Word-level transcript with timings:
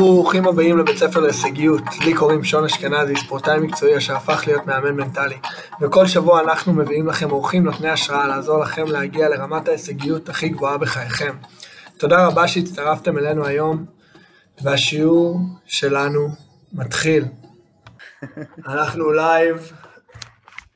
ברוכים 0.00 0.48
הבאים 0.48 0.78
לבית 0.78 0.96
ספר 0.98 1.20
להישגיות. 1.20 1.82
לי 2.04 2.14
קוראים 2.14 2.44
שון 2.44 2.64
אשכנזי, 2.64 3.16
ספורטאי 3.16 3.58
מקצועי 3.58 3.96
אשר 3.96 4.16
הפך 4.16 4.42
להיות 4.46 4.66
מאמן 4.66 4.96
מנטלי. 4.96 5.36
וכל 5.80 6.06
שבוע 6.06 6.40
אנחנו 6.40 6.72
מביאים 6.72 7.06
לכם 7.06 7.30
אורחים 7.30 7.64
נותני 7.64 7.88
השראה 7.88 8.26
לעזור 8.26 8.60
לכם 8.60 8.86
להגיע 8.86 9.28
לרמת 9.28 9.68
ההישגיות 9.68 10.28
הכי 10.28 10.48
גבוהה 10.48 10.78
בחייכם. 10.78 11.36
תודה 11.98 12.26
רבה 12.26 12.48
שהצטרפתם 12.48 13.18
אלינו 13.18 13.46
היום, 13.46 13.84
והשיעור 14.62 15.40
שלנו 15.66 16.28
מתחיל. 16.72 17.24
אנחנו 18.68 19.12
לייב, 19.12 19.72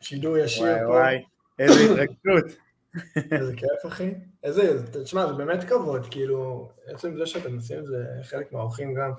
שידור 0.00 0.38
ישיר 0.38 0.64
וואי 0.64 0.80
פה. 0.86 0.92
וואי, 0.92 1.16
איזה 1.58 1.84
התרגשות. 1.84 2.58
איזה 3.32 3.52
כיף 3.56 3.86
אחי. 3.92 4.10
איזה, 4.46 4.86
תשמע, 5.02 5.26
זה 5.26 5.32
באמת 5.32 5.64
כבוד, 5.64 6.06
כאילו, 6.10 6.68
עצם 6.86 7.16
זה 7.16 7.26
שאתם 7.26 7.54
עושים 7.54 7.78
את 7.78 7.86
זה, 7.86 8.04
חלק 8.22 8.52
מהאורחים 8.52 8.94
גם 8.94 9.10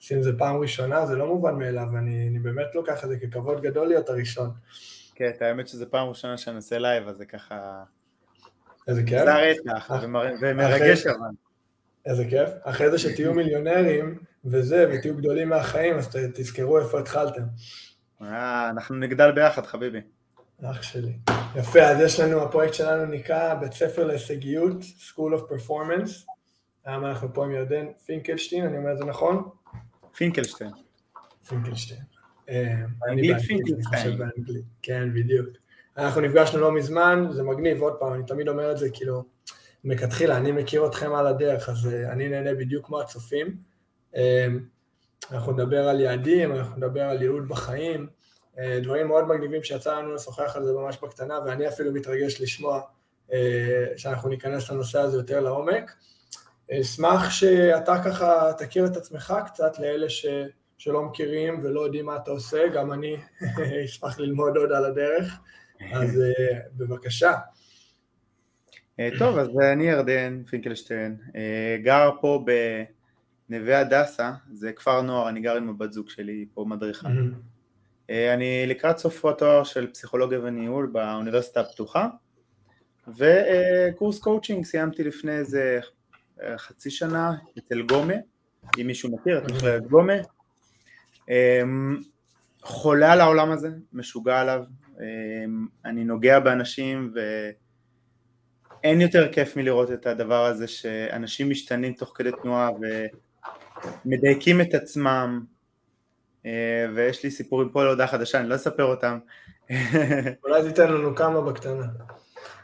עושים 0.00 0.18
את 0.18 0.22
זה 0.22 0.38
פעם 0.38 0.56
ראשונה, 0.56 1.06
זה 1.06 1.16
לא 1.16 1.26
מובן 1.26 1.54
מאליו, 1.54 1.86
ואני 1.92 2.28
אני 2.28 2.38
באמת 2.38 2.66
לוקח 2.74 3.04
את 3.04 3.08
זה 3.08 3.16
ככבוד 3.18 3.62
גדול 3.62 3.88
להיות 3.88 4.08
הראשון. 4.08 4.50
כן, 5.14 5.30
האמת 5.40 5.68
שזו 5.68 5.86
פעם 5.90 6.08
ראשונה 6.08 6.38
שאני 6.38 6.56
עושה 6.56 6.78
לייב, 6.78 7.08
אז 7.08 7.16
זה 7.16 7.26
ככה... 7.26 7.82
איזה 8.88 9.02
כיף, 9.02 9.24
זה 9.24 9.32
הרצח, 9.32 9.90
ומר- 10.02 10.34
ומרגש 10.40 11.06
אבל. 11.06 11.28
איזה 12.06 12.24
כיף. 12.24 12.50
אחרי 12.62 12.90
זה 12.90 12.98
שתהיו 12.98 13.34
מיליונרים 13.34 14.18
וזה, 14.44 14.86
ותהיו 14.92 15.16
גדולים 15.16 15.48
מהחיים, 15.48 15.96
אז 15.96 16.16
תזכרו 16.34 16.78
איפה 16.78 16.98
התחלתם. 16.98 17.42
אה, 18.22 18.70
אנחנו 18.70 18.96
נגדל 18.96 19.32
ביחד, 19.32 19.66
חביבי. 19.66 20.00
אח 20.64 20.82
שלי. 20.82 21.18
יפה, 21.56 21.82
אז 21.82 22.00
יש 22.00 22.20
לנו, 22.20 22.42
הפרויקט 22.42 22.74
שלנו 22.74 23.06
נקרא 23.06 23.54
בית 23.54 23.72
ספר 23.72 24.06
להישגיות, 24.06 24.76
School 24.82 25.38
of 25.38 25.52
Performance. 25.52 26.26
היום 26.84 27.04
אנחנו 27.04 27.34
פה 27.34 27.44
עם 27.44 27.52
ירדן 27.52 27.86
פינקלשטיין, 28.06 28.64
אני 28.64 28.78
אומר 28.78 28.92
את 28.92 28.98
זה 28.98 29.04
נכון? 29.04 29.48
פינקלשטיין. 30.16 30.70
פינקלשטיין. 31.48 32.00
אה, 32.48 32.74
באנגלית 32.98 33.38
פינקלשטיין. 33.38 34.18
כן, 34.82 35.14
בדיוק. 35.14 35.48
אנחנו 35.96 36.20
נפגשנו 36.20 36.60
לא 36.60 36.72
מזמן, 36.72 37.26
זה 37.30 37.42
מגניב, 37.42 37.82
עוד 37.82 37.94
פעם, 38.00 38.12
אני 38.12 38.22
תמיד 38.26 38.48
אומר 38.48 38.72
את 38.72 38.78
זה, 38.78 38.90
כאילו, 38.90 39.24
מלכתחילה, 39.84 40.36
אני 40.36 40.52
מכיר 40.52 40.86
אתכם 40.86 41.14
על 41.14 41.26
הדרך, 41.26 41.68
אז 41.68 41.86
אה, 41.86 42.12
אני 42.12 42.28
נהנה 42.28 42.54
בדיוק 42.54 42.86
כמו 42.86 43.00
הצופים. 43.00 43.56
אה, 44.16 44.46
אנחנו 45.32 45.52
נדבר 45.52 45.88
על 45.88 46.00
יעדים, 46.00 46.52
אנחנו 46.52 46.76
נדבר 46.76 47.02
על 47.02 47.22
ייעוד 47.22 47.48
בחיים, 47.48 48.06
דברים 48.82 49.08
מאוד 49.08 49.28
מגניבים 49.28 49.62
שיצא 49.62 49.98
לנו 49.98 50.14
לשוחח 50.14 50.56
על 50.56 50.64
זה 50.64 50.72
ממש 50.72 50.98
בקטנה, 51.02 51.38
ואני 51.46 51.68
אפילו 51.68 51.92
מתרגש 51.92 52.40
לשמוע 52.40 52.80
אה, 53.32 53.86
שאנחנו 53.96 54.28
ניכנס 54.28 54.70
לנושא 54.70 54.98
הזה 54.98 55.16
יותר 55.16 55.40
לעומק. 55.40 55.92
אשמח 56.72 57.30
שאתה 57.30 58.02
ככה 58.04 58.52
תכיר 58.58 58.86
את 58.86 58.96
עצמך 58.96 59.34
קצת 59.46 59.78
לאלה 59.78 60.08
ש... 60.08 60.26
שלא 60.78 61.02
מכירים 61.02 61.60
ולא 61.62 61.80
יודעים 61.80 62.06
מה 62.06 62.16
אתה 62.16 62.30
עושה, 62.30 62.68
גם 62.74 62.92
אני 62.92 63.16
אשמח 63.84 64.18
ללמוד 64.18 64.56
עוד 64.56 64.72
על 64.72 64.84
הדרך, 64.84 65.38
אז 65.92 66.20
אה, 66.22 66.58
בבקשה. 66.76 67.34
אה, 69.00 69.08
טוב, 69.18 69.38
אז 69.38 69.48
אני 69.72 69.84
ירדן 69.84 70.42
פינקלשטיין, 70.50 71.16
אה, 71.36 71.76
גר 71.82 72.10
פה 72.20 72.44
בנווה 73.48 73.80
הדסה, 73.80 74.32
זה 74.52 74.72
כפר 74.72 75.02
נוער, 75.02 75.28
אני 75.28 75.40
גר 75.40 75.56
עם 75.56 75.68
הבת 75.68 75.92
זוג 75.92 76.08
שלי, 76.08 76.46
פה 76.54 76.64
מדריכה. 76.68 77.08
אה, 78.10 78.34
אני 78.34 78.66
לקראת 78.66 78.98
סוף 78.98 79.24
התואר 79.24 79.64
של 79.64 79.92
פסיכולוגיה 79.92 80.40
וניהול 80.42 80.86
באוניברסיטה 80.86 81.60
הפתוחה, 81.60 82.08
וקורס 83.08 84.18
קואוצ'ינג 84.18 84.64
סיימתי 84.64 85.04
לפני 85.04 85.32
איזה 85.32 85.80
אה, 86.42 86.58
חצי 86.58 86.90
שנה 86.90 87.32
אצל 87.58 87.82
גומה, 87.82 88.14
אם 88.80 88.86
מישהו 88.86 89.16
מכיר 89.16 89.38
את 89.38 89.50
מכללת 89.50 89.86
גומה. 89.86 90.16
אה, 91.30 91.62
חולה 92.62 93.12
על 93.12 93.20
העולם 93.20 93.50
הזה, 93.50 93.68
משוגע 93.92 94.40
עליו, 94.40 94.62
אה, 95.00 95.44
אני 95.84 96.04
נוגע 96.04 96.40
באנשים 96.40 97.12
ואין 98.82 99.00
יותר 99.00 99.32
כיף 99.32 99.56
מלראות 99.56 99.92
את 99.92 100.06
הדבר 100.06 100.44
הזה 100.44 100.68
שאנשים 100.68 101.50
משתנים 101.50 101.92
תוך 101.92 102.12
כדי 102.14 102.30
תנועה 102.42 102.70
ומדייקים 104.04 104.60
את 104.60 104.74
עצמם 104.74 105.44
ויש 106.94 107.24
לי 107.24 107.30
סיפורים 107.30 107.68
פה 107.68 107.84
להודעה 107.84 108.06
חדשה, 108.06 108.40
אני 108.40 108.48
לא 108.48 108.54
אספר 108.54 108.84
אותם. 108.84 109.18
אולי 110.44 110.62
תיתן 110.68 110.92
לנו 110.92 111.14
כמה 111.14 111.40
בקטנה, 111.40 111.86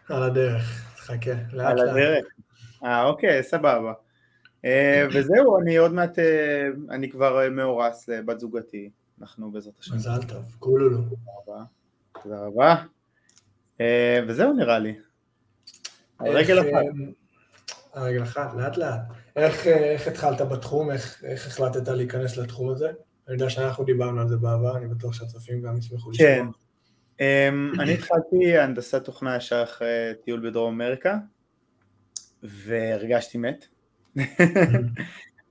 על 0.08 0.22
הדרך, 0.22 0.84
חכה, 0.98 1.32
לאט 1.52 1.66
על 1.66 1.76
לאט. 1.76 1.88
הדרך. 1.88 2.24
אה, 2.84 3.04
אוקיי, 3.04 3.42
סבבה. 3.42 3.92
אה, 4.64 5.06
וזהו, 5.14 5.58
אני 5.60 5.76
עוד 5.76 5.92
מעט, 5.92 6.18
אה, 6.18 6.68
אני 6.90 7.10
כבר 7.10 7.42
אה, 7.42 7.50
מאורס 7.50 8.08
לבת 8.08 8.40
זוגתי, 8.40 8.90
אנחנו 9.20 9.50
בעזרת 9.50 9.74
השם. 9.80 9.94
מזל 9.94 10.22
טוב, 10.28 10.56
כולו. 10.58 10.98
רבה. 10.98 11.64
תודה 12.22 12.38
רבה. 12.38 12.74
אה, 13.80 14.20
וזהו 14.28 14.52
נראה 14.52 14.78
לי. 14.78 14.94
על 16.18 16.28
רגל 16.28 16.58
איך, 16.58 16.66
אחת. 16.66 16.74
אה, 16.74 16.82
על 17.92 18.02
רגל 18.02 18.22
אחת, 18.22 18.54
לאט 18.56 18.76
לאט. 18.76 19.00
איך, 19.36 19.66
אה, 19.66 19.96
התחלת 20.06 20.40
בתחום, 20.40 20.90
איך 20.90 21.46
החלטת 21.46 21.88
להיכנס 21.88 22.36
לתחום 22.36 22.70
הזה? 22.70 22.90
אני 23.32 23.40
יודע 23.40 23.50
שאנחנו 23.50 23.84
דיברנו 23.84 24.20
על 24.20 24.28
זה 24.28 24.36
בעבר, 24.36 24.76
אני 24.76 24.88
בטוח 24.88 25.12
שהצופים 25.12 25.62
גם 25.62 25.78
ישמחו 25.78 26.10
לשמוע. 26.10 26.28
כן. 26.28 26.46
אמ, 27.20 27.72
אני 27.80 27.94
התחלתי 27.94 28.58
הנדסת 28.58 29.04
תוכנה 29.04 29.36
ישר 29.36 29.62
אחרי 29.62 30.12
טיול 30.24 30.50
בדרום 30.50 30.74
אמריקה, 30.74 31.18
והרגשתי 32.42 33.38
מת. 33.38 33.66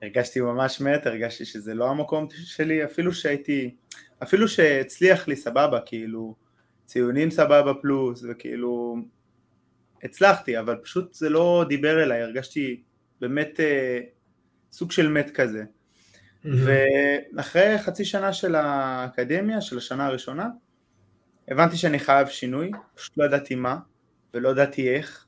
הרגשתי 0.01 0.41
ממש 0.41 0.81
מת, 0.81 1.05
הרגשתי 1.05 1.45
שזה 1.45 1.73
לא 1.73 1.89
המקום 1.89 2.27
שלי, 2.31 2.85
אפילו 2.85 3.13
שהייתי, 3.13 3.75
אפילו 4.23 4.47
שהצליח 4.47 5.27
לי 5.27 5.35
סבבה, 5.35 5.79
כאילו, 5.85 6.35
ציונים 6.85 7.31
סבבה 7.31 7.73
פלוס, 7.81 8.23
וכאילו, 8.29 8.97
הצלחתי, 10.03 10.59
אבל 10.59 10.75
פשוט 10.83 11.13
זה 11.13 11.29
לא 11.29 11.65
דיבר 11.69 12.03
אליי, 12.03 12.21
הרגשתי 12.21 12.81
באמת 13.21 13.59
אה, 13.59 13.99
סוג 14.71 14.91
של 14.91 15.07
מת 15.07 15.31
כזה. 15.33 15.63
ואחרי 16.45 17.77
חצי 17.77 18.05
שנה 18.05 18.33
של 18.33 18.55
האקדמיה, 18.55 19.61
של 19.61 19.77
השנה 19.77 20.05
הראשונה, 20.05 20.47
הבנתי 21.47 21.77
שאני 21.77 21.99
חייב 21.99 22.27
שינוי, 22.27 22.71
פשוט 22.95 23.17
לא 23.17 23.25
ידעתי 23.25 23.55
מה, 23.55 23.77
ולא 24.33 24.49
ידעתי 24.49 24.95
איך. 24.95 25.25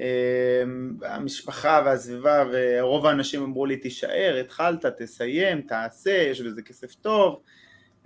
אמ, 0.00 0.96
המשפחה 1.02 1.82
והסביבה 1.84 2.44
ורוב 2.52 3.06
האנשים 3.06 3.42
אמרו 3.42 3.66
לי 3.66 3.76
תישאר, 3.76 4.36
התחלת, 4.40 4.86
תסיים, 4.86 5.60
תעשה, 5.60 6.10
יש 6.10 6.40
בזה 6.40 6.62
כסף 6.62 6.94
טוב. 6.94 7.40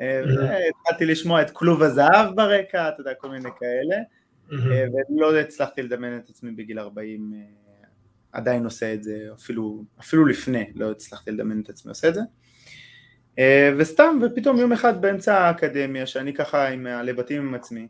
אה, 0.00 0.20
התחלתי 0.68 1.06
לשמוע 1.06 1.42
את 1.42 1.50
כלוב 1.50 1.82
הזהב 1.82 2.36
ברקע, 2.36 2.88
אתה 2.88 3.00
יודע, 3.00 3.14
כל 3.14 3.30
מיני 3.30 3.48
כאלה, 3.60 3.96
אה, 4.52 4.84
ולא 5.10 5.38
הצלחתי 5.38 5.82
לדמיין 5.82 6.16
את 6.16 6.28
עצמי 6.28 6.50
בגיל 6.50 6.78
40, 6.78 7.32
אה, 7.34 7.67
עדיין 8.32 8.64
עושה 8.64 8.94
את 8.94 9.02
זה, 9.02 9.28
אפילו, 9.34 9.84
אפילו 10.00 10.26
לפני, 10.26 10.72
לא 10.74 10.90
הצלחתי 10.90 11.30
לדמיין 11.30 11.60
את 11.60 11.68
עצמי 11.68 11.88
עושה 11.88 12.08
את 12.08 12.14
זה. 12.14 12.20
אה, 13.38 13.70
וסתם, 13.78 14.18
ופתאום 14.22 14.58
יום 14.58 14.72
אחד 14.72 15.02
באמצע 15.02 15.38
האקדמיה, 15.38 16.06
שאני 16.06 16.34
ככה 16.34 16.68
עם 16.68 16.86
הלבטים 16.86 17.42
עם 17.42 17.54
עצמי, 17.54 17.88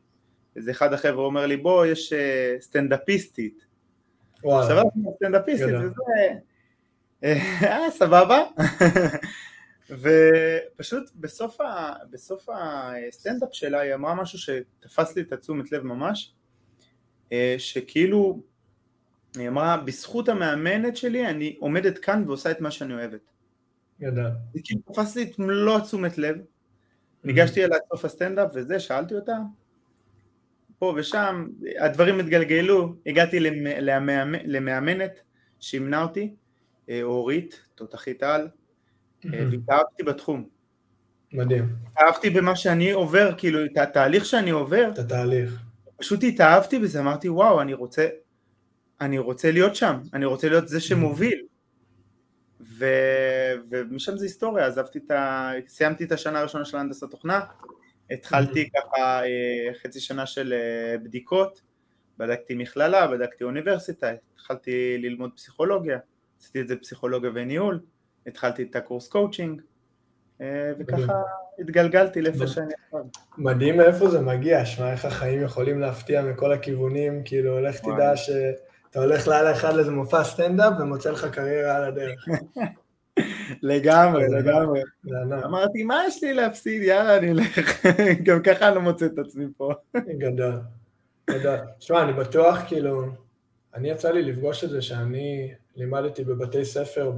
איזה 0.57 0.71
אחד 0.71 0.93
החבר'ה 0.93 1.25
אומר 1.25 1.47
לי, 1.47 1.57
בוא, 1.57 1.87
יש 1.87 2.13
אה, 2.13 2.57
סטנדאפיסטית. 2.61 3.65
וואלה, 4.45 4.63
עכשיו 4.63 4.79
אנחנו 4.79 5.15
סטנדאפיסטית, 5.17 5.69
גדול. 5.69 5.87
וזה... 5.87 6.39
אה, 7.25 7.91
סבבה. 7.91 8.43
ופשוט 10.01 11.11
בסוף, 11.15 11.61
ה, 11.61 11.93
בסוף 12.11 12.49
הסטנדאפ 12.55 13.49
שלה 13.53 13.81
היא 13.81 13.95
אמרה 13.95 14.15
משהו 14.15 14.39
שתפס 14.39 15.17
לי 15.17 15.23
את 15.23 15.33
התשומת 15.33 15.73
לב 15.73 15.83
ממש, 15.83 16.35
אה, 17.33 17.55
שכאילו, 17.59 18.43
היא 19.37 19.49
אמרה, 19.49 19.77
בזכות 19.77 20.29
המאמנת 20.29 20.97
שלי 20.97 21.27
אני 21.27 21.57
עומדת 21.59 21.99
כאן 21.99 22.25
ועושה 22.27 22.51
את 22.51 22.61
מה 22.61 22.71
שאני 22.71 22.95
אוהבת. 22.95 23.21
גדול. 24.01 24.31
זה 24.55 24.61
כאילו 24.65 24.81
תפס 24.93 25.17
לי 25.17 25.23
את 25.23 25.39
מלוא 25.39 25.77
התשומת 25.77 26.19
לב, 26.19 26.37
ניגשתי 27.25 27.65
אליה 27.65 27.79
סוף 27.89 28.05
הסטנדאפ 28.05 28.51
וזה, 28.55 28.81
שאלתי 28.81 29.15
אותה, 29.15 29.37
פה 30.79 30.95
ושם, 30.97 31.47
הדברים 31.81 32.21
התגלגלו, 32.21 32.95
הגעתי 33.07 33.41
למ- 33.41 33.67
למאמ- 33.81 34.43
למאמנת 34.45 35.21
שימנה 35.61 36.03
אותי, 36.03 36.35
אה, 36.89 37.03
אורית, 37.03 37.61
תותחית 37.75 38.23
על, 38.23 38.49
אה, 39.35 39.45
והתאהבתי 39.51 40.03
בתחום. 40.03 40.49
מדהים, 41.33 41.69
התאהבתי 41.93 42.31
במה 42.31 42.57
שאני 42.57 42.91
עובר, 42.91 43.31
כאילו 43.39 43.65
את 43.65 43.77
התהליך 43.77 44.25
שאני 44.25 44.51
עובר, 44.51 44.89
את 44.93 44.99
התהליך. 44.99 45.61
פשוט 45.97 46.21
התאהבתי 46.25 46.79
בזה, 46.79 47.01
אמרתי 47.01 47.29
וואו, 47.29 47.61
אני 47.61 47.75
רוצה, 47.75 48.09
אני 49.01 49.19
רוצה 49.19 49.53
להיות 49.53 49.77
שם, 49.77 50.01
אני 50.15 50.25
רוצה 50.25 50.49
להיות 50.49 50.69
זה 50.69 50.81
שמוביל. 50.81 51.43
ו... 52.61 52.87
ומשם 53.71 54.17
זה 54.17 54.25
היסטוריה, 54.25 54.67
עזבתי 54.67 54.99
את 54.99 55.11
ה... 55.11 55.51
סיימתי 55.69 56.05
את 56.05 56.13
השנה 56.13 56.39
הראשונה 56.39 56.65
של 56.65 56.77
הנדסת 56.77 57.11
תוכנה, 57.11 57.41
התחלתי 58.11 58.71
ככה 58.71 59.23
אה, 59.25 59.75
חצי 59.83 60.01
שנה 60.01 60.27
של 60.27 60.53
אה, 60.53 60.99
בדיקות, 60.99 61.61
בדקתי 62.19 62.55
מכללה, 62.55 63.07
בדקתי 63.07 63.45
אוניברסיטה, 63.45 64.11
התחלתי 64.35 64.99
ללמוד 64.99 65.31
פסיכולוגיה, 65.37 65.99
עשיתי 66.41 66.61
את 66.61 66.69
זה 66.69 66.77
פסיכולוגיה 66.77 67.31
וניהול, 67.35 67.81
התחלתי 68.27 68.63
את 68.63 68.77
הקורס 68.77 69.09
קואוצ'ינג, 69.09 69.63
וככה 70.79 71.13
התגלגלתי 71.59 72.23
לאיפה 72.23 72.47
שאני 72.47 72.73
עכשיו. 72.85 73.01
מדהים 73.39 73.77
מאיפה 73.77 74.11
זה 74.11 74.21
מגיע, 74.21 74.67
שמע, 74.67 74.93
איך 74.93 75.05
החיים 75.05 75.43
יכולים 75.43 75.81
להפתיע 75.81 76.23
מכל 76.23 76.53
הכיוונים, 76.53 77.23
כאילו, 77.25 77.61
לך 77.61 77.81
תדע 77.81 78.17
שאתה 78.99 79.07
הולך 79.07 79.29
לילה 79.29 79.53
אחד 79.53 79.75
לאיזה 79.75 79.91
מופע 79.91 80.25
סטנדאפ 80.25 80.73
ומוצא 80.79 81.11
לך 81.11 81.25
קריירה 81.25 81.77
על 81.77 81.85
הדרך. 81.85 82.29
לגמרי, 83.63 84.29
לגמרי. 84.29 84.81
אמרתי, 85.45 85.83
מה 85.83 86.03
יש 86.07 86.23
לי 86.23 86.35
להפסיד? 86.35 86.83
יאללה, 86.83 87.17
אני 87.17 87.31
אלך. 87.31 87.87
גם 88.27 88.43
ככה 88.43 88.69
אני 88.69 88.75
לא 88.75 88.81
מוצא 88.81 89.07
את 89.07 89.19
עצמי 89.19 89.45
פה. 89.57 89.73
גדול, 90.23 90.61
גדול. 91.31 91.57
שמע, 91.81 92.03
אני 92.03 92.13
בטוח, 92.13 92.59
כאילו, 92.67 93.03
אני 93.75 93.91
יצא 93.91 94.11
לי 94.11 94.23
לפגוש 94.23 94.65
את 94.65 94.71
זה 94.71 94.83
שאני 94.83 95.55
לימדתי 95.77 96.25
בבתי 96.25 96.65
ספר 96.65 97.13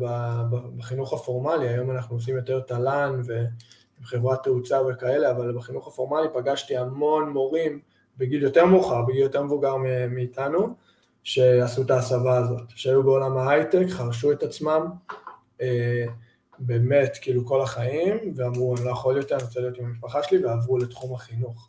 בחינוך 0.76 1.12
הפורמלי, 1.12 1.68
היום 1.68 1.90
אנחנו 1.90 2.16
עושים 2.16 2.36
יותר 2.36 2.60
תל"ן 2.60 3.20
ועם 3.24 3.46
חברת 4.02 4.42
תאוצה 4.42 4.82
וכאלה, 4.82 5.30
אבל 5.30 5.52
בחינוך 5.52 5.88
הפורמלי 5.88 6.28
פגשתי 6.34 6.76
המון 6.76 7.28
מורים 7.28 7.80
בגיל 8.18 8.42
יותר 8.42 8.64
מאוחר, 8.64 9.02
בגיל 9.02 9.22
יותר 9.22 9.42
מבוגר 9.42 9.74
מאיתנו, 10.10 10.74
שעשו 11.24 11.82
את 11.82 11.90
ההסבה 11.90 12.36
הזאת, 12.36 12.62
שהיו 12.68 13.02
בעולם 13.02 13.38
ההייטק, 13.38 13.86
חרשו 13.88 14.32
את 14.32 14.42
עצמם, 14.42 14.86
אה, 15.60 16.04
באמת, 16.58 17.18
כאילו 17.22 17.46
כל 17.46 17.62
החיים, 17.62 18.34
ואמרו, 18.36 18.76
אני 18.76 18.84
לא 18.84 18.90
יכול 18.90 19.16
יותר, 19.16 19.34
אני 19.34 19.44
רוצה 19.44 19.60
להיות 19.60 19.78
עם 19.78 19.84
המשפחה 19.84 20.22
שלי, 20.22 20.44
ועברו 20.44 20.78
לתחום 20.78 21.14
החינוך. 21.14 21.66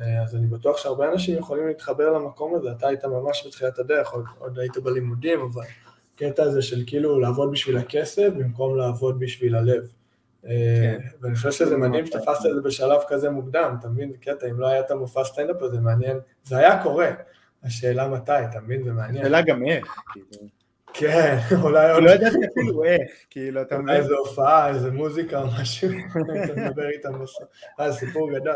אה, 0.00 0.22
אז 0.22 0.36
אני 0.36 0.46
בטוח 0.46 0.76
שהרבה 0.76 1.12
אנשים 1.12 1.38
יכולים 1.38 1.66
להתחבר 1.66 2.12
למקום 2.12 2.54
הזה, 2.54 2.70
אתה 2.72 2.88
היית 2.88 3.04
ממש 3.04 3.46
בתחילת 3.46 3.78
הדרך, 3.78 4.12
עוד, 4.12 4.24
עוד 4.38 4.58
היית 4.58 4.78
בלימודים, 4.78 5.40
אבל 5.40 5.62
הקטע 6.14 6.42
הזה 6.42 6.62
של 6.62 6.82
כאילו 6.86 7.20
לעבוד 7.20 7.52
בשביל 7.52 7.76
הכסף 7.76 8.28
במקום 8.38 8.76
לעבוד 8.76 9.18
בשביל 9.18 9.54
הלב. 9.54 9.82
אה, 10.46 10.50
כן. 10.82 11.06
ואני 11.20 11.34
חושב 11.34 11.52
שזה 11.52 11.76
מדהים 11.76 12.06
שתפסת 12.06 12.46
את 12.46 12.54
זה 12.54 12.60
בשלב 12.64 13.00
כזה 13.08 13.30
מוקדם, 13.30 13.76
אתה 13.80 13.88
מבין? 13.88 14.12
קטע, 14.12 14.46
אם 14.50 14.60
לא 14.60 14.66
היה 14.66 14.80
את 14.80 14.90
המופע 14.90 15.24
סטנדאפ 15.24 15.62
הזה, 15.62 15.80
מעניין, 15.80 16.18
זה 16.44 16.58
היה 16.58 16.82
קורה, 16.82 17.10
השאלה 17.64 18.08
מתי, 18.08 18.44
אתה 18.50 18.60
מבין? 18.60 18.84
זה 18.84 18.92
מעניין. 18.92 19.24
השאלה 19.24 19.42
גם 19.42 19.66
איך, 19.66 19.86
כאילו. 20.12 20.48
כן, 20.94 21.38
אולי 21.62 21.90
עוד... 21.90 22.02
לא 22.02 22.10
ידעתי 22.10 22.36
אפילו 22.52 22.84
איך, 22.84 23.10
כאילו, 23.30 23.62
אתה 23.62 23.78
מבין? 23.78 23.96
איזה 23.96 24.14
הופעה, 24.14 24.68
איזה 24.68 24.90
מוזיקה 24.90 25.42
או 25.42 25.46
משהו, 25.60 25.88
אתה 26.10 26.60
מדבר 26.68 26.88
איתם 26.88 27.22
בסוף. 27.22 27.48
אה, 27.80 27.92
סיפור 27.92 28.32
גדול. 28.32 28.54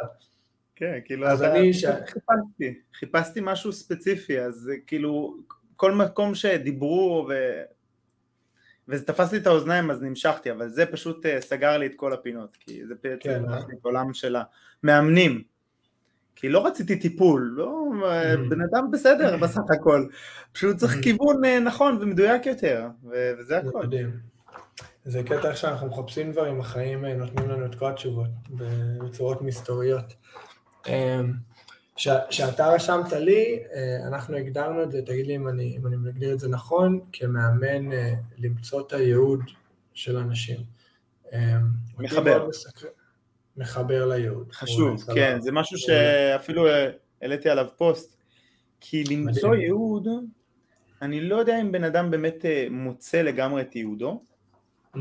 כן, 0.77 0.99
כאילו, 1.05 1.27
אז 1.27 1.43
אני... 1.43 1.73
חיפשתי, 2.07 2.75
חיפשתי 2.95 3.41
משהו 3.43 3.73
ספציפי, 3.73 4.41
אז 4.41 4.71
כאילו, 4.87 5.37
כל 5.77 5.93
מקום 5.93 6.35
שדיברו 6.35 7.27
ו... 7.29 7.63
וזה 8.89 9.07
תפס 9.07 9.33
לי 9.33 9.39
את 9.39 9.47
האוזניים 9.47 9.91
אז 9.91 10.03
נמשכתי, 10.03 10.51
אבל 10.51 10.69
זה 10.69 10.87
פשוט 10.87 11.27
אה, 11.27 11.41
סגר 11.41 11.79
לי 11.79 11.87
את 11.87 11.93
כל 11.97 12.13
הפינות, 12.13 12.57
כי 12.61 12.87
זה 12.87 12.95
בעצם 13.03 13.17
כן, 13.21 13.45
את 13.45 13.85
עולם 13.85 14.15
של 14.15 14.37
המאמנים, 14.83 15.43
כי 16.41 16.49
לא 16.49 16.67
רציתי 16.67 16.97
טיפול, 16.97 17.55
לא, 17.57 17.91
אה, 18.05 18.35
mm-hmm. 18.35 18.37
בן 18.51 18.61
אדם 18.61 18.91
בסדר 18.91 19.37
בסך 19.37 19.61
הכל, 19.71 20.07
פשוט 20.53 20.77
צריך 20.77 20.97
mm-hmm. 20.97 21.03
כיוון 21.03 21.45
אה, 21.45 21.61
נכון 21.61 21.99
ומדויק 22.01 22.47
יותר, 22.47 22.87
וזה 23.39 23.59
הכל. 23.59 23.85
זה 25.05 25.23
קטע 25.23 25.55
שאנחנו 25.55 25.87
מחפשים 25.87 26.33
דברים, 26.33 26.61
החיים 26.61 27.05
נותנים 27.05 27.49
לנו 27.49 27.67
את 27.67 27.75
כל 27.75 27.91
התשובות 27.91 28.29
בצורות 28.51 29.43
מסתוריות. 29.43 30.15
שאתה 32.31 32.69
רשמת 32.69 33.13
לי, 33.13 33.63
אה, 33.75 34.07
אנחנו 34.07 34.37
הגדרנו 34.37 34.83
את 34.83 34.93
זה, 34.93 35.03
תגיד 35.03 35.27
לי 35.27 35.37
אם 35.37 35.49
אני, 35.49 35.77
אם 35.77 35.87
אני 35.87 35.97
מגדיר 35.97 36.33
את 36.33 36.39
זה 36.39 36.49
נכון, 36.49 37.01
כמאמן 37.13 37.93
אה, 37.93 38.15
למצוא 38.39 38.81
את 38.81 38.93
הייעוד 38.93 39.41
של 39.95 40.17
אנשים. 40.17 40.61
אה, 41.33 41.59
מחבר. 41.99 42.49
מחבר 43.59 44.07
לייעוד. 44.07 44.53
חשוב, 44.53 45.05
כן, 45.15 45.41
זה 45.41 45.53
משהו 45.53 45.79
שאפילו 45.79 46.67
העליתי 47.23 47.49
עליו 47.49 47.67
פוסט, 47.77 48.17
כי 48.81 49.05
למצוא 49.05 49.49
מדהים. 49.49 49.63
ייעוד, 49.63 50.09
אני 51.03 51.21
לא 51.21 51.37
יודע 51.37 51.61
אם 51.61 51.73
בן 51.73 51.85
אדם 51.85 52.11
באמת 52.11 52.45
מוצא 52.71 53.23
לגמרי 53.23 53.63
את 53.63 53.77
ייעודו, 53.77 54.21
mm-hmm. 54.95 54.99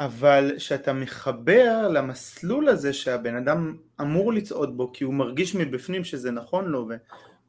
אבל 0.00 0.52
שאתה 0.58 0.92
מחבר 0.92 1.88
למסלול 1.88 2.68
הזה 2.68 2.92
שהבן 2.92 3.36
אדם 3.36 3.76
אמור 4.00 4.32
לצעוד 4.32 4.76
בו 4.76 4.92
כי 4.92 5.04
הוא 5.04 5.14
מרגיש 5.14 5.54
מבפנים 5.54 6.04
שזה 6.04 6.30
נכון 6.30 6.64
לו 6.64 6.88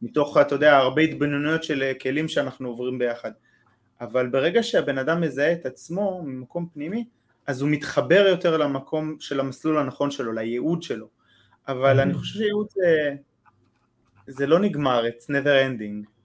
ומתוך 0.02 0.38
אתה 0.38 0.56
יודע 0.56 0.78
הרבה 0.78 1.02
התבוננויות 1.02 1.64
של 1.64 1.92
כלים 2.02 2.28
שאנחנו 2.28 2.70
עוברים 2.70 3.00
ביחד 3.00 3.32
אבל 4.02 4.28
ברגע 4.28 4.64
שהבן 4.64 4.98
אדם 4.98 5.22
מזהה 5.22 5.52
את 5.52 5.66
עצמו 5.66 6.24
ממקום 6.26 6.68
פנימי 6.74 7.06
אז 7.48 7.62
הוא 7.62 7.70
מתחבר 7.70 8.26
יותר 8.30 8.58
למקום 8.58 9.16
של 9.20 9.40
המסלול 9.40 9.78
הנכון 9.78 10.12
שלו, 10.12 10.32
לייעוד 10.32 10.84
שלו. 10.84 11.08
אבל 11.68 12.00
אני 12.00 12.14
חושב 12.14 12.40
שייעוד 12.40 12.68
זה, 12.70 13.14
זה 14.28 14.48
לא 14.48 14.60
נגמר, 14.60 15.04
it's 15.06 15.24
never 15.24 15.80
ending. 15.80 16.16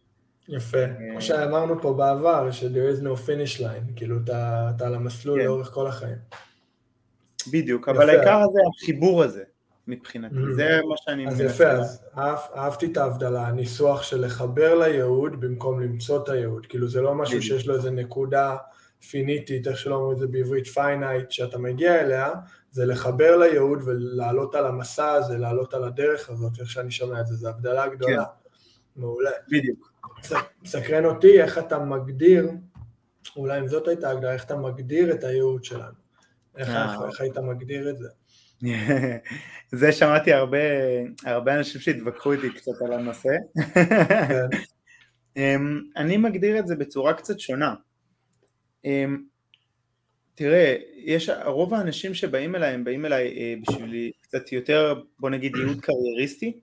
יפה, 0.48 0.78
אה, 0.78 0.86
כמו 1.10 1.22
שאמרנו 1.22 1.82
פה 1.82 1.92
בעבר, 1.94 2.50
ש-there 2.50 2.98
is 2.98 3.02
no 3.02 3.26
finish 3.26 3.60
line, 3.60 3.96
כאילו 3.96 4.16
אתה, 4.24 4.70
אתה 4.76 4.86
על 4.86 4.94
המסלול 4.94 5.40
כן. 5.40 5.46
לאורך 5.46 5.70
כל 5.70 5.86
החיים. 5.86 6.16
בדיוק, 7.52 7.88
אבל 7.88 8.10
העיקר 8.10 8.42
זה 8.52 8.58
החיבור 8.74 9.22
הזה, 9.22 9.42
מבחינתי, 9.88 10.34
mm-hmm. 10.34 10.54
זה 10.54 10.80
מה 10.88 10.94
שאני 10.96 11.28
אז 11.28 11.40
יפה, 11.40 11.70
אז 11.70 12.02
אהב, 12.18 12.38
אהבתי 12.56 12.86
את 12.86 12.96
ההבדלה, 12.96 13.46
הניסוח 13.46 14.02
של 14.02 14.24
לחבר 14.24 14.78
לייעוד 14.78 15.40
במקום 15.40 15.80
למצוא 15.80 16.22
את 16.22 16.28
הייעוד, 16.28 16.66
כאילו 16.66 16.88
זה 16.88 17.00
לא 17.00 17.14
משהו 17.14 17.42
שיש 17.42 17.66
לו 17.66 17.74
איזה 17.74 17.90
נקודה 17.90 18.56
פיניטית, 19.10 19.68
איך 19.68 19.78
שלא 19.78 19.94
אומרים 19.94 20.12
את 20.12 20.18
זה 20.18 20.26
בעברית, 20.26 20.66
finite, 20.66 21.30
שאתה 21.30 21.58
מגיע 21.58 22.00
אליה, 22.00 22.30
זה 22.70 22.86
לחבר 22.86 23.36
לייעוד 23.36 23.78
ולעלות 23.84 24.54
על 24.54 24.66
המסע 24.66 25.12
הזה, 25.12 25.38
לעלות 25.38 25.74
על 25.74 25.84
הדרך 25.84 26.30
הזאת, 26.30 26.52
איך 26.60 26.70
שאני 26.70 26.90
שומע 26.90 27.20
את 27.20 27.26
זה, 27.26 27.34
זו 27.34 27.48
הבדלה 27.48 27.88
גדולה. 27.88 28.24
כן. 28.24 28.30
מעולה. 28.96 29.30
בדיוק. 29.48 29.92
מסקרן 30.62 31.04
אותי 31.04 31.42
איך 31.42 31.58
אתה 31.58 31.78
מגדיר, 31.78 32.50
אולי 33.36 33.58
אם 33.58 33.68
זאת 33.68 33.88
הייתה 33.88 34.10
הגדרה, 34.10 34.32
איך 34.32 34.44
אתה 34.44 34.56
מגדיר 34.56 35.12
את 35.12 35.24
הייעוד 35.24 35.64
שלנו. 35.64 35.94
איך, 36.56 36.68
אה. 36.68 37.06
איך 37.08 37.20
היית 37.20 37.38
מגדיר 37.38 37.90
את 37.90 37.98
זה? 37.98 38.08
זה 39.80 39.92
שמעתי 39.92 40.32
הרבה, 40.32 40.58
הרבה 41.24 41.54
אנשים 41.54 41.80
שהתווכחו 41.80 42.32
איתי 42.32 42.50
קצת 42.50 42.82
על 42.84 42.92
הנושא. 42.92 43.28
כן. 43.74 44.46
אמ, 45.36 45.80
אני 45.96 46.16
מגדיר 46.16 46.58
את 46.58 46.66
זה 46.66 46.76
בצורה 46.76 47.14
קצת 47.14 47.40
שונה. 47.40 47.74
אמ, 48.84 49.22
תראה, 50.34 50.76
יש, 50.96 51.30
רוב 51.44 51.74
האנשים 51.74 52.14
שבאים 52.14 52.56
אליי, 52.56 52.74
הם 52.74 52.84
באים 52.84 53.06
אליי 53.06 53.38
אה, 53.38 53.54
בשביל 53.62 54.10
קצת 54.20 54.52
יותר, 54.52 55.02
בוא 55.18 55.30
נגיד, 55.30 55.56
ייעוד 55.56 55.80
קרייריסטי. 55.80 56.60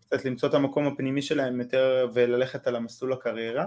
קצת 0.00 0.24
למצוא 0.24 0.48
את 0.48 0.54
המקום 0.54 0.86
הפנימי 0.86 1.22
שלהם 1.22 1.60
יותר 1.60 2.10
וללכת 2.14 2.66
על 2.66 2.76
המסלול 2.76 3.12
הקריירה, 3.12 3.66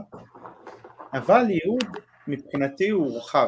אבל 1.14 1.46
ייעוד 1.50 1.84
מבחינתי 2.28 2.90
הוא 2.90 3.18
רחב. 3.18 3.48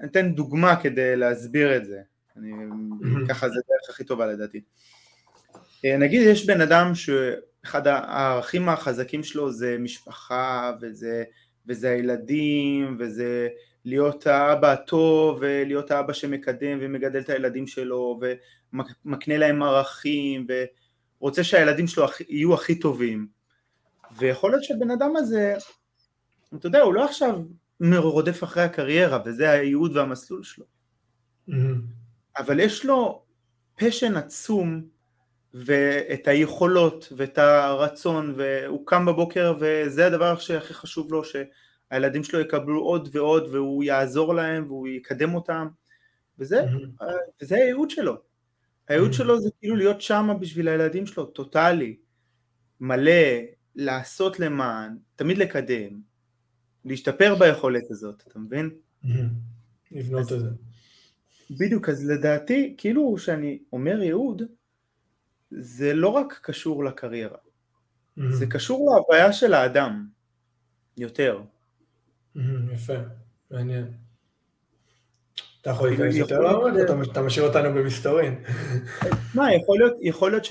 אני 0.00 0.08
אתן 0.08 0.34
דוגמה 0.34 0.82
כדי 0.82 1.16
להסביר 1.16 1.76
את 1.76 1.84
זה, 1.84 2.00
אני, 2.36 2.52
ככה 3.28 3.48
זה 3.48 3.54
הדרך 3.54 3.90
הכי 3.90 4.04
טובה 4.04 4.26
לדעתי. 4.26 4.60
אה, 5.84 5.96
נגיד 5.96 6.22
יש 6.26 6.46
בן 6.46 6.60
אדם 6.60 6.92
שאחד 6.94 7.86
הערכים 7.86 8.68
החזקים 8.68 9.22
שלו 9.22 9.52
זה 9.52 9.76
משפחה 9.78 10.72
וזה, 10.80 11.24
וזה 11.66 11.90
הילדים 11.90 12.96
וזה 12.98 13.48
להיות 13.84 14.26
האבא 14.26 14.72
הטוב 14.72 15.38
ולהיות 15.40 15.90
האבא 15.90 16.12
שמקדם 16.12 16.78
ומגדל 16.80 17.20
את 17.20 17.28
הילדים 17.28 17.66
שלו 17.66 18.20
ומקנה 19.04 19.38
להם 19.38 19.62
ערכים 19.62 20.46
ו... 20.48 20.64
רוצה 21.22 21.44
שהילדים 21.44 21.86
שלו 21.86 22.06
יהיו 22.28 22.54
הכי 22.54 22.78
טובים. 22.78 23.26
ויכול 24.18 24.50
להיות 24.50 24.64
שבן 24.64 24.90
אדם 24.90 25.16
הזה, 25.16 25.56
אתה 26.54 26.66
יודע, 26.66 26.80
הוא 26.80 26.94
לא 26.94 27.04
עכשיו 27.04 27.42
רודף 27.96 28.44
אחרי 28.44 28.62
הקריירה, 28.62 29.22
וזה 29.24 29.50
הייעוד 29.50 29.96
והמסלול 29.96 30.42
שלו. 30.42 30.64
Mm-hmm. 31.48 31.52
אבל 32.38 32.60
יש 32.60 32.84
לו 32.84 33.24
פשן 33.76 34.16
עצום, 34.16 34.82
ואת 35.54 36.28
היכולות, 36.28 37.12
ואת 37.16 37.38
הרצון, 37.38 38.34
והוא 38.36 38.86
קם 38.86 39.06
בבוקר, 39.06 39.54
וזה 39.60 40.06
הדבר 40.06 40.38
שהכי 40.38 40.74
חשוב 40.74 41.12
לו, 41.12 41.22
שהילדים 41.24 42.24
שלו 42.24 42.40
יקבלו 42.40 42.80
עוד 42.80 43.08
ועוד, 43.12 43.48
והוא 43.52 43.84
יעזור 43.84 44.34
להם, 44.34 44.64
והוא 44.66 44.88
יקדם 44.88 45.34
אותם, 45.34 45.68
וזה, 46.38 46.64
mm-hmm. 46.64 47.04
וזה 47.42 47.54
הייעוד 47.54 47.90
שלו. 47.90 48.16
הייעוד 48.88 49.10
mm. 49.10 49.14
שלו 49.14 49.40
זה 49.40 49.50
כאילו 49.60 49.76
להיות 49.76 50.00
שם 50.00 50.30
בשביל 50.40 50.68
הילדים 50.68 51.06
שלו, 51.06 51.26
טוטאלי, 51.26 51.96
מלא, 52.80 53.22
לעשות 53.76 54.40
למען, 54.40 54.96
תמיד 55.16 55.38
לקדם, 55.38 56.00
להשתפר 56.84 57.34
ביכולת 57.34 57.90
הזאת, 57.90 58.22
אתה 58.28 58.38
מבין? 58.38 58.70
Mm-hmm. 59.04 59.08
לבנות 59.92 60.32
את 60.32 60.40
זה. 60.40 60.48
בדיוק, 61.50 61.88
אז 61.88 62.10
לדעתי, 62.10 62.74
כאילו 62.78 63.18
שאני 63.18 63.58
אומר 63.72 64.02
ייעוד, 64.02 64.42
זה 65.58 65.94
לא 65.94 66.08
רק 66.08 66.40
קשור 66.42 66.84
לקריירה, 66.84 67.38
mm-hmm. 67.38 68.22
זה 68.30 68.46
קשור 68.46 68.90
להוויה 68.90 69.32
של 69.32 69.54
האדם, 69.54 70.06
יותר. 70.96 71.40
Mm-hmm, 72.36 72.40
יפה, 72.74 72.96
מעניין. 73.50 73.92
אתה 75.60 75.70
יכול 75.70 75.88
להיכנס 75.88 76.14
יותר 76.14 76.54
או 76.54 76.68
אתה 77.12 77.22
משאיר 77.22 77.46
אותנו 77.46 77.74
במסתורין? 77.74 78.34
מה, 79.34 79.48
יכול 80.02 80.30
להיות 80.30 80.44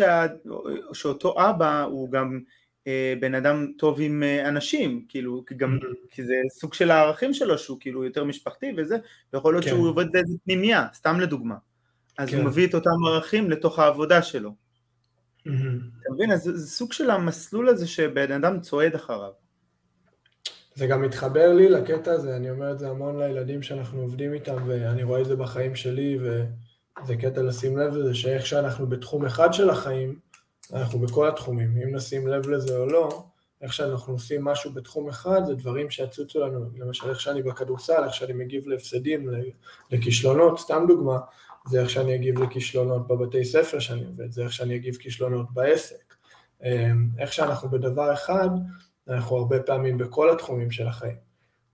שאותו 0.93 1.50
אבא 1.50 1.84
הוא 1.84 2.12
גם 2.12 2.39
אה, 2.88 3.13
בן 3.20 3.36
אדם 3.36 3.67
טוב 3.77 3.98
עם 4.01 4.24
אה, 4.24 4.48
אנשים, 4.50 5.05
כאילו, 5.10 5.43
גם. 5.58 5.79
כי 6.12 6.24
זה 6.24 6.34
סוג 6.60 6.74
של 6.74 6.91
הערכים 6.91 7.34
שלו 7.34 7.58
שהוא 7.58 7.77
כאילו 7.79 8.05
יותר 8.05 8.24
משפחתי 8.24 8.74
וזה, 8.77 8.98
ויכול 9.34 9.53
להיות 9.53 9.63
כן. 9.63 9.70
שהוא 9.70 9.89
עובד 9.89 10.12
באיזה 10.12 10.34
פנימייה, 10.43 10.88
סתם 10.93 11.20
לדוגמה. 11.20 11.55
אז 12.17 12.29
כן. 12.29 12.38
הוא 12.38 12.46
מביא 12.46 12.67
את 12.67 12.75
אותם 12.75 13.05
ערכים 13.08 13.50
לתוך 13.50 13.79
העבודה 13.79 14.22
שלו. 14.22 14.51
Mm-hmm. 15.48 15.51
אתה 16.01 16.13
מבין? 16.13 16.31
אז 16.31 16.43
זה 16.43 16.67
סוג 16.71 16.93
של 16.93 17.10
המסלול 17.10 17.69
הזה 17.69 17.88
שבן 17.88 18.31
אדם 18.31 18.60
צועד 18.60 18.95
אחריו. 18.95 19.31
זה 20.75 20.88
גם 20.88 21.01
מתחבר 21.01 21.53
לי 21.53 21.69
לקטע 21.69 22.12
הזה, 22.12 22.36
אני 22.36 22.50
אומר 22.50 22.71
את 22.71 22.79
זה 22.79 22.89
המון 22.89 23.19
לילדים 23.19 23.62
שאנחנו 23.63 24.01
עובדים 24.01 24.33
איתם, 24.33 24.55
ואני 24.67 25.03
רואה 25.03 25.21
את 25.21 25.25
זה 25.25 25.36
בחיים 25.36 25.75
שלי, 25.75 26.19
וזה 26.21 27.15
קטע 27.15 27.41
לשים 27.41 27.77
לב 27.77 27.95
לזה, 27.95 28.15
שאיך 28.15 28.45
שאנחנו 28.45 28.88
בתחום 28.88 29.25
אחד 29.25 29.53
של 29.53 29.69
החיים, 29.69 30.19
אנחנו 30.74 31.00
בכל 31.00 31.27
התחומים, 31.27 31.77
אם 31.83 31.95
נשים 31.95 32.27
לב 32.27 32.50
לזה 32.50 32.77
או 32.77 32.86
לא, 32.86 33.24
איך 33.62 33.74
שאנחנו 33.74 34.13
עושים 34.13 34.43
משהו 34.43 34.71
בתחום 34.74 35.10
אחד, 35.10 35.41
זה 35.45 35.55
דברים 35.55 35.89
שיצוצו 35.89 36.39
לנו, 36.39 36.65
למשל 36.77 37.10
איך 37.10 37.19
שאני 37.19 37.43
בכדורסל, 37.43 38.03
איך 38.03 38.13
שאני 38.13 38.33
מגיב 38.33 38.67
להפסדים, 38.67 39.29
לכישלונות, 39.91 40.60
סתם 40.60 40.86
דוגמה, 40.88 41.17
זה 41.68 41.82
איך 41.82 41.89
שאני 41.89 42.15
אגיב 42.15 42.44
לכישלונות 42.44 43.08
בבתי 43.08 43.46
ספר 43.46 43.80
שאני 43.80 44.06
עובד, 44.06 44.32
זה 44.32 44.44
איך 44.44 44.53
שאני 44.53 44.75
אגיב 44.75 44.96
כישלונות 44.96 45.53
בעסק. 45.53 46.15
אמ, 46.63 47.08
איך 47.20 47.34
שאנחנו 47.34 47.70
בדבר 47.70 48.13
אחד, 48.13 48.50
אנחנו 49.08 49.38
הרבה 49.38 49.60
פעמים 49.60 49.98
בכל 49.98 50.30
התחומים 50.30 50.72
של 50.72 50.88
החיים. 50.88 51.18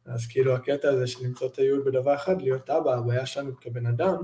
אז 0.05 0.27
כאילו 0.27 0.55
הקטע 0.55 0.89
הזה 0.89 1.07
של 1.07 1.25
למצוא 1.25 1.47
את 1.47 1.57
הייעוד 1.57 1.85
בדבר 1.85 2.15
אחד, 2.15 2.41
להיות 2.41 2.69
אבא, 2.69 2.93
הבעיה 2.93 3.25
שלנו 3.25 3.51
כבן 3.61 3.85
אדם, 3.85 4.17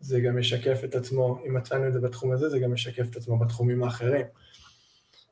זה 0.00 0.20
גם 0.20 0.38
משקף 0.38 0.80
את 0.84 0.94
עצמו, 0.94 1.38
אם 1.46 1.54
מצאנו 1.54 1.88
את 1.88 1.92
זה 1.92 2.00
בתחום 2.00 2.32
הזה, 2.32 2.48
זה 2.48 2.58
גם 2.58 2.72
משקף 2.72 3.06
את 3.10 3.16
עצמו 3.16 3.38
בתחומים 3.38 3.84
האחרים. 3.84 4.26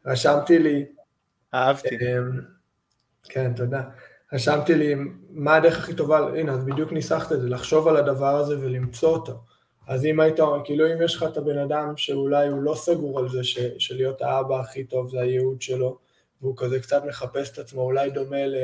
רשמתי 0.06 0.58
לי... 0.58 0.86
אהבתי. 1.54 1.88
אמ, 1.88 2.40
כן, 3.24 3.54
תודה. 3.54 3.82
רשמתי 4.32 4.74
לי 4.74 4.94
מה 5.30 5.54
הדרך 5.54 5.78
הכי 5.78 5.94
טובה, 5.94 6.18
הנה, 6.18 6.52
אז 6.52 6.64
בדיוק 6.64 6.92
ניסחת 6.92 7.32
את 7.32 7.40
זה, 7.40 7.48
לחשוב 7.48 7.88
על 7.88 7.96
הדבר 7.96 8.36
הזה 8.36 8.60
ולמצוא 8.60 9.08
אותו. 9.08 9.44
אז 9.86 10.04
אם 10.04 10.20
היית, 10.20 10.36
כאילו 10.64 10.86
אם 10.92 11.02
יש 11.02 11.14
לך 11.14 11.22
את 11.22 11.36
הבן 11.36 11.58
אדם 11.58 11.96
שאולי 11.96 12.48
הוא 12.48 12.62
לא 12.62 12.74
סגור 12.74 13.18
על 13.18 13.28
זה, 13.28 13.44
ש, 13.44 13.58
שלהיות 13.78 14.22
האבא 14.22 14.60
הכי 14.60 14.84
טוב 14.84 15.10
זה 15.10 15.20
הייעוד 15.20 15.62
שלו, 15.62 15.98
והוא 16.40 16.54
כזה 16.56 16.80
קצת 16.80 17.02
מחפש 17.04 17.50
את 17.50 17.58
עצמו, 17.58 17.82
אולי 17.82 18.10
דומה 18.10 18.46
ל... 18.46 18.54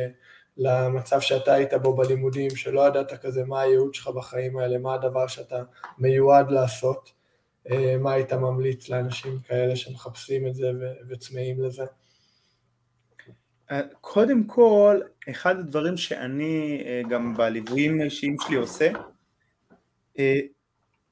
למצב 0.56 1.20
שאתה 1.20 1.54
היית 1.54 1.74
בו 1.74 1.96
בלימודים, 1.96 2.56
שלא 2.56 2.86
ידעת 2.86 3.12
כזה 3.12 3.44
מה 3.44 3.60
הייעוד 3.60 3.94
שלך 3.94 4.08
בחיים 4.08 4.58
האלה, 4.58 4.78
מה 4.78 4.94
הדבר 4.94 5.26
שאתה 5.26 5.62
מיועד 5.98 6.50
לעשות, 6.50 7.12
אה, 7.70 7.96
מה 7.98 8.12
היית 8.12 8.32
ממליץ 8.32 8.88
לאנשים 8.88 9.38
כאלה 9.38 9.76
שמחפשים 9.76 10.46
את 10.46 10.54
זה 10.54 10.70
וצמאים 11.08 11.62
לזה? 11.62 11.84
אה, 13.70 13.80
קודם 14.00 14.44
כל, 14.44 15.00
אחד 15.30 15.58
הדברים 15.58 15.96
שאני 15.96 16.82
אה, 16.86 17.02
גם 17.10 17.36
בליוויים 17.36 18.00
האישיים 18.00 18.36
שלי 18.46 18.56
עושה, 18.56 18.90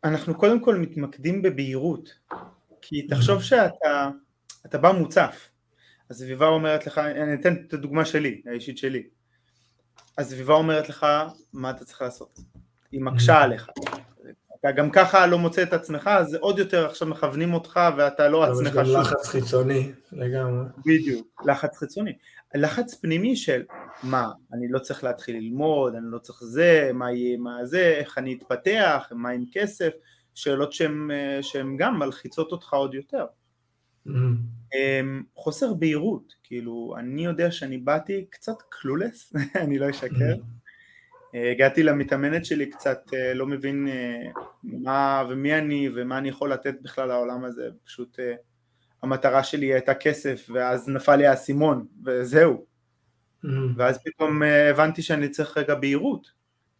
אנחנו 0.04 0.34
קודם 0.34 0.60
כל 0.60 0.76
מתמקדים 0.76 1.42
בבהירות, 1.42 2.14
כי 2.82 3.02
תחשוב 3.02 3.42
שאתה 3.42 4.10
אתה 4.66 4.78
בא 4.78 4.92
מוצף, 4.92 5.48
הסביבה 6.10 6.46
אומרת 6.46 6.86
לך, 6.86 6.98
אני 6.98 7.34
אתן 7.34 7.54
את 7.68 7.72
הדוגמה 7.72 8.04
שלי, 8.04 8.42
האישית 8.46 8.78
שלי, 8.78 9.02
הסביבה 10.18 10.54
אומרת 10.54 10.88
לך 10.88 11.06
מה 11.52 11.70
אתה 11.70 11.84
צריך 11.84 12.02
לעשות, 12.02 12.40
היא 12.92 13.00
מקשה 13.00 13.40
mm-hmm. 13.40 13.44
עליך, 13.44 13.70
אתה 14.60 14.72
גם 14.72 14.90
ככה 14.90 15.26
לא 15.26 15.38
מוצא 15.38 15.62
את 15.62 15.72
עצמך, 15.72 16.10
אז 16.12 16.34
עוד 16.34 16.58
יותר 16.58 16.86
עכשיו 16.86 17.08
מכוונים 17.08 17.54
אותך 17.54 17.80
ואתה 17.96 18.28
לא 18.28 18.44
עצמך 18.44 18.72
שוב. 18.72 18.82
יש 18.82 18.88
גם 18.94 19.00
לחץ 19.00 19.26
חיצוני 19.26 19.92
לגמרי. 20.12 20.64
בדיוק, 20.86 21.42
לחץ 21.46 21.76
חיצוני. 21.76 22.12
לחץ 22.54 22.94
פנימי 22.94 23.36
של 23.36 23.62
מה, 24.02 24.30
אני 24.52 24.68
לא 24.68 24.78
צריך 24.78 25.04
להתחיל 25.04 25.36
ללמוד, 25.36 25.94
אני 25.94 26.04
לא 26.10 26.18
צריך 26.18 26.38
זה, 26.42 26.90
מה 26.94 27.12
יהיה, 27.12 27.38
מה 27.38 27.66
זה, 27.66 27.94
איך 27.98 28.18
אני 28.18 28.34
אתפתח, 28.34 29.08
מה 29.10 29.30
עם 29.30 29.44
כסף, 29.52 29.90
שאלות 30.34 30.72
שהן 31.42 31.76
גם 31.78 31.98
מלחיצות 31.98 32.52
אותך 32.52 32.74
עוד 32.74 32.94
יותר. 32.94 33.26
Mm-hmm. 34.06 34.10
אמ, 34.74 35.22
חוסר 35.36 35.74
בהירות, 35.74 36.34
כאילו 36.44 36.94
אני 36.98 37.24
יודע 37.24 37.50
שאני 37.50 37.78
באתי 37.78 38.26
קצת 38.30 38.56
קלולס, 38.68 39.32
אני 39.62 39.78
לא 39.78 39.90
אשקר, 39.90 40.34
mm-hmm. 40.34 40.60
הגעתי 41.52 41.82
למתאמנת 41.82 42.44
שלי 42.44 42.70
קצת 42.70 43.00
אה, 43.14 43.34
לא 43.34 43.46
מבין 43.46 43.88
אה, 43.88 44.30
מה 44.62 45.24
ומי 45.28 45.58
אני 45.58 45.88
ומה 45.94 46.18
אני 46.18 46.28
יכול 46.28 46.52
לתת 46.52 46.74
בכלל 46.82 47.08
לעולם 47.08 47.44
הזה, 47.44 47.68
פשוט 47.84 48.20
אה, 48.20 48.34
המטרה 49.02 49.44
שלי 49.44 49.66
הייתה 49.66 49.94
כסף 49.94 50.46
ואז 50.52 50.88
נפל 50.88 51.16
לי 51.16 51.26
האסימון 51.26 51.86
וזהו. 52.04 52.69
ואז 53.76 53.98
פתאום 54.04 54.42
הבנתי 54.42 55.02
שאני 55.02 55.28
צריך 55.28 55.58
רגע 55.58 55.74
בהירות, 55.74 56.30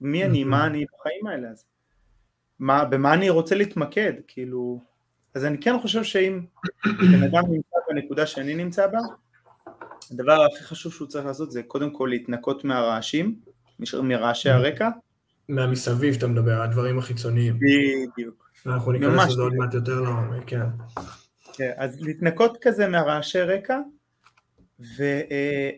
מי 0.00 0.24
אני, 0.24 0.44
מה 0.44 0.62
mm-hmm. 0.62 0.66
אני 0.66 0.84
בחיים 0.98 1.26
האלה, 1.26 1.48
אז 1.48 1.64
מה, 2.58 2.84
במה 2.84 3.14
אני 3.14 3.30
רוצה 3.30 3.54
להתמקד, 3.54 4.12
כאילו 4.28 4.80
אז 5.34 5.44
אני 5.44 5.58
כן 5.60 5.78
חושב 5.82 6.04
שאם 6.04 6.40
בן 6.84 7.22
אדם 7.22 7.42
נמצא 7.50 7.76
בנקודה 7.88 8.26
שאני 8.26 8.54
נמצא 8.54 8.86
בה, 8.86 8.98
הדבר 10.10 10.44
הכי 10.44 10.64
חשוב 10.64 10.92
שהוא 10.92 11.08
צריך 11.08 11.26
לעשות 11.26 11.50
זה 11.50 11.62
קודם 11.62 11.90
כל 11.90 12.08
להתנקות 12.10 12.64
מהרעשים, 12.64 13.40
מרעשי 14.02 14.50
הרקע. 14.50 14.88
מהמסביב 15.48 16.14
אתה 16.14 16.26
מדבר, 16.26 16.62
הדברים 16.62 16.98
החיצוניים. 16.98 17.58
בדיוק. 17.58 18.50
אנחנו 18.66 18.92
ניכנס 18.92 19.30
לזה 19.30 19.42
עוד 19.42 19.54
מעט 19.54 19.74
יותר 19.74 20.00
לעומק, 20.00 20.42
כן. 20.46 20.66
כן. 21.52 21.70
אז 21.76 22.00
להתנקות 22.00 22.58
כזה 22.62 22.88
מהרעשי 22.88 23.40
רקע, 23.40 23.78
ו, 24.80 25.02
אה, 25.30 25.70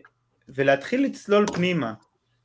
ולהתחיל 0.49 1.05
לצלול 1.05 1.47
פנימה, 1.47 1.93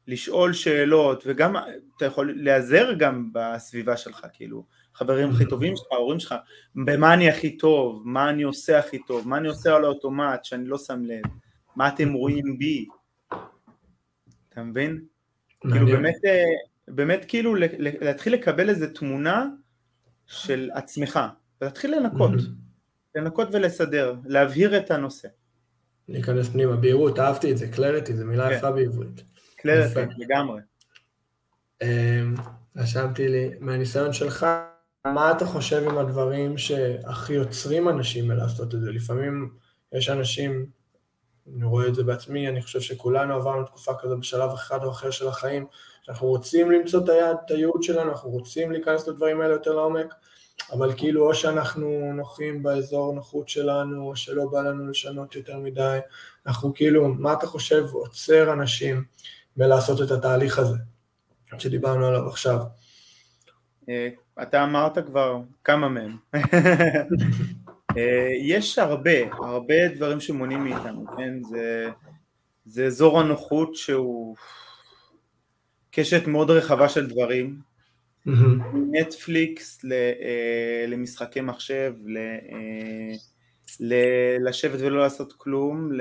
לשאול 0.06 0.52
שאלות, 0.52 1.22
וגם 1.26 1.56
אתה 1.96 2.04
יכול 2.04 2.32
להיעזר 2.36 2.92
גם 2.98 3.30
בסביבה 3.32 3.96
שלך, 3.96 4.26
כאילו, 4.32 4.64
חברים 4.94 5.30
הכי 5.30 5.46
טובים 5.46 5.76
שלך, 5.76 5.86
ההורים 5.92 6.20
שלך, 6.20 6.34
במה 6.74 7.14
אני 7.14 7.30
הכי 7.30 7.56
טוב, 7.56 8.02
מה 8.04 8.30
אני 8.30 8.42
עושה 8.42 8.78
הכי 8.78 8.98
טוב, 9.06 9.28
מה 9.28 9.38
אני 9.38 9.48
עושה 9.48 9.76
על 9.76 9.84
האוטומט 9.84 10.44
שאני 10.44 10.66
לא 10.66 10.78
שם 10.78 11.04
לב, 11.04 11.22
מה 11.76 11.88
אתם 11.88 12.12
רואים 12.12 12.58
בי, 12.58 12.86
אתה 14.48 14.62
מבין? 14.62 15.04
כאילו 15.60 15.86
באמת, 15.86 16.14
אה, 16.24 16.44
באמת 16.88 17.24
כאילו 17.28 17.54
להתחיל 17.78 18.32
לקבל 18.32 18.68
איזה 18.68 18.94
תמונה 18.94 19.46
של 20.26 20.70
עצמך, 20.74 21.20
ולהתחיל 21.60 21.96
לנקות, 21.96 22.32
לנקות 23.14 23.48
ולסדר, 23.52 24.14
להבהיר 24.24 24.78
את 24.78 24.90
הנושא. 24.90 25.28
להיכנס 26.08 26.48
פנימה, 26.48 26.76
בהירות, 26.76 27.18
אהבתי 27.18 27.52
את 27.52 27.58
זה, 27.58 27.68
קלריטי, 27.68 28.16
זו 28.16 28.24
מילה 28.24 28.48
כן. 28.48 28.54
יפה 28.54 28.70
בעברית. 28.70 29.22
קלריטי, 29.56 30.00
לגמרי. 30.18 30.60
אמ, 31.82 32.34
רשמתי 32.76 33.28
לי, 33.28 33.50
מהניסיון 33.60 34.12
שלך, 34.12 34.46
מה 35.06 35.30
אתה 35.30 35.46
חושב 35.46 35.88
עם 35.88 35.98
הדברים 35.98 36.58
שהכי 36.58 37.32
יוצרים 37.32 37.88
אנשים 37.88 38.28
מלעשות 38.28 38.74
את 38.74 38.80
זה? 38.80 38.92
לפעמים 38.92 39.50
יש 39.92 40.10
אנשים, 40.10 40.66
אני 41.56 41.64
רואה 41.64 41.86
את 41.86 41.94
זה 41.94 42.02
בעצמי, 42.02 42.48
אני 42.48 42.62
חושב 42.62 42.80
שכולנו 42.80 43.34
עברנו 43.34 43.64
תקופה 43.64 43.92
כזו 44.00 44.18
בשלב 44.18 44.50
אחד 44.50 44.84
או 44.84 44.90
אחר 44.90 45.10
של 45.10 45.28
החיים, 45.28 45.66
שאנחנו 46.02 46.26
רוצים 46.26 46.70
למצוא 46.70 47.04
את 47.04 47.08
היעד, 47.08 47.36
את 47.46 47.50
הייעוד 47.50 47.82
שלנו, 47.82 48.10
אנחנו 48.10 48.30
רוצים 48.30 48.72
להיכנס 48.72 49.08
לדברים 49.08 49.40
האלה 49.40 49.52
יותר 49.52 49.74
לעומק, 49.74 50.14
אבל 50.72 50.92
כאילו 50.96 51.28
או 51.28 51.34
שאנחנו 51.34 52.12
נוחים 52.14 52.62
באזור 52.62 53.14
נוחות 53.14 53.48
שלנו, 53.48 54.08
או 54.08 54.16
שלא 54.16 54.46
בא 54.52 54.60
לנו 54.60 54.90
לשנות 54.90 55.34
יותר 55.34 55.58
מדי, 55.58 55.98
אנחנו 56.46 56.74
כאילו, 56.74 57.08
מה 57.08 57.32
אתה 57.32 57.46
חושב 57.46 57.84
עוצר 57.92 58.52
אנשים 58.52 59.04
מלעשות 59.56 60.02
את 60.02 60.10
התהליך 60.10 60.58
הזה, 60.58 60.76
שדיברנו 61.58 62.06
עליו 62.06 62.28
עכשיו? 62.28 62.58
אה, 63.88 64.08
אתה 64.42 64.64
אמרת 64.64 65.06
כבר 65.06 65.40
כמה 65.64 65.88
מהם. 65.88 66.16
אה, 67.96 68.28
יש 68.42 68.78
הרבה, 68.78 69.32
הרבה 69.32 69.88
דברים 69.96 70.20
שמונעים 70.20 70.64
מאיתנו, 70.64 71.04
כן? 71.16 71.42
זה, 71.42 71.88
זה 72.66 72.86
אזור 72.86 73.20
הנוחות 73.20 73.74
שהוא 73.74 74.36
קשת 75.90 76.26
מאוד 76.26 76.50
רחבה 76.50 76.88
של 76.88 77.06
דברים, 77.06 77.67
נטפליקס 78.90 79.84
אה, 79.92 80.84
למשחקי 80.88 81.40
מחשב, 81.40 81.92
לשבת 84.40 84.80
ולא 84.80 84.98
לעשות 84.98 85.32
כלום, 85.36 85.92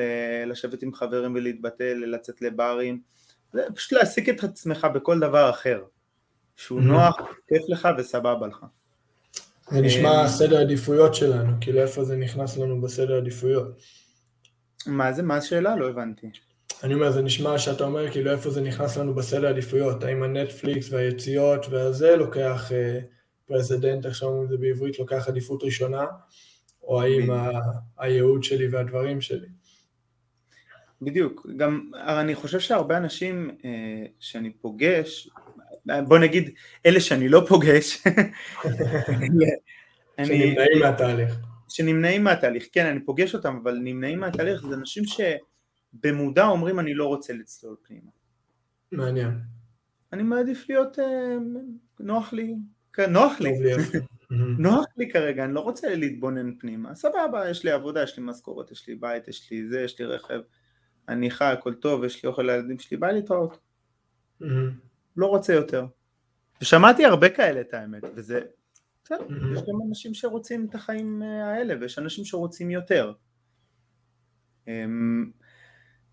לשבת 0.47 0.83
עם 0.83 0.93
חברים 0.93 1.35
ולהתבטל, 1.35 1.93
לצאת 1.93 2.41
לברים, 2.41 3.01
פשוט 3.75 3.91
להעסיק 3.91 4.29
את 4.29 4.43
עצמך 4.43 4.87
בכל 4.93 5.19
דבר 5.19 5.49
אחר. 5.49 5.83
שהוא 6.57 6.81
נוח, 6.81 7.15
כיף 7.47 7.61
לך 7.69 7.87
וסבבה 7.97 8.47
לך. 8.47 8.65
זה 9.71 9.81
נשמע 9.81 10.09
אה, 10.09 10.27
סדר 10.27 10.57
עדיפויות 10.61 11.15
שלנו, 11.15 11.53
כאילו 11.61 11.81
איפה 11.81 12.03
זה 12.03 12.17
נכנס 12.17 12.57
לנו 12.57 12.81
בסדר 12.81 13.17
עדיפויות. 13.17 13.81
מה 14.85 15.13
זה? 15.13 15.23
מה 15.23 15.35
השאלה? 15.37 15.75
לא 15.75 15.89
הבנתי. 15.89 16.27
אני 16.83 16.93
אומר, 16.93 17.11
זה 17.11 17.21
נשמע 17.21 17.57
שאתה 17.57 17.83
אומר 17.83 18.11
כאילו 18.11 18.31
איפה 18.31 18.49
זה 18.49 18.61
נכנס 18.61 18.97
לנו 18.97 19.15
בסדר 19.15 19.47
עדיפויות, 19.47 20.03
האם 20.03 20.23
הנטפליקס 20.23 20.91
והיציאות 20.91 21.65
והזה 21.69 22.15
לוקח 22.15 22.71
אה, 22.71 22.99
precedent, 23.45 24.05
איך 24.05 24.15
שאומרים 24.15 24.43
את 24.43 24.49
זה 24.49 24.57
בעברית, 24.57 24.99
לוקח 24.99 25.27
עדיפות 25.27 25.63
ראשונה, 25.63 26.05
או 26.83 27.01
האם 27.01 27.31
ה- 27.31 27.51
הייעוד 27.97 28.43
שלי 28.43 28.67
והדברים 28.67 29.21
שלי. 29.21 29.47
בדיוק, 31.01 31.47
גם 31.57 31.91
אני 32.07 32.35
חושב 32.35 32.59
שהרבה 32.59 32.97
אנשים 32.97 33.57
אה, 33.65 33.69
שאני 34.19 34.49
פוגש, 34.53 35.29
בוא 36.07 36.17
נגיד 36.19 36.49
אלה 36.85 36.99
שאני 36.99 37.29
לא 37.29 37.45
פוגש, 37.47 37.97
אני- 40.19 40.25
שנמנעים 40.27 40.79
מהתהליך. 40.79 41.35
שנמנעים 41.69 42.23
מהתהליך, 42.23 42.67
כן 42.71 42.85
אני 42.85 42.99
פוגש 43.05 43.35
אותם 43.35 43.59
אבל 43.63 43.77
נמנעים 43.83 44.19
מהתהליך 44.19 44.61
זה 44.69 44.75
אנשים 44.75 45.03
שבמודע 46.01 46.45
אומרים 46.45 46.79
אני 46.79 46.93
לא 46.93 47.05
רוצה 47.05 47.33
לצלול 47.33 47.75
פנימה, 47.83 48.11
מעניין. 48.91 49.39
אני 50.13 50.23
מעדיף 50.23 50.69
להיות, 50.69 50.99
אה, 50.99 51.35
נוח 51.99 52.33
לי, 52.33 52.55
נוח 53.09 53.39
לי, 53.39 53.51
לי. 53.59 53.73
נוח 54.59 54.85
לי 54.97 55.09
כרגע, 55.11 55.45
אני 55.45 55.53
לא 55.53 55.59
רוצה 55.59 55.95
להתבונן 55.95 56.57
פנימה, 56.59 56.95
סבבה, 56.95 57.49
יש 57.49 57.65
לי 57.65 57.71
עבודה, 57.71 58.03
יש 58.03 58.17
לי 58.17 58.23
משכורת, 58.25 58.71
יש 58.71 58.87
לי 58.87 58.95
בית, 58.95 59.27
יש 59.27 59.51
לי 59.51 59.67
זה, 59.67 59.81
יש 59.81 59.99
לי 59.99 60.05
רכב, 60.05 60.39
אני 61.09 61.31
חי, 61.31 61.45
הכל 61.45 61.73
טוב, 61.73 62.03
יש 62.03 62.23
לי 62.23 62.29
אוכל 62.29 62.41
לילדים 62.41 62.79
שלי, 62.79 62.97
ביי 62.97 63.13
להתראות, 63.13 63.57
מהמם. 64.39 64.71
לא 65.17 65.25
רוצה 65.25 65.53
יותר. 65.53 65.85
ושמעתי 66.61 67.05
הרבה 67.05 67.29
כאלה 67.29 67.61
את 67.61 67.73
האמת, 67.73 68.03
וזה, 68.15 68.41
בסדר, 69.03 69.27
Mhm. 69.27 69.57
יש 69.57 69.61
גם 69.61 69.75
אנשים 69.89 70.13
שרוצים 70.13 70.65
את 70.69 70.75
החיים 70.75 71.23
אה, 71.23 71.45
האלה, 71.45 71.73
ויש 71.81 71.99
אנשים 71.99 72.25
שרוצים 72.25 72.71
יותר. 72.71 73.13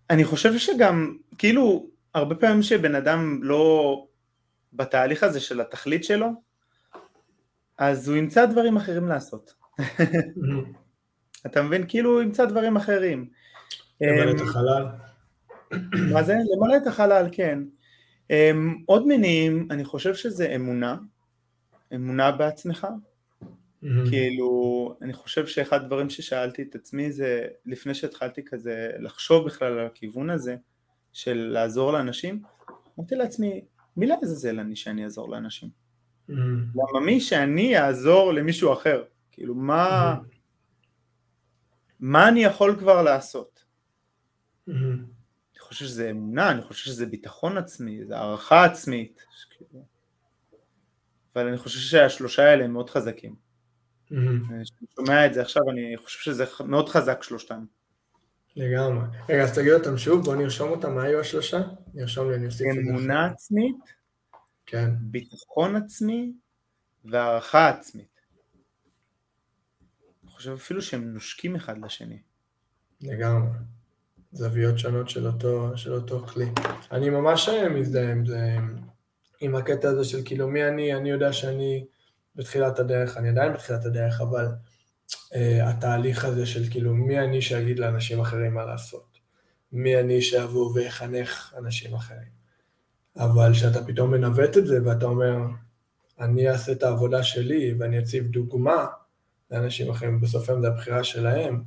אני 0.09 0.25
חושב 0.25 0.57
שגם, 0.57 1.17
כאילו, 1.37 1.89
הרבה 2.13 2.35
פעמים 2.35 2.61
שבן 2.61 2.95
אדם 2.95 3.39
לא 3.43 4.07
בתהליך 4.73 5.23
הזה 5.23 5.39
של 5.39 5.61
התכלית 5.61 6.03
שלו, 6.03 6.27
אז 7.77 8.09
הוא 8.09 8.17
ימצא 8.17 8.45
דברים 8.45 8.77
אחרים 8.77 9.07
לעשות. 9.07 9.53
מהמם. 10.35 10.73
אתה 11.45 11.61
מבין? 11.63 11.85
כאילו 11.87 12.13
הוא 12.13 12.21
ימצא 12.21 12.45
דברים 12.45 12.75
אחרים. 12.75 13.29
למלא 14.01 14.31
אמ, 14.31 14.35
את 14.35 14.41
החלל. 14.41 14.85
מה 16.13 16.23
זה? 16.23 16.35
למלא 16.55 16.77
את 16.77 16.87
החלל, 16.87 17.27
כן. 17.31 17.59
אמ, 18.29 18.75
עוד 18.85 19.07
מניעים, 19.07 19.67
אני 19.71 19.85
חושב 19.85 20.15
שזה 20.15 20.55
אמונה, 20.55 20.97
אמונה 21.95 22.31
בעצמך. 22.31 22.87
מהמם. 23.81 24.09
כאילו, 24.09 24.97
אני 25.01 25.13
חושב 25.13 25.47
שאחד 25.47 25.83
הדברים 25.83 26.09
ששאלתי 26.09 26.61
את 26.61 26.75
עצמי 26.75 27.11
זה, 27.11 27.47
לפני 27.65 27.93
שהתחלתי 27.93 28.45
כזה 28.45 28.91
לחשוב 28.99 29.45
בכלל 29.45 29.79
על 29.79 29.85
הכיוון 29.85 30.29
הזה, 30.29 30.55
של 31.13 31.37
לעזור 31.37 31.93
לאנשים, 31.93 32.41
אמרתי 32.99 33.15
לעצמי, 33.15 33.65
מי 33.97 34.05
לעזאזל 34.05 34.59
אני 34.59 34.75
שאני 34.75 35.03
אעזור 35.03 35.29
לאנשים? 35.29 35.69
מהמם. 36.27 36.65
למה 36.75 37.05
מי 37.05 37.21
שאני 37.21 37.79
אעזור 37.79 38.33
למישהו 38.33 38.73
אחר? 38.73 39.03
כאילו, 39.31 39.55
מה, 39.55 40.13
מהמם. 40.15 40.27
מה 41.99 42.27
אני 42.27 42.43
יכול 42.43 42.75
כבר 42.79 43.01
לעשות? 43.01 43.65
מהמם. 44.67 45.05
אני 45.51 45.59
חושב 45.59 45.85
שזה 45.85 46.11
אמונה, 46.11 46.51
אני 46.51 46.61
חושב 46.61 46.85
שזה 46.85 47.05
ביטחון 47.05 47.57
עצמי, 47.57 48.05
זה 48.05 48.17
הערכה 48.17 48.65
עצמית. 48.65 49.23
אבל 51.35 51.47
אני 51.47 51.57
חושב 51.57 51.79
שהשלושה 51.79 52.43
האלה 52.43 52.65
הם 52.65 52.73
מאוד 52.73 52.89
חזקים. 52.89 53.44
מהמם. 54.11 54.43
כשאני 54.45 54.87
שומע 54.95 55.25
את 55.25 55.33
זה 55.33 55.41
עכשיו, 55.41 55.63
אני 55.69 55.97
חושב 55.97 56.19
שזה 56.19 56.45
מאוד 56.65 56.89
חזק 56.89 57.23
שלושתם. 57.23 57.65
לגמרי. 58.55 59.05
רגע, 59.29 59.43
אז 59.43 59.57
תגיד 59.57 59.73
אותם 59.73 59.97
שוב, 59.97 60.25
בוא 60.25 60.35
נרשום 60.35 60.69
אותם, 60.69 60.95
מה 60.95 61.03
היו 61.03 61.19
השלושה? 61.19 61.61
נרשום 61.93 62.29
לי, 62.29 62.35
אני 62.35 62.45
אוסיף 62.45 62.67
את 62.69 62.75
זה. 62.75 62.91
אמונה 62.91 63.25
עצמית, 63.25 63.75
כן. 64.65 64.89
ביטחון 64.99 65.75
עצמי 65.75 66.33
והערכה 67.05 67.69
עצמית. 67.69 68.19
אני 70.23 70.31
חושב 70.31 70.51
אפילו 70.51 70.81
שהם 70.81 71.13
נושקים 71.13 71.55
אחד 71.55 71.77
לשני. 71.77 72.19
לגמרי. 73.01 73.57
זוויות 74.31 74.79
שונות 74.79 75.09
של 75.09 75.27
אותו, 75.27 75.77
של 75.77 75.93
אותו 75.93 76.19
כלי. 76.27 76.45
אני 76.91 77.09
ממש 77.09 77.49
אה, 77.49 77.69
מזדהה 77.69 78.11
עם 78.11 78.25
זה, 78.25 78.55
עם 79.41 79.55
הקטע 79.55 79.89
הזה 79.89 80.03
של 80.03 80.21
כאילו 80.25 80.47
מי 80.47 80.67
אני, 80.67 80.95
אני 80.95 81.09
יודע 81.09 81.33
שאני 81.33 81.85
בתחילת 82.35 82.79
הדרך, 82.79 83.17
אני 83.17 83.29
עדיין 83.29 83.53
בתחילת 83.53 83.85
הדרך, 83.85 84.21
אבל 84.21 84.47
uh, 85.09 85.35
התהליך 85.63 86.25
הזה 86.25 86.45
של 86.45 86.69
כאילו 86.69 86.93
מי 86.93 87.19
אני 87.19 87.41
שאגיד 87.41 87.79
לאנשים 87.79 88.19
אחרים 88.19 88.53
מה 88.53 88.65
לעשות. 88.65 89.17
מי 89.71 89.99
אני 89.99 90.21
שאבוא 90.21 90.71
ויחנך 90.73 91.53
אנשים 91.57 91.95
אחרים. 91.95 92.35
אבל 93.17 93.53
כשאתה 93.53 93.85
פתאום 93.85 94.11
מנווט 94.11 94.57
את 94.57 94.67
זה 94.67 94.79
ואתה 94.85 95.05
אומר, 95.05 95.37
אני 96.19 96.49
אעשה 96.49 96.71
את 96.71 96.83
העבודה 96.83 97.23
שלי 97.23 97.75
ואני 97.79 97.99
אציב 97.99 98.27
דוגמה 98.27 98.85
לאנשים 99.51 99.89
אחרים, 99.89 100.21
בסוף 100.21 100.49
היום 100.49 100.61
זה 100.61 100.67
הבחירה 100.67 101.03
שלהם, 101.03 101.63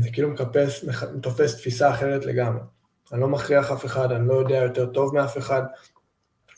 זה 0.00 0.10
כאילו 0.12 0.30
מקפס, 0.30 0.84
תופס 1.22 1.56
תפיסה 1.56 1.90
אחרת 1.90 2.24
לגמרי. 2.24 2.62
אני 3.12 3.20
לא 3.20 3.28
מכריח 3.28 3.70
אף 3.70 3.84
אחד, 3.84 4.12
אני 4.12 4.28
לא 4.28 4.34
יודע 4.34 4.56
יותר 4.56 4.86
טוב 4.86 5.14
מאף 5.14 5.38
אחד. 5.38 5.62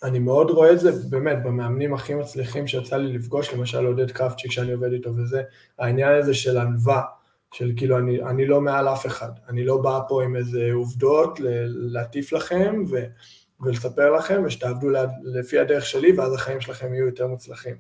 אני 0.03 0.19
מאוד 0.19 0.51
רואה 0.51 0.73
את 0.73 0.81
זה 0.81 0.91
באמת 1.09 1.43
במאמנים 1.45 1.95
הכי 1.95 2.15
מצליחים 2.15 2.67
שיצא 2.67 2.97
לי 2.97 3.13
לפגוש, 3.13 3.55
למשל 3.55 3.87
עודד 3.87 4.11
קרפצ'יק 4.11 4.53
שאני 4.53 4.73
עובד 4.73 4.93
איתו 4.93 5.17
וזה, 5.17 5.43
העניין 5.79 6.19
הזה 6.19 6.35
של 6.35 6.59
ענווה, 6.59 7.03
של 7.53 7.73
כאילו 7.77 7.99
אני, 7.99 8.23
אני 8.23 8.47
לא 8.47 8.61
מעל 8.61 8.89
אף 8.89 9.07
אחד, 9.07 9.31
אני 9.49 9.65
לא 9.65 9.77
בא 9.77 10.01
פה 10.09 10.25
עם 10.25 10.37
איזה 10.37 10.69
עובדות 10.73 11.39
להטיף 11.67 12.33
לכם 12.33 12.85
ו, 12.91 13.05
ולספר 13.61 14.11
לכם 14.13 14.43
ושתעבדו 14.47 14.89
לפי 15.23 15.59
הדרך 15.59 15.87
שלי 15.87 16.13
ואז 16.13 16.35
החיים 16.35 16.61
שלכם 16.61 16.95
יהיו 16.95 17.07
יותר 17.07 17.27
מוצלחים. 17.27 17.77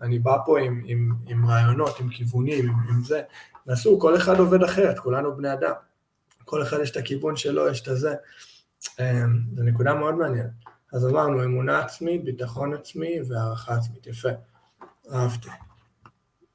אני 0.00 0.18
בא 0.18 0.36
פה 0.46 0.60
עם, 0.60 0.82
עם, 0.86 1.12
עם 1.26 1.46
רעיונות, 1.46 2.00
עם 2.00 2.08
כיוונים, 2.08 2.68
עם, 2.68 2.74
עם 2.88 3.02
זה, 3.04 3.22
נסו, 3.66 4.00
כל 4.00 4.16
אחד 4.16 4.38
עובד 4.38 4.62
אחרת, 4.62 4.98
כולנו 4.98 5.36
בני 5.36 5.52
אדם. 5.52 5.72
כל 6.44 6.62
אחד 6.62 6.76
יש 6.82 6.90
את 6.90 6.96
הכיוון 6.96 7.36
שלו, 7.36 7.68
יש 7.68 7.82
את 7.82 7.88
הזה. 7.88 8.14
אמ, 9.00 9.40
זו 9.56 9.62
נקודה 9.62 9.94
מאוד 9.94 10.14
מעניינת. 10.14 10.50
אז 10.92 11.06
אמרנו, 11.06 11.44
אמונה 11.44 11.78
עצמית, 11.78 12.24
ביטחון 12.24 12.74
עצמי 12.74 13.18
והערכה 13.28 13.74
עצמית. 13.74 14.06
יפה. 14.06 14.28
אהבתי. 15.12 15.48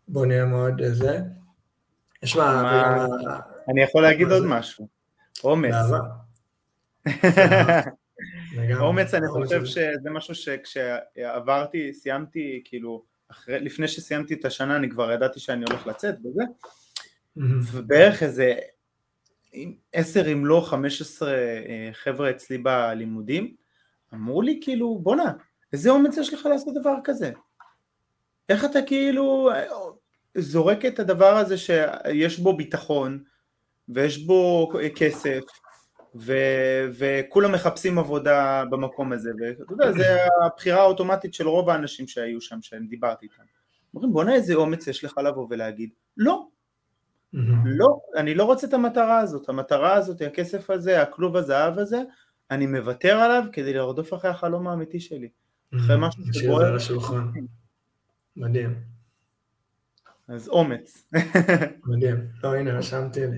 בוא 0.08 0.26
נהיה 0.26 0.46
מאוד 0.46 0.82
אה, 0.82 0.92
זה. 0.94 1.20
שמע, 2.26 2.62
מה- 2.64 3.08
אני 3.70 3.82
יכול 3.84 4.02
להגיד 4.02 4.28
מה 4.28 4.34
עוד? 4.34 4.44
משהו. 4.46 4.88
אומץ. 5.44 5.74
אומץ 8.80 9.14
אני 9.14 9.28
חושב. 9.28 9.66
שזה 9.66 10.10
משהו 10.12 10.36
שכשעברתי, 10.36 11.94
סיימתי, 11.94 12.62
כאילו, 12.66 13.04
אחרי, 13.32 13.60
לפני 13.60 13.88
שסיימתי 13.88 14.34
את 14.34 14.46
השנה 14.46 14.76
אני 14.76 14.90
כבר 14.90 15.12
ידעתי 15.12 15.40
שאני 15.40 15.66
הולך 15.70 15.88
לצאת 15.88 16.16
וזה. 16.26 16.44
ובערך 17.72 18.24
איזה 18.24 18.54
עשר 19.94 20.32
אם 20.32 20.46
לא 20.46 20.66
חמש 20.70 21.02
עשרה 21.02 21.34
אה, 21.34 21.90
חבר'ה 21.94 22.30
אצלי 22.30 22.58
בלימודים, 22.58 23.56
אמרו 24.14 24.42
לי 24.42 24.60
כאילו 24.64 25.00
בואנה, 25.00 25.34
איזה 25.74 25.90
אומץ 25.90 26.18
יש 26.18 26.34
לך 26.34 26.46
לעשות 26.46 26.74
דבר 26.82 26.96
כזה? 27.04 27.32
איך 28.50 28.66
אתה 28.66 28.82
כאילו 28.82 29.50
זורק 30.38 30.86
את 30.86 31.00
הדבר 31.00 31.38
הזה 31.38 31.58
שיש 31.58 32.40
בו 32.40 32.58
ביטחון 32.58 33.24
ויש 33.90 34.26
בו 34.26 34.72
כסף 34.96 35.42
ו- 36.16 36.90
וכולם 36.98 37.52
מחפשים 37.52 38.00
עבודה 38.00 38.64
במקום 38.70 39.14
הזה, 39.14 39.32
ואתה 39.40 39.74
יודע, 39.74 39.92
זה 39.92 40.18
הבחירה 40.46 40.82
האוטומטית 40.82 41.34
של 41.34 41.48
רוב 41.48 41.70
האנשים 41.70 42.08
שהיו 42.08 42.42
שם, 42.42 42.62
שאני 42.62 42.88
דיברתי 42.88 43.26
איתם. 43.26 43.44
אומרים, 43.94 44.14
בוא'נה 44.14 44.34
איזה 44.34 44.54
אומץ 44.54 44.88
יש 44.88 45.04
לך 45.04 45.18
לבוא 45.18 45.48
ולהגיד, 45.50 45.90
לא, 46.18 46.48
מהמם. 47.34 47.64
לא, 47.66 48.00
אני 48.16 48.36
לא 48.36 48.44
רוצה 48.44 48.68
את 48.68 48.74
המטרה 48.74 49.20
הזאת, 49.20 49.50
המטרה 49.50 49.94
הזאת, 49.94 50.22
הכסף 50.22 50.70
הזה, 50.70 51.02
הכלוב 51.02 51.38
הזהב 51.38 51.80
הזה, 51.80 52.02
אני 52.54 52.66
מוותר 52.66 53.16
עליו 53.16 53.44
כדי 53.52 53.74
לרדוף 53.74 54.14
אחרי 54.14 54.32
החלום 54.32 54.68
האמיתי 54.68 55.00
שלי. 55.00 55.30
אחרי 55.76 55.96
משהו 56.00 56.22
את 56.22 56.34
זה 56.34 56.40
שבוער. 56.40 56.66
על 56.66 56.76
השולחן. 56.76 57.30
מדהים, 58.38 58.76
אז 60.28 60.48
אומץ. 60.48 61.08
מדהים. 61.88 62.16
לא, 62.44 62.56
הנה, 62.56 62.78
רשמתי 62.78 63.28
לי. 63.28 63.38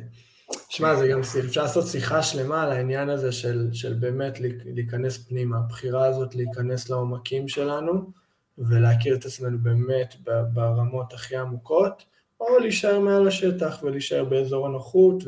שמע, 0.70 0.96
זה 0.96 1.08
גם, 1.08 1.20
אפשר 1.20 1.62
לעשות 1.62 1.88
שיחה 1.88 2.24
שלמה 2.24 2.64
על 2.64 2.72
העניין 2.72 3.10
הזה 3.10 3.32
של, 3.32 3.70
של 3.74 3.94
באמת 3.94 4.40
להיכנס 4.66 5.28
פנימה, 5.28 5.58
הבחירה 5.58 6.06
הזאת 6.06 6.36
להיכנס 6.36 6.90
לעומקים 6.90 7.48
שלנו 7.48 8.12
ולהכיר 8.58 9.16
את 9.16 9.26
עצמנו 9.26 9.58
באמת 9.60 10.16
ברמות 10.54 11.14
הכי 11.14 11.36
עמוקות, 11.36 12.04
או 12.40 12.60
להישאר 12.60 13.00
מעל 13.00 13.28
השטח 13.28 13.80
ולהישאר 13.84 14.24
באזור 14.24 14.68
הנוחות 14.68 15.24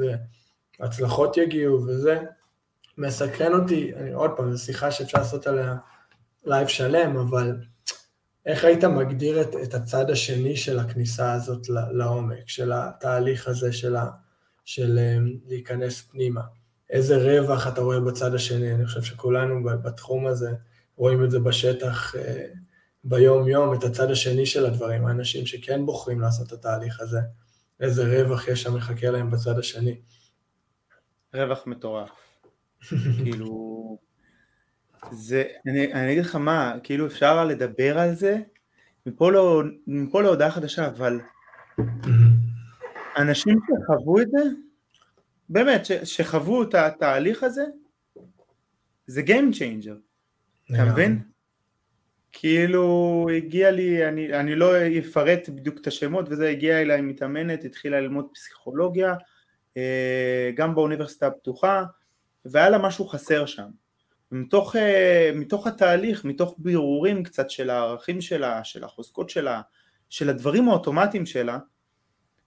והצלחות 0.80 1.38
יגיעו 1.38 1.84
וזה. 1.88 2.20
מסקרן 2.98 3.54
אותי, 3.54 3.96
אני, 3.96 4.14
עוד 4.14 4.32
פעם, 4.38 4.54
זו 4.54 4.64
שיחה 4.66 4.92
שאפשר 4.92 5.18
לעשות 5.18 5.48
עליה 5.48 5.76
לייב 6.46 6.68
שלם, 6.68 7.18
אבל 7.18 7.58
איך 8.46 8.64
היית 8.64 8.84
מגדיר 8.84 9.42
את, 9.42 9.56
את 9.64 9.74
הצד 9.74 10.10
השני 10.10 10.56
של 10.56 10.80
הכניסה 10.80 11.34
הזאת 11.34 11.70
לעומק, 11.70 12.48
של 12.50 12.72
התהליך 12.72 13.48
הזה 13.48 13.74
של, 13.74 13.96
ה, 13.96 14.10
של 14.66 15.00
להיכנס 15.48 16.02
פנימה? 16.02 16.42
איזה 16.90 17.18
רווח 17.18 17.68
אתה 17.68 17.82
רואה 17.82 18.00
בצד 18.00 18.34
השני, 18.34 18.74
אני 18.74 18.86
חושב 18.86 19.04
שכולנו 19.04 19.64
בתחום 19.64 20.28
הזה 20.28 20.52
רואים 20.96 21.24
את 21.24 21.32
זה 21.32 21.40
בשטח 21.40 22.16
אה, 22.16 22.46
ביום-יום, 23.04 23.74
את 23.74 23.84
הצד 23.84 24.12
השני 24.12 24.46
של 24.46 24.66
הדברים, 24.66 25.06
האנשים 25.06 25.46
שכן 25.46 25.86
בוחרים 25.86 26.22
לעשות 26.22 26.48
את 26.48 26.52
התהליך 26.52 27.02
הזה, 27.02 27.20
איזה 27.80 28.04
רווח 28.04 28.48
יש 28.48 28.64
שם 28.64 28.76
מחכה 28.76 29.10
להם 29.10 29.32
בצד 29.32 29.60
השני. 29.60 30.02
רווח 31.34 31.68
מטורף. 31.68 32.10
כאילו, 33.24 33.98
זה, 35.12 35.44
אני, 35.68 35.94
אני 35.94 36.12
אגיד 36.12 36.26
לך 36.26 36.36
מה, 36.36 36.76
כאילו 36.84 37.08
אפשר 37.08 37.46
לדבר 37.46 38.00
על 38.00 38.16
זה 38.16 38.38
מפה, 39.06 39.32
לא, 39.32 39.64
מפה 39.88 40.22
להודעה 40.22 40.52
חדשה, 40.52 40.88
אבל 40.88 41.20
אנשים 43.18 43.60
שחוו 43.68 44.22
את 44.22 44.28
זה, 44.32 44.44
באמת, 45.50 45.86
ש, 45.86 45.92
שחוו 45.92 46.64
את 46.64 46.74
התהליך 46.74 47.44
הזה, 47.44 47.64
זה 49.08 49.22
Game 49.22 49.56
Changer, 49.56 49.98
אתה 50.74 50.86
מבין? 50.86 51.22
כאילו 52.32 53.28
הגיע 53.38 53.72
לי, 53.72 54.08
אני, 54.08 54.34
אני 54.40 54.56
לא 54.56 54.74
אפרט 55.00 55.50
בדיוק 55.50 55.78
את 55.78 55.88
השמות 55.88 56.26
וזה, 56.30 56.50
הגיע 56.50 56.82
אליי 56.82 57.02
מתאמנת, 57.02 57.64
התחילה 57.64 58.02
ללמוד 58.02 58.28
פסיכולוגיה, 58.34 59.14
אה, 59.78 60.52
גם 60.56 60.76
באוניברסיטה 60.76 61.28
הפתוחה, 61.28 61.84
והיה 62.52 62.70
לה 62.70 62.78
משהו 62.78 63.08
חסר 63.08 63.46
שם. 63.46 63.68
ומתוך 64.32 64.76
אה, 64.76 65.32
מתוך 65.36 65.68
התהליך, 65.68 66.26
מתוך 66.26 66.56
בירורים 66.58 67.24
קצת 67.24 67.50
של 67.50 67.70
הערכים 67.70 68.22
שלה, 68.22 68.64
של 68.64 68.84
החוזקות 68.84 69.30
שלה, 69.30 69.62
של 70.10 70.30
הדברים 70.30 70.70
האוטומטיים 70.70 71.26
שלה, 71.26 71.60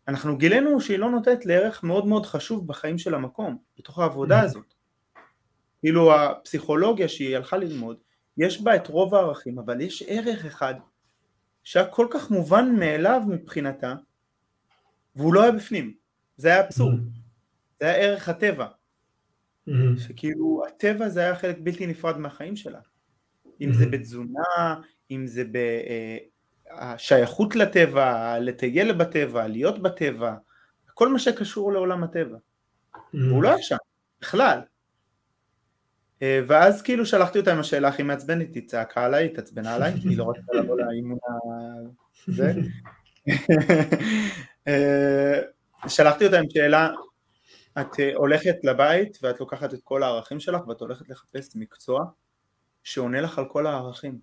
אנחנו 0.09 0.37
גילינו 0.37 0.81
שהיא 0.81 0.99
לא 0.99 1.11
נותנת 1.11 1.47
לערך 1.47 1.83
מאוד 1.83 2.07
מאוד 2.07 2.27
חשוב 2.27 2.67
בחיים 2.67 2.99
של 2.99 3.15
המקום, 3.15 3.59
בתוך 3.79 3.99
העבודה 3.99 4.41
mm-hmm. 4.41 4.45
הזאת. 4.45 4.75
כאילו 5.81 6.15
הפסיכולוגיה 6.15 7.09
שהיא 7.09 7.37
הלכה 7.37 7.57
ללמוד, 7.57 7.97
יש 8.37 8.63
בה 8.63 8.77
את 8.77 8.87
רוב 8.87 9.15
הערכים, 9.15 9.59
אבל 9.59 9.81
יש 9.81 10.03
ערך 10.07 10.45
אחד 10.45 10.75
שהיה 11.65 11.87
כל 11.87 12.07
כך 12.11 12.31
מובן 12.31 12.77
מאליו 12.79 13.23
מבחינתה, 13.29 13.95
והוא 15.17 15.35
לא 15.35 15.43
היה 15.43 15.53
בפנים. 15.53 15.95
זה 16.37 16.49
היה 16.49 16.67
אבסורד. 16.67 16.99
Mm-hmm. 16.99 17.21
זה 17.81 17.87
היה 17.87 17.95
ערך 17.95 18.29
הטבע. 18.29 18.67
Mm-hmm. 19.69 20.01
שכאילו 20.01 20.63
הטבע 20.69 21.09
זה 21.09 21.21
היה 21.21 21.35
חלק 21.35 21.57
בלתי 21.61 21.87
נפרד 21.87 22.19
מהחיים 22.19 22.57
שלה. 22.57 22.81
אם 23.61 23.73
זה 23.73 23.87
בתזונה, 23.87 24.75
אם 25.11 25.27
זה 25.27 25.45
בשייכות 26.97 27.57
לטבע, 27.57 28.39
לטייל 28.39 28.93
בטבע, 28.93 29.47
להיות 29.47 29.83
בטבע, 29.83 30.35
כל 30.95 31.09
מה 31.09 31.19
שקשור 31.19 31.73
לעולם 31.73 32.05
הטבע. 32.05 32.37
והוא 33.15 33.43
לא 33.43 33.49
היה 33.49 33.63
שם, 33.63 33.77
בכלל. 34.21 34.61
אה, 36.23 36.41
ואז 36.47 36.83
כאילו 36.83 37.07
שלחתי 37.07 37.39
אותה 37.39 37.53
עם 37.53 37.59
השאלה 37.59 37.89
הכי 37.89 38.03
מעצבנת, 38.03 38.55
היא 38.55 38.69
צעקה 38.69 39.05
עליי, 39.05 39.25
היא 39.25 39.31
התעצבנה 39.31 39.75
עליי, 39.75 39.93
היא 40.05 40.19
לא 40.19 40.31
רצתה 40.31 40.53
לבוא 40.53 40.81
לאימון 40.81 41.19
הזה. 42.29 42.53
אה, 44.69 45.41
שלחתי 45.89 46.27
אותה 46.27 46.39
עם 46.39 46.51
שאלה, 46.51 46.91
את 47.81 48.01
אה, 48.01 48.15
הולכת 48.15 48.57
לבית 48.63 49.19
ואת 49.23 49.41
לוקחת 49.41 49.75
את 49.75 49.81
כל 49.85 50.03
הערכים 50.03 50.41
שלך 50.41 50.69
ואת 50.69 50.81
הולכת 50.81 51.09
לחפש 51.09 51.57
מקצוע 51.57 52.05
שעונה 52.83 53.21
לך 53.21 53.39
על 53.39 53.45
כל 53.49 53.67
הערכים. 53.67 54.19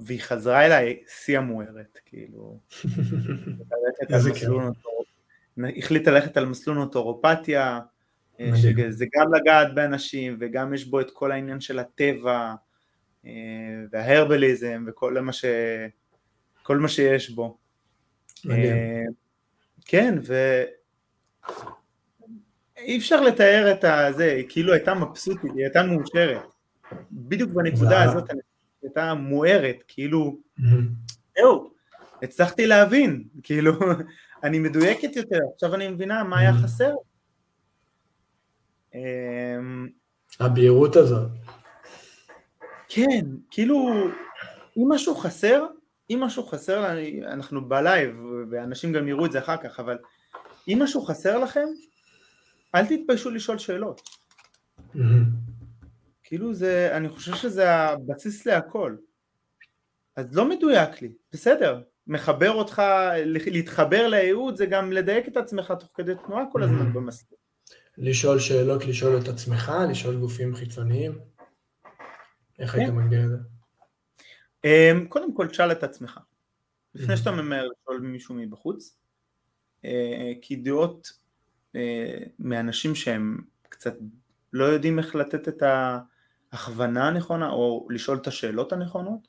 והיא 0.00 0.20
חזרה 0.20 0.66
אליי 0.66 1.02
שיא 1.08 1.38
המוארת, 1.38 1.98
כאילו, 2.04 2.58
החליטה 5.78 6.10
ללכת 6.10 6.36
על 6.36 6.46
מסלול 6.46 6.76
נוטורופתיה, 6.76 7.80
אה, 8.40 8.50
שזה 8.56 9.06
גם 9.14 9.34
לגעת 9.34 9.74
באנשים 9.74 10.36
וגם 10.40 10.74
יש 10.74 10.84
בו 10.84 11.00
את 11.00 11.10
כל 11.10 11.32
העניין 11.32 11.60
של 11.60 11.78
הטבע 11.78 12.54
אה, 13.26 13.30
וההרבליזם 13.90 14.84
וכל 14.88 15.20
מה, 15.20 15.32
ש... 15.32 15.44
מה 16.68 16.88
שיש 16.88 17.30
בו. 17.30 17.58
כן, 19.84 20.18
ואי 22.76 22.98
אפשר 22.98 23.20
לתאר 23.20 23.72
את 23.72 23.84
הזה, 23.84 24.32
היא 24.32 24.46
כאילו 24.48 24.72
הייתה 24.72 24.94
מבסוטית, 24.94 25.50
היא 25.54 25.64
הייתה 25.64 25.82
מאושרת. 25.82 26.42
בדיוק 27.12 27.50
בנקודה 27.50 28.02
הזאת 28.02 28.30
היא 28.30 28.40
הייתה 28.82 29.14
מוארת, 29.14 29.76
כאילו, 29.88 30.38
זהו, 31.36 31.70
הצלחתי 32.22 32.66
להבין, 32.66 33.24
כאילו, 33.42 33.72
אני 34.44 34.58
מדויקת 34.58 35.16
יותר, 35.16 35.38
עכשיו 35.54 35.74
אני 35.74 35.88
מבינה 35.88 36.24
מה 36.24 36.38
היה 36.38 36.52
חסר. 36.52 36.94
אמ, 38.94 39.88
הבהירות 40.40 40.96
הזאת. 40.96 41.28
כן, 42.88 43.26
כאילו, 43.50 44.06
אם 44.76 44.92
משהו 44.92 45.14
חסר, 45.14 45.66
אם 46.10 46.20
משהו 46.20 46.46
חסר, 46.46 46.86
אנחנו 47.26 47.68
בלייב, 47.68 48.16
ואנשים 48.50 48.92
גם 48.92 49.08
יראו 49.08 49.26
את 49.26 49.32
זה 49.32 49.38
אחר 49.38 49.56
כך, 49.56 49.80
אבל 49.80 49.98
אם 50.68 50.78
משהו 50.82 51.02
חסר 51.02 51.38
לכם, 51.38 51.66
אל 52.74 52.86
תתביישו 52.86 53.30
לשאול 53.30 53.58
שאלות. 53.58 54.00
כאילו 56.22 56.54
זה, 56.54 56.96
אני 56.96 57.08
חושב 57.08 57.34
שזה 57.34 57.72
הבסיס 57.72 58.46
להכל. 58.46 58.96
אז 60.16 60.36
לא 60.36 60.48
מדויק 60.48 61.02
לי, 61.02 61.12
בסדר, 61.32 61.82
מחבר 62.06 62.50
אותך, 62.50 62.82
להתחבר 63.26 64.08
לייעוד 64.08 64.56
זה 64.56 64.66
גם 64.66 64.92
לדייק 64.92 65.28
את 65.28 65.36
עצמך 65.36 65.74
תוך 65.80 65.90
כדי 65.94 66.12
תנועה 66.26 66.44
כל 66.52 66.62
הזמן 66.62 66.92
במסלול. 66.92 67.38
לשאול 67.98 68.38
שאלות, 68.38 68.84
לשאול 68.84 69.18
את 69.18 69.28
עצמך, 69.28 69.72
לשאול 69.90 70.16
גופים 70.16 70.54
חיצוניים? 70.54 71.18
איך 72.58 72.74
היית 72.74 72.88
כן. 72.88 72.96
מגדיר 72.96 73.24
את 73.24 73.30
זה? 73.30 73.53
אמ, 74.64 75.06
קודם 75.08 75.34
כל 75.34 75.48
תשאל 75.48 75.72
את 75.72 75.82
עצמך, 75.82 76.20
לפני 76.94 77.16
שאתה 77.16 77.30
ממהר 77.30 77.68
לשאול 77.68 78.00
מישהו 78.00 78.34
מבחוץ, 78.34 78.98
אה, 79.84 80.32
כי 80.42 80.56
דעות 80.56 81.12
אה, 81.76 82.18
מאנשים 82.38 82.94
שהם 82.94 83.40
קצת 83.68 83.94
לא 84.52 84.64
יודעים 84.64 84.98
איך 84.98 85.14
לתת 85.14 85.48
את 85.48 85.62
ההכוונה 86.52 87.08
הנכונה 87.08 87.50
או 87.50 87.88
לשאול 87.90 88.16
את 88.16 88.26
השאלות 88.26 88.72
הנכונות, 88.72 89.28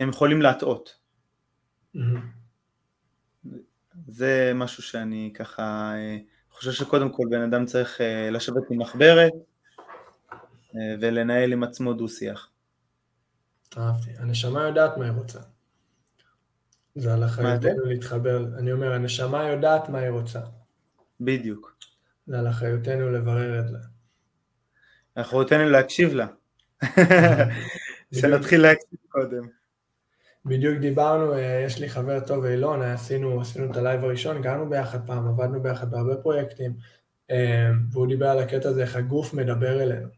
הם 0.00 0.08
יכולים 0.08 0.42
להטעות. 0.42 0.98
זה 4.08 4.52
משהו 4.54 4.82
שאני 4.82 5.32
ככה 5.34 5.92
אה, 5.94 6.16
חושב 6.50 6.72
שקודם 6.72 7.12
כל 7.12 7.26
בן 7.30 7.42
אדם 7.42 7.66
צריך 7.66 8.00
לשבת 8.30 8.62
עם 8.70 8.80
מחברת 8.80 9.32
ולנהל 11.00 11.52
עם 11.52 11.62
עצמו 11.62 11.92
דו 11.92 12.08
שיח. 12.08 12.50
אהבתי. 13.78 14.10
הנשמה 14.18 14.62
יודעת 14.62 14.96
מה 14.96 15.04
היא 15.04 15.12
רוצה. 15.12 15.40
זה 16.94 17.14
על 17.14 17.24
אחריותנו 17.24 17.84
להתחבר. 17.84 18.44
אני 18.58 18.72
אומר, 18.72 18.92
הנשמה 18.92 19.48
יודעת 19.48 19.88
מה 19.88 19.98
היא 19.98 20.10
רוצה. 20.10 20.40
בדיוק. 21.20 21.76
זה 22.26 22.38
על 22.38 22.48
אחריותנו 22.48 23.10
לברר 23.10 23.60
את 23.60 23.68
זה. 23.68 23.78
אחריותנו 25.14 25.68
להקשיב 25.68 26.14
לה. 26.14 26.26
שנתחיל 28.20 28.62
להקשיב 28.62 28.98
קודם. 29.08 29.48
בדיוק 30.44 30.78
דיברנו, 30.78 31.34
אה, 31.34 31.62
יש 31.66 31.78
לי 31.78 31.88
חבר 31.88 32.20
טוב 32.20 32.44
אילון, 32.44 32.82
עשינו, 32.82 33.40
עשינו 33.40 33.70
את 33.70 33.76
הלייב 33.76 34.04
הראשון, 34.04 34.42
גרנו 34.42 34.70
ביחד 34.70 35.06
פעם, 35.06 35.28
עבדנו 35.28 35.62
ביחד 35.62 35.90
בהרבה 35.90 36.16
פרויקטים, 36.16 36.76
אה, 37.30 37.70
והוא 37.90 38.06
דיבר 38.06 38.28
על 38.28 38.38
הקטע 38.38 38.68
הזה, 38.68 38.82
איך 38.82 38.96
הגוף 38.96 39.34
מדבר 39.34 39.82
אלינו. 39.82 40.08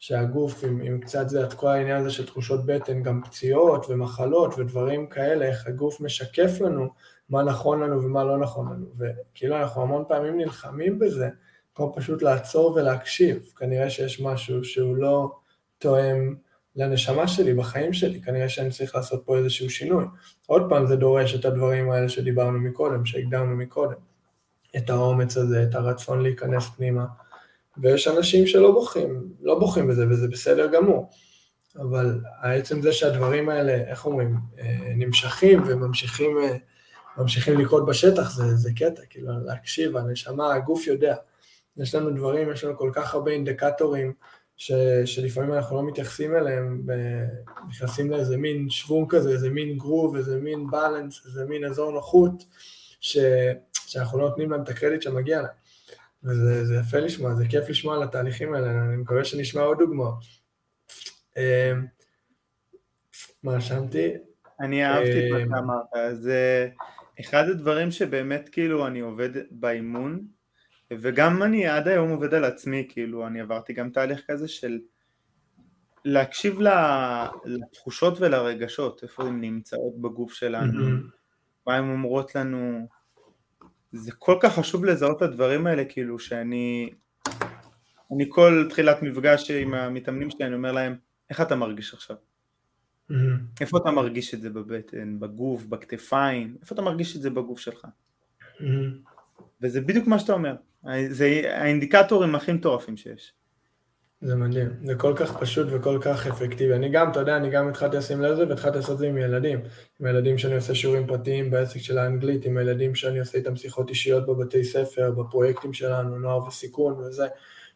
שהגוף, 0.00 0.64
עם, 0.64 0.80
עם 0.80 1.00
קצת 1.00 1.28
זה, 1.28 1.44
את 1.44 1.54
כל 1.54 1.68
העניין 1.68 1.96
הזה 1.96 2.10
של 2.10 2.26
תחושות 2.26 2.66
בטן, 2.66 3.02
גם 3.02 3.22
פציעות 3.24 3.86
ומחלות 3.88 4.58
ודברים 4.58 5.06
כאלה, 5.06 5.44
איך 5.44 5.66
הגוף 5.66 6.00
משקף 6.00 6.60
לנו 6.60 6.88
מה 7.30 7.42
נכון 7.42 7.80
לנו 7.80 8.02
ומה 8.02 8.24
לא 8.24 8.38
נכון 8.38 8.72
לנו. 8.72 8.86
וכאילו 8.98 9.56
אנחנו 9.56 9.82
המון 9.82 10.04
פעמים 10.08 10.38
נלחמים 10.38 10.98
בזה, 10.98 11.28
כמו 11.74 11.92
פשוט 11.96 12.22
לעצור 12.22 12.72
ולהקשיב. 12.76 13.52
כנראה 13.56 13.90
שיש 13.90 14.20
משהו 14.20 14.64
שהוא 14.64 14.96
לא 14.96 15.36
תואם 15.78 16.34
לנשמה 16.76 17.28
שלי, 17.28 17.54
בחיים 17.54 17.92
שלי, 17.92 18.22
כנראה 18.22 18.48
שאני 18.48 18.70
צריך 18.70 18.94
לעשות 18.94 19.22
פה 19.26 19.38
איזשהו 19.38 19.70
שינוי. 19.70 20.04
עוד 20.46 20.62
פעם 20.68 20.86
זה 20.86 20.96
דורש 20.96 21.34
את 21.34 21.44
הדברים 21.44 21.90
האלה 21.90 22.08
שדיברנו 22.08 22.60
מקודם, 22.60 23.04
שהקדמנו 23.04 23.56
מקודם. 23.56 23.98
את 24.76 24.90
האומץ 24.90 25.36
הזה, 25.36 25.62
את 25.62 25.74
הרצון 25.74 26.22
להיכנס 26.22 26.68
פנימה. 26.76 27.04
ויש 27.78 28.08
אנשים 28.08 28.46
שלא 28.46 28.72
בוכים, 28.72 29.32
לא 29.40 29.58
בוכים 29.58 29.88
בזה, 29.88 30.08
וזה 30.10 30.28
בסדר 30.28 30.66
גמור. 30.66 31.10
אבל 31.76 32.20
עצם 32.42 32.82
זה 32.82 32.92
שהדברים 32.92 33.48
האלה, 33.48 33.72
איך 33.72 34.06
אומרים, 34.06 34.36
אה, 34.58 34.92
נמשכים 34.96 35.62
וממשיכים 35.66 36.36
ממשיכים 37.16 37.60
לקרות 37.60 37.86
בשטח, 37.86 38.30
זה, 38.30 38.56
זה 38.56 38.70
קטע, 38.76 39.02
כאילו 39.10 39.32
להקשיב, 39.44 39.96
הנשמה, 39.96 40.54
הגוף 40.54 40.86
יודע. 40.86 41.16
יש 41.76 41.94
לנו 41.94 42.10
דברים, 42.10 42.52
יש 42.52 42.64
לנו 42.64 42.78
כל 42.78 42.90
כך 42.94 43.14
הרבה 43.14 43.30
אינדיקטורים 43.30 44.12
ש, 44.56 44.72
שלפעמים 45.04 45.52
אנחנו 45.52 45.76
לא 45.76 45.82
מתייחסים 45.82 46.36
אליהם, 46.36 46.86
נכנסים 47.68 48.10
לאיזה 48.10 48.36
מין 48.36 48.70
שוונג 48.70 49.10
כזה, 49.10 49.30
איזה 49.30 49.50
מין 49.50 49.78
גרוב, 49.78 50.16
איזה 50.16 50.36
מין 50.36 50.70
בלנס, 50.70 51.26
איזה 51.26 51.44
מין 51.44 51.64
אזור 51.64 51.92
נוחות, 51.92 52.44
ש, 53.00 53.18
שאנחנו 53.72 54.18
לא 54.18 54.28
נותנים 54.28 54.50
להם 54.50 54.62
את 54.62 54.68
הקרדיט 54.68 55.02
שמגיע 55.02 55.42
להם. 55.42 55.59
וזה 56.24 56.64
זה 56.64 56.74
יפה 56.74 56.98
לשמוע, 56.98 57.34
זה 57.34 57.48
כיף 57.48 57.68
לשמוע 57.68 57.96
על 57.96 58.02
התהליכים 58.02 58.54
האלה, 58.54 58.70
אני 58.70 58.96
מקווה 58.96 59.24
שנשמע 59.24 59.62
עוד 59.62 59.78
דוגמאות. 59.78 60.24
אה, 61.36 61.72
מה 63.42 63.52
רשמתי? 63.52 64.12
אני 64.60 64.86
אהבתי 64.86 65.26
את 65.26 65.48
מה 65.48 65.56
שאמרת, 65.56 66.16
זה 66.16 66.68
אחד 67.20 67.48
הדברים 67.48 67.90
שבאמת 67.90 68.48
כאילו 68.48 68.86
אני 68.86 69.00
עובד 69.00 69.30
באימון, 69.50 70.26
וגם 70.90 71.42
אני 71.42 71.66
עד 71.66 71.88
היום 71.88 72.10
עובד 72.10 72.34
על 72.34 72.44
עצמי, 72.44 72.86
כאילו 72.88 73.26
אני 73.26 73.40
עברתי 73.40 73.72
גם 73.72 73.90
תהליך 73.90 74.22
כזה 74.26 74.48
של 74.48 74.78
להקשיב 76.04 76.58
לתחושות 77.44 78.20
ולרגשות, 78.20 79.02
איפה 79.02 79.22
הן 79.22 79.40
נמצאות 79.40 80.00
בגוף 80.00 80.32
שלנו, 80.32 80.96
מה 81.66 81.76
הן 81.76 81.90
אומרות 81.90 82.34
לנו, 82.34 82.88
זה 83.92 84.12
כל 84.12 84.38
כך 84.40 84.54
חשוב 84.54 84.84
לזהות 84.84 85.16
את 85.16 85.22
הדברים 85.22 85.66
האלה, 85.66 85.84
כאילו 85.84 86.18
שאני, 86.18 86.90
אני 88.14 88.24
כל 88.28 88.66
תחילת 88.70 89.02
מפגש 89.02 89.50
עם 89.50 89.74
המתאמנים 89.74 90.30
שלי, 90.30 90.46
אני 90.46 90.54
אומר 90.54 90.72
להם, 90.72 90.96
איך 91.30 91.40
אתה 91.40 91.56
מרגיש 91.56 91.94
עכשיו? 91.94 92.16
איפה 93.60 93.78
אתה 93.78 93.90
מרגיש 93.90 94.34
את 94.34 94.40
זה 94.40 94.50
בבטן, 94.50 95.20
בגוף, 95.20 95.66
בכתפיים, 95.66 96.56
איפה 96.60 96.74
אתה 96.74 96.82
מרגיש 96.82 97.16
את 97.16 97.22
זה 97.22 97.30
בגוף 97.30 97.60
שלך? 97.60 97.86
וזה 99.62 99.80
בדיוק 99.80 100.06
מה 100.06 100.18
שאתה 100.18 100.32
אומר, 100.32 100.54
זה 101.08 101.42
האינדיקטורים 101.54 102.34
הכי 102.34 102.52
מטורפים 102.52 102.96
שיש. 102.96 103.32
זה 104.22 104.36
מדהים, 104.36 104.68
זה 104.84 104.94
כל 104.94 105.12
כך 105.16 105.36
פשוט 105.36 105.68
וכל 105.70 105.98
כך 106.02 106.26
אפקטיבי. 106.26 106.74
אני 106.74 106.88
גם, 106.88 107.10
אתה 107.10 107.20
יודע, 107.20 107.36
אני 107.36 107.50
גם 107.50 107.68
התחלתי 107.68 107.96
לשים 107.96 108.22
לזה 108.22 108.48
והתחלתי 108.48 108.76
לעשות 108.76 108.92
את 108.92 108.98
זה 108.98 109.06
עם 109.06 109.18
ילדים. 109.18 109.60
עם 110.00 110.06
ילדים 110.06 110.38
שאני 110.38 110.54
עושה 110.54 110.74
שיעורים 110.74 111.06
פרטיים 111.06 111.50
בעסק 111.50 111.80
של 111.80 111.98
האנגלית, 111.98 112.44
עם 112.44 112.58
ילדים 112.58 112.94
שאני 112.94 113.18
עושה 113.18 113.38
איתם 113.38 113.56
שיחות 113.56 113.88
אישיות 113.88 114.26
בבתי 114.26 114.64
ספר, 114.64 115.10
בפרויקטים 115.10 115.72
שלנו, 115.72 116.18
נוער 116.18 116.46
וסיכון 116.46 116.92
וזה. 116.92 117.26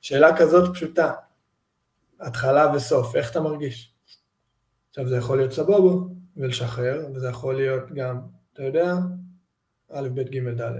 שאלה 0.00 0.36
כזאת 0.36 0.74
פשוטה, 0.74 1.12
התחלה 2.20 2.72
וסוף, 2.76 3.16
איך 3.16 3.30
אתה 3.30 3.40
מרגיש? 3.40 3.94
עכשיו 4.90 5.08
זה 5.08 5.16
יכול 5.16 5.38
להיות 5.38 5.52
סבבה 5.52 5.94
ולשחרר, 6.36 7.06
וזה 7.14 7.28
יכול 7.28 7.54
להיות 7.56 7.92
גם, 7.94 8.20
אתה 8.52 8.62
יודע, 8.62 8.94
א', 9.92 10.08
ב', 10.14 10.20
ג', 10.20 10.60
ד'. 10.60 10.72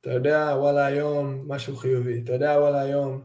אתה 0.00 0.10
יודע, 0.10 0.54
וואלה, 0.58 0.86
היום 0.86 1.44
משהו 1.46 1.76
חיובי. 1.76 2.20
אתה 2.24 2.32
יודע, 2.32 2.56
וואלה, 2.58 2.80
היום 2.80 3.24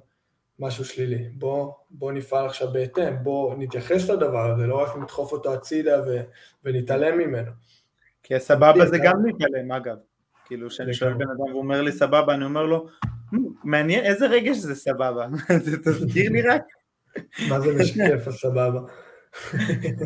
משהו 0.59 0.85
שלילי. 0.85 1.29
בוא, 1.33 1.73
בוא 1.89 2.11
נפעל 2.11 2.45
עכשיו 2.45 2.73
בהתאם, 2.73 3.23
בוא 3.23 3.55
נתייחס 3.57 4.09
לדבר 4.09 4.51
הזה, 4.51 4.67
לא 4.67 4.81
רק 4.81 4.97
נדחוף 4.97 5.31
אותו 5.31 5.53
הצידה 5.53 6.01
ו, 6.07 6.17
ונתעלם 6.63 7.17
ממנו. 7.17 7.51
כי 8.23 8.35
הסבבה 8.35 8.85
זה 8.85 8.97
גם 8.97 9.25
להתעלם, 9.25 9.71
אגב. 9.71 9.95
כאילו, 10.45 10.69
כשאני 10.69 10.93
שואל 10.93 11.13
בן 11.13 11.29
אדם 11.29 11.49
והוא 11.49 11.61
אומר 11.61 11.81
לי 11.81 11.91
סבבה, 11.91 12.33
אני 12.33 12.45
אומר 12.45 12.63
לו, 12.63 12.87
מעניין, 13.63 14.05
איזה 14.05 14.27
רגש 14.27 14.57
זה 14.57 14.75
סבבה? 14.75 15.27
תזכיר 15.85 16.31
לי 16.31 16.41
רק. 16.41 16.61
מה 17.49 17.59
זה 17.59 17.75
משקף 17.79 18.27
הסבבה? 18.27 18.81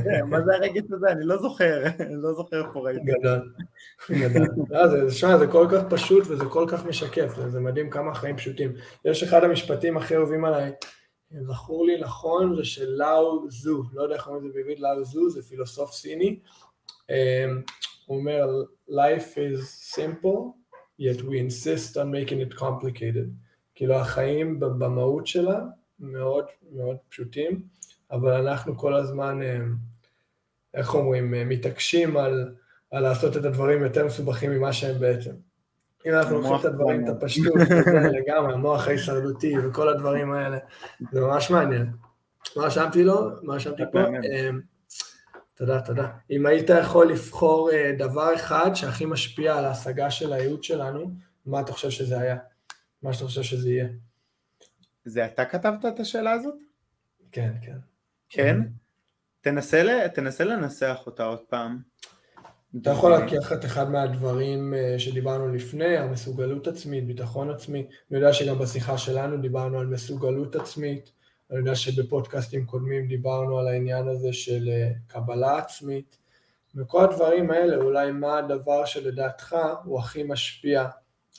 כן, 0.03 0.25
מה 0.25 0.41
זה 0.41 0.53
הרגש 0.55 0.83
הזה? 0.91 1.07
אני 1.11 1.25
לא 1.25 1.37
זוכר, 1.37 1.83
אני 1.99 2.15
לא 2.21 2.33
זוכר 2.33 2.67
איפה 2.67 2.79
ראיתי. 2.79 3.05
גדול, 3.05 3.53
גדול. 4.11 4.47
לא, 4.69 5.37
זה 5.37 5.47
כל 5.47 5.67
כך 5.71 5.81
פשוט 5.89 6.23
וזה 6.27 6.45
כל 6.45 6.65
כך 6.67 6.85
משקף, 6.85 7.33
זה 7.47 7.59
מדהים 7.59 7.89
כמה 7.89 8.15
חיים 8.15 8.37
פשוטים. 8.37 8.73
יש 9.05 9.23
אחד 9.23 9.43
המשפטים 9.43 9.97
הכי 9.97 10.15
אוהבים 10.15 10.45
עליי, 10.45 10.71
זכור 11.41 11.85
לי 11.85 11.99
נכון, 11.99 12.55
זה 12.55 12.65
של 12.65 12.89
לאו 12.89 13.49
זו, 13.49 13.83
לא 13.93 14.03
יודע 14.03 14.15
איך 14.15 14.27
אומרים 14.27 14.47
את 14.47 14.53
זה 14.53 14.57
בעברית, 14.57 14.79
לאו 14.79 15.03
זו, 15.03 15.29
זה 15.29 15.41
פילוסוף 15.41 15.91
סיני. 15.91 16.39
אמ, 17.09 17.61
הוא 18.05 18.17
אומר, 18.17 18.47
life 18.89 19.35
is 19.35 19.95
simple, 19.95 20.39
yet 21.01 21.21
we 21.21 21.37
insist 21.37 21.95
on 21.95 22.11
making 22.11 22.51
it 22.51 22.59
complicated. 22.59 23.27
כאילו 23.75 23.95
החיים 23.95 24.59
במהות 24.59 25.27
שלה 25.27 25.59
מאוד 25.99 26.45
מאוד 26.71 26.97
פשוטים, 27.09 27.61
אבל 28.11 28.47
אנחנו 28.47 28.77
כל 28.77 28.93
הזמן, 28.93 29.41
אה, 29.41 29.59
איך 30.73 30.95
אומרים, 30.95 31.33
אה, 31.33 31.45
מתעקשים 31.45 32.17
על, 32.17 32.55
על 32.91 33.03
לעשות 33.03 33.37
את 33.37 33.45
הדברים 33.45 33.83
יותר 33.83 34.05
מסובכים 34.05 34.51
ממה 34.51 34.73
שהם 34.73 34.99
בעצם. 34.99 35.31
אם 36.05 36.13
אנחנו 36.13 36.35
לוקחים 36.35 36.55
את 36.55 36.65
הדברים, 36.65 37.05
את 37.05 37.09
הפשטות, 37.09 37.53
לגמרי, 38.17 38.53
המוח 38.53 38.87
ההישרדותי 38.87 39.53
וכל 39.57 39.89
הדברים 39.89 40.33
האלה, 40.33 40.57
זה 41.11 41.21
ממש 41.21 41.51
מעניין. 41.51 41.91
מה 42.55 42.63
רשמתי 42.63 43.03
לו? 43.03 43.29
מה 43.41 43.53
רשמתי 43.53 43.83
פה? 43.91 43.99
אה, 43.99 44.49
תודה, 45.53 45.81
תודה. 45.81 46.07
אם 46.31 46.45
היית 46.45 46.69
יכול 46.69 47.11
לבחור 47.11 47.69
דבר 47.97 48.35
אחד 48.35 48.71
שהכי 48.73 49.05
משפיע 49.05 49.57
על 49.57 49.65
ההשגה 49.65 50.11
של 50.11 50.33
הייעוד 50.33 50.63
שלנו, 50.63 51.11
מה 51.45 51.61
אתה 51.61 51.73
חושב 51.73 51.89
שזה 51.89 52.19
היה? 52.19 52.37
מה 53.03 53.13
שאתה 53.13 53.25
חושב 53.25 53.43
שזה 53.43 53.69
יהיה? 53.69 53.87
זה 55.05 55.25
אתה 55.25 55.45
כתבת 55.45 55.85
את 55.85 55.99
השאלה 55.99 56.31
הזאת? 56.31 56.55
כן, 57.31 57.51
כן. 57.61 57.90
כן? 58.31 58.57
תנסה, 59.41 60.07
תנסה 60.13 60.43
לנסח 60.43 61.03
אותה 61.05 61.23
עוד 61.23 61.39
פעם. 61.49 61.91
אתה 62.81 62.89
יכול 62.89 63.13
לקחת 63.13 63.65
אחד 63.65 63.91
מהדברים 63.91 64.73
אה, 64.73 64.99
שדיברנו 64.99 65.53
לפני, 65.53 65.97
המסוגלות 65.97 66.67
עצמית, 66.67 67.07
ביטחון 67.07 67.49
עצמי. 67.49 67.87
אני 68.11 68.19
יודע 68.19 68.33
שגם 68.33 68.59
בשיחה 68.59 68.97
שלנו 68.97 69.37
דיברנו 69.37 69.79
על 69.79 69.87
מסוגלות 69.87 70.55
עצמית. 70.55 71.11
אני 71.51 71.59
יודע 71.59 71.75
שבפודקאסטים 71.75 72.65
קודמים 72.65 73.07
דיברנו 73.07 73.59
על 73.59 73.67
העניין 73.67 74.07
הזה 74.07 74.33
של 74.33 74.69
אה, 74.69 74.91
קבלה 75.07 75.57
עצמית. 75.57 76.17
וכל 76.75 77.03
הדברים 77.03 77.51
האלה, 77.51 77.75
אולי 77.75 78.11
מה 78.11 78.37
הדבר 78.37 78.85
שלדעתך 78.85 79.55
הוא 79.83 79.99
הכי 79.99 80.23
משפיע 80.23 80.87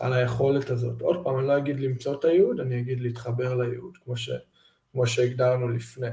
על 0.01 0.13
היכולת 0.13 0.71
הזאת. 0.71 1.03
עוד 1.03 1.25
פעם, 1.25 1.39
אני 1.39 1.47
לא 1.47 1.57
אגיד 1.57 1.81
למצוא 1.81 2.15
את 2.15 2.25
הייעוד, 2.25 2.61
אני 2.61 2.81
אגיד 2.81 3.01
להתחבר 3.01 3.55
לייעוד, 3.55 3.97
כמו, 4.05 4.17
ש, 4.17 4.31
כמו 4.93 5.07
שהגדרנו 5.07 5.69
לפני. 5.69 6.09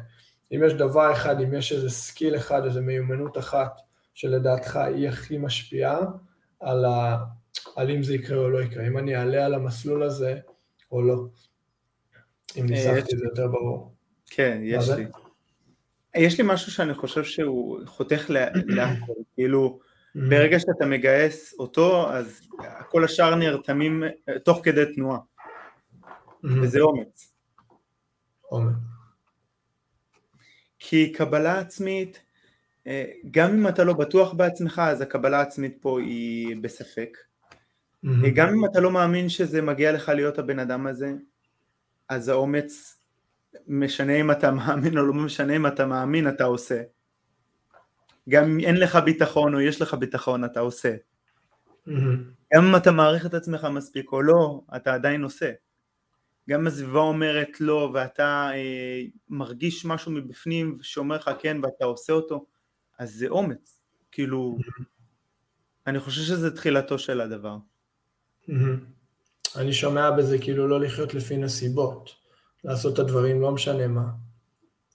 אם 0.51 0.62
יש 0.65 0.73
דבר 0.73 1.12
אחד, 1.12 1.41
אם 1.41 1.53
יש 1.53 1.71
איזה 1.71 1.89
skill 1.89 2.36
אחד, 2.35 2.65
איזה 2.65 2.81
מיומנות 2.81 3.38
אחת, 3.38 3.79
שלדעתך 4.13 4.75
היא 4.75 5.09
הכי 5.09 5.38
משפיעה 5.38 5.99
על, 6.59 6.85
ה... 6.85 7.17
על 7.75 7.91
אם 7.91 8.03
זה 8.03 8.15
יקרה 8.15 8.38
או 8.38 8.49
לא 8.49 8.62
יקרה, 8.62 8.88
אם 8.88 8.97
אני 8.97 9.15
אעלה 9.15 9.45
על 9.45 9.53
המסלול 9.53 10.03
הזה 10.03 10.39
או 10.91 11.01
לא. 11.01 11.25
אם 12.57 12.63
אה, 12.63 12.69
ניסחתי 12.69 13.13
את 13.13 13.19
זה 13.19 13.25
יותר 13.25 13.47
ברור. 13.47 13.93
כן, 14.25 14.59
יש 14.63 14.89
לי. 14.89 15.05
יש 16.15 16.38
לי 16.38 16.43
משהו 16.47 16.71
שאני 16.71 16.93
חושב 16.93 17.23
שהוא 17.23 17.79
חותך 17.85 18.29
להכל, 18.29 19.13
כאילו 19.33 19.79
ברגע 20.15 20.59
שאתה 20.59 20.85
מגייס 20.85 21.53
אותו, 21.59 22.12
אז 22.12 22.41
כל 22.89 23.03
השאר 23.03 23.35
נרתמים 23.35 24.03
אה, 24.03 24.39
תוך 24.39 24.62
כדי 24.63 24.93
תנועה, 24.95 25.19
וזה 26.43 26.79
אומץ. 26.79 27.33
אומץ. 28.51 28.88
כי 30.79 31.11
קבלה 31.11 31.59
עצמית, 31.59 32.21
אה, 32.87 33.05
גם 33.31 33.53
אם 33.53 33.67
אתה 33.67 33.83
לא 33.83 33.93
בטוח 33.93 34.33
בעצמך, 34.33 34.81
אז 34.85 35.01
הקבלה 35.01 35.39
העצמית 35.39 35.77
פה 35.81 35.99
היא 35.99 36.55
בספק. 36.61 37.17
Mm-hmm. 38.05 38.29
גם 38.35 38.49
אם 38.49 38.65
אתה 38.65 38.79
לא 38.79 38.91
מאמין 38.91 39.29
שזה 39.29 39.61
מגיע 39.61 39.91
לך 39.91 40.09
להיות 40.09 40.39
הבן 40.39 40.59
אדם 40.59 40.87
הזה, 40.87 41.13
אז 42.09 42.29
האומץ, 42.29 43.01
משנה 43.67 44.13
אם 44.13 44.31
אתה 44.31 44.51
מאמין 44.51 44.97
או 44.97 45.05
לא 45.05 45.13
משנה 45.13 45.55
אם 45.55 45.67
אתה 45.67 45.85
מאמין, 45.85 46.27
אתה 46.27 46.43
עושה. 46.43 46.81
גם 48.29 48.43
אם 48.43 48.59
אין 48.59 48.77
לך 48.77 48.95
ביטחון 48.95 49.53
או 49.53 49.61
יש 49.61 49.81
לך 49.81 49.93
ביטחון, 49.93 50.45
אתה 50.45 50.59
עושה. 50.59 50.95
Mm-hmm. 51.87 51.91
גם 52.53 52.65
אם 52.65 52.75
אתה 52.75 52.91
מעריך 52.91 53.25
את 53.25 53.33
עצמך 53.33 53.67
מספיק 53.71 54.11
או 54.11 54.21
לא, 54.21 54.61
אתה 54.75 54.93
עדיין 54.93 55.23
עושה. 55.23 55.51
גם 56.49 56.67
הסביבה 56.67 56.99
אומרת 56.99 57.62
לא 57.62 57.91
ואתה 57.93 58.49
אה, 58.53 59.01
מרגיש 59.29 59.85
משהו 59.85 60.12
מבפנים 60.12 60.77
שאומר 60.81 61.15
לך 61.15 61.29
כן 61.39 61.57
ואתה 61.63 61.85
עושה 61.85 62.13
אותו, 62.13 62.45
אז 62.99 63.13
זה 63.13 63.27
אומץ, 63.27 63.79
כאילו, 64.12 64.57
אני 65.88 65.99
חושב 65.99 66.21
שזה 66.21 66.55
תחילתו 66.55 66.99
של 66.99 67.21
הדבר. 67.21 67.57
אני 69.55 69.73
שומע 69.73 70.12
בזה 70.12 70.38
כאילו 70.38 70.67
לא 70.67 70.79
לחיות 70.79 71.13
לפי 71.13 71.38
נסיבות, 71.38 72.09
לעשות 72.63 72.93
את 72.93 72.99
הדברים 72.99 73.41
לא 73.41 73.51
משנה 73.51 73.88
מה. 73.88 74.09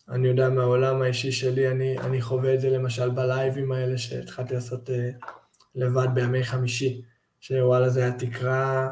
אני 0.09 0.29
יודע 0.29 0.49
מהעולם 0.49 1.03
האישי 1.03 1.33
שלי, 1.33 1.71
אני, 1.71 1.99
אני 1.99 2.23
חווה 2.23 2.55
את 2.55 2.61
זה 2.61 2.71
למשל 2.71 3.11
בלייבים 3.11 3.73
האלה 3.73 3.99
שהתחלתי 3.99 4.55
לעשות 4.55 4.89
uh, 4.89 5.27
לבד 5.75 6.09
בימי 6.15 6.45
חמישי, 6.45 7.03
שוואלה 7.41 7.89
זה 7.89 8.01
היה 8.01 8.13
תקרה 8.19 8.91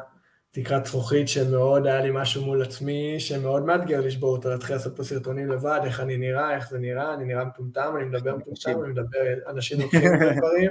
תקרת 0.54 0.86
זכוכית 0.86 1.28
שמאוד 1.28 1.86
היה 1.86 2.00
לי 2.00 2.10
משהו 2.12 2.44
מול 2.44 2.62
עצמי, 2.62 3.20
שמאוד 3.20 3.64
מאתגר 3.64 4.00
לשבור 4.00 4.36
אותו, 4.36 4.50
להתחיל 4.50 4.76
לעשות 4.76 4.96
פה 4.96 5.04
סרטונים 5.04 5.48
לבד, 5.48 5.80
איך 5.84 6.00
אני 6.00 6.16
נראה, 6.16 6.56
איך 6.56 6.70
זה 6.70 6.78
נראה, 6.78 7.14
אני 7.14 7.24
נראה 7.24 7.44
מטומטם, 7.44 7.94
אני 7.96 8.04
מדבר 8.04 8.36
מטומטם, 8.36 8.84
אני 8.84 8.92
מדבר, 8.92 9.18
אנשים 9.48 9.80
לוקחים 9.80 10.14
את 10.14 10.20
הדברים, 10.30 10.70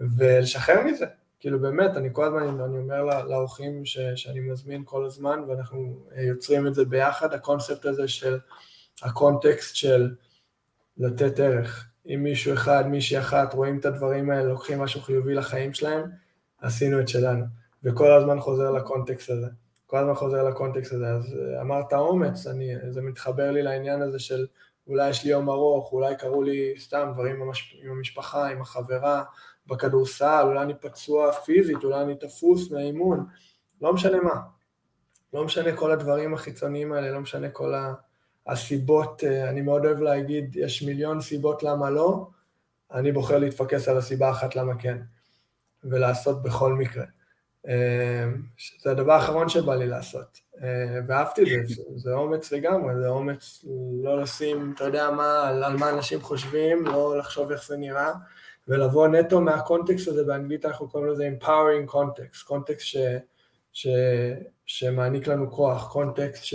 ולשחרר 0.00 0.82
מזה. 0.84 1.06
כאילו 1.40 1.60
באמת, 1.60 1.96
אני 1.96 2.08
כל 2.12 2.24
הזמן, 2.24 2.60
אני 2.60 2.78
אומר 2.78 3.04
לאורחים 3.04 3.84
ש, 3.84 3.98
שאני 4.16 4.40
מזמין 4.40 4.82
כל 4.84 5.04
הזמן, 5.04 5.40
ואנחנו 5.48 6.06
יוצרים 6.16 6.66
את 6.66 6.74
זה 6.74 6.84
ביחד, 6.84 7.34
הקונספט 7.34 7.86
הזה 7.86 8.08
של, 8.08 8.38
הקונטקסט 9.02 9.76
של 9.76 10.14
לתת 10.98 11.40
ערך. 11.40 11.88
אם 12.06 12.22
מישהו 12.22 12.54
אחד, 12.54 12.86
מישהי 12.86 13.18
אחת, 13.18 13.54
רואים 13.54 13.78
את 13.78 13.84
הדברים 13.84 14.30
האלה, 14.30 14.44
לוקחים 14.44 14.80
משהו 14.80 15.00
חיובי 15.00 15.34
לחיים 15.34 15.74
שלהם, 15.74 16.02
עשינו 16.60 17.00
את 17.00 17.08
שלנו. 17.08 17.65
וכל 17.84 18.12
הזמן 18.12 18.40
חוזר 18.40 18.70
לקונטקסט 18.70 19.30
הזה. 19.30 19.46
כל 19.86 19.98
הזמן 19.98 20.14
חוזר 20.14 20.48
לקונטקסט 20.48 20.92
הזה, 20.92 21.08
אז 21.08 21.34
אה, 21.34 21.60
אמרת 21.60 21.92
אומץ, 21.92 22.46
אני, 22.46 22.74
זה 22.90 23.02
מתחבר 23.02 23.50
לי 23.50 23.62
לעניין 23.62 24.02
הזה 24.02 24.18
של 24.18 24.46
אולי 24.86 25.10
יש 25.10 25.24
לי 25.24 25.30
יום 25.30 25.48
ארוך, 25.50 25.92
אולי 25.92 26.16
קרו 26.16 26.42
לי 26.42 26.74
סתם 26.78 27.10
דברים 27.14 27.42
עם 27.82 27.90
המשפחה, 27.90 28.48
עם 28.48 28.62
החברה, 28.62 29.24
בכדורסל, 29.66 30.42
אולי 30.46 30.62
אני 30.62 30.74
פצוע 30.80 31.32
פיזית, 31.32 31.84
אולי 31.84 32.02
אני 32.02 32.14
תפוס 32.16 32.70
מהאימון, 32.70 33.26
לא 33.80 33.92
משנה 33.92 34.20
מה. 34.20 34.40
לא 35.34 35.44
משנה 35.44 35.76
כל 35.76 35.90
הדברים 35.90 36.34
החיצוניים 36.34 36.92
האלה, 36.92 37.10
לא 37.10 37.20
משנה 37.20 37.50
כל 37.50 37.74
הסיבות, 38.46 39.24
אה, 39.24 39.48
אני 39.48 39.60
מאוד 39.60 39.84
אוהב 39.84 40.00
להגיד, 40.00 40.56
יש 40.56 40.82
מיליון 40.82 41.20
סיבות 41.20 41.62
למה 41.62 41.90
לא, 41.90 42.26
אני 42.92 43.12
בוחר 43.12 43.38
להתפקס 43.38 43.88
על 43.88 43.98
הסיבה 43.98 44.30
אחת 44.30 44.56
למה 44.56 44.78
כן, 44.78 44.98
ולעשות 45.84 46.42
בכל 46.42 46.74
מקרה. 46.74 47.04
אה, 47.68 48.28
זה 48.82 48.90
הדבר 48.90 49.12
האחרון 49.12 49.48
שבא 49.48 49.74
לי 49.74 49.86
לעשות, 49.86 50.40
אה, 50.62 51.00
ואהבתי 51.08 51.42
את 51.42 51.68
זה, 51.68 51.82
זה 51.96 52.12
אומץ 52.12 52.52
לגמרי, 52.52 52.94
זה 53.00 53.08
אומץ 53.08 53.64
לא 54.02 54.20
לשים, 54.22 54.72
אתה 54.76 54.84
יודע 54.84 55.10
מה, 55.10 55.48
על 55.48 55.76
מה 55.76 55.90
אנשים 55.90 56.20
חושבים, 56.20 56.86
לא 56.86 57.18
לחשוב 57.18 57.50
איך 57.50 57.66
זה 57.66 57.76
נראה, 57.76 58.12
ולבוא 58.68 59.08
נטו 59.08 59.40
מהקונטקסט 59.40 60.08
הזה, 60.08 60.24
באנגלית 60.24 60.64
אנחנו 60.64 60.88
קוראים 60.88 61.10
לזה 61.10 61.30
empowering 61.38 61.92
context, 61.92 62.46
קונטקסט 62.46 62.86
ש, 62.86 62.96
ש, 63.72 63.88
שמעניק 64.66 65.26
לנו 65.26 65.50
כוח, 65.50 65.92
קונטקסט 65.92 66.44
ש, 66.44 66.54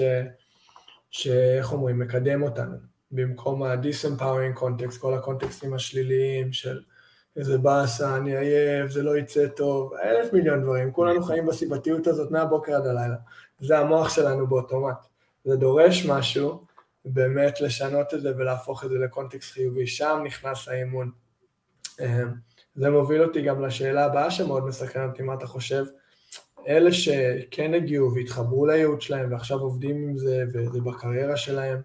שאיך 1.12 1.72
אומרים, 1.72 2.00
מקדם 2.00 2.44
אותנו, 2.44 2.78
במקום 3.12 3.64
ה-disempowering 3.64 4.60
context, 4.60 5.00
כל 5.00 5.14
הקונטקסטים 5.14 5.74
השליליים 5.74 6.54
של 6.54 6.82
איזה 7.36 7.58
באסה, 7.58 8.18
אני 8.18 8.38
עייף, 8.38 8.92
זה 8.92 9.04
לא 9.04 9.18
יצא 9.18 9.48
טוב, 9.48 9.94
אלף 9.94 10.34
מיליון 10.34 10.62
דברים, 10.64 10.92
כולנו 10.92 11.24
חיים 11.24 11.46
בסיבתיות 11.46 12.08
הזאת 12.08 12.32
מהבוקר 12.32 12.76
עד 12.76 12.88
הלילה, 12.88 13.16
זה 13.60 13.80
המוח 13.80 14.10
שלנו 14.10 14.48
באוטומט, 14.48 14.98
זה 15.46 15.56
דורש 15.56 16.06
משהו, 16.06 16.66
באמת 17.06 17.62
לשנות 17.62 18.14
את 18.14 18.22
זה 18.22 18.38
ולהפוך 18.38 18.84
את 18.86 18.90
זה 18.90 18.98
לקונטקסט 18.98 19.52
חיובי, 19.52 19.88
שם 19.88 20.22
נכנס 20.26 20.68
האימון. 20.68 21.12
אה, 22.02 22.24
זה 22.76 22.90
מוביל 22.90 23.24
אותי 23.24 23.42
גם 23.42 23.66
לשאלה 23.66 24.06
הבאה 24.06 24.32
שמאוד 24.32 24.66
מסקרנת 24.66 25.12
אותי, 25.12 25.24
מה 25.24 25.34
אתה 25.34 25.48
חושב? 25.48 25.86
אלה 26.68 26.92
שכן 26.92 27.74
הגיעו 27.74 28.16
והתחברו 28.16 28.66
לייעוד 28.66 29.02
שלהם 29.02 29.32
ועכשיו 29.32 29.60
עובדים 29.60 29.96
עם 29.96 30.18
זה 30.18 30.44
וזה 30.54 30.82
בקריירה 30.82 31.38
שלהם, 31.38 31.82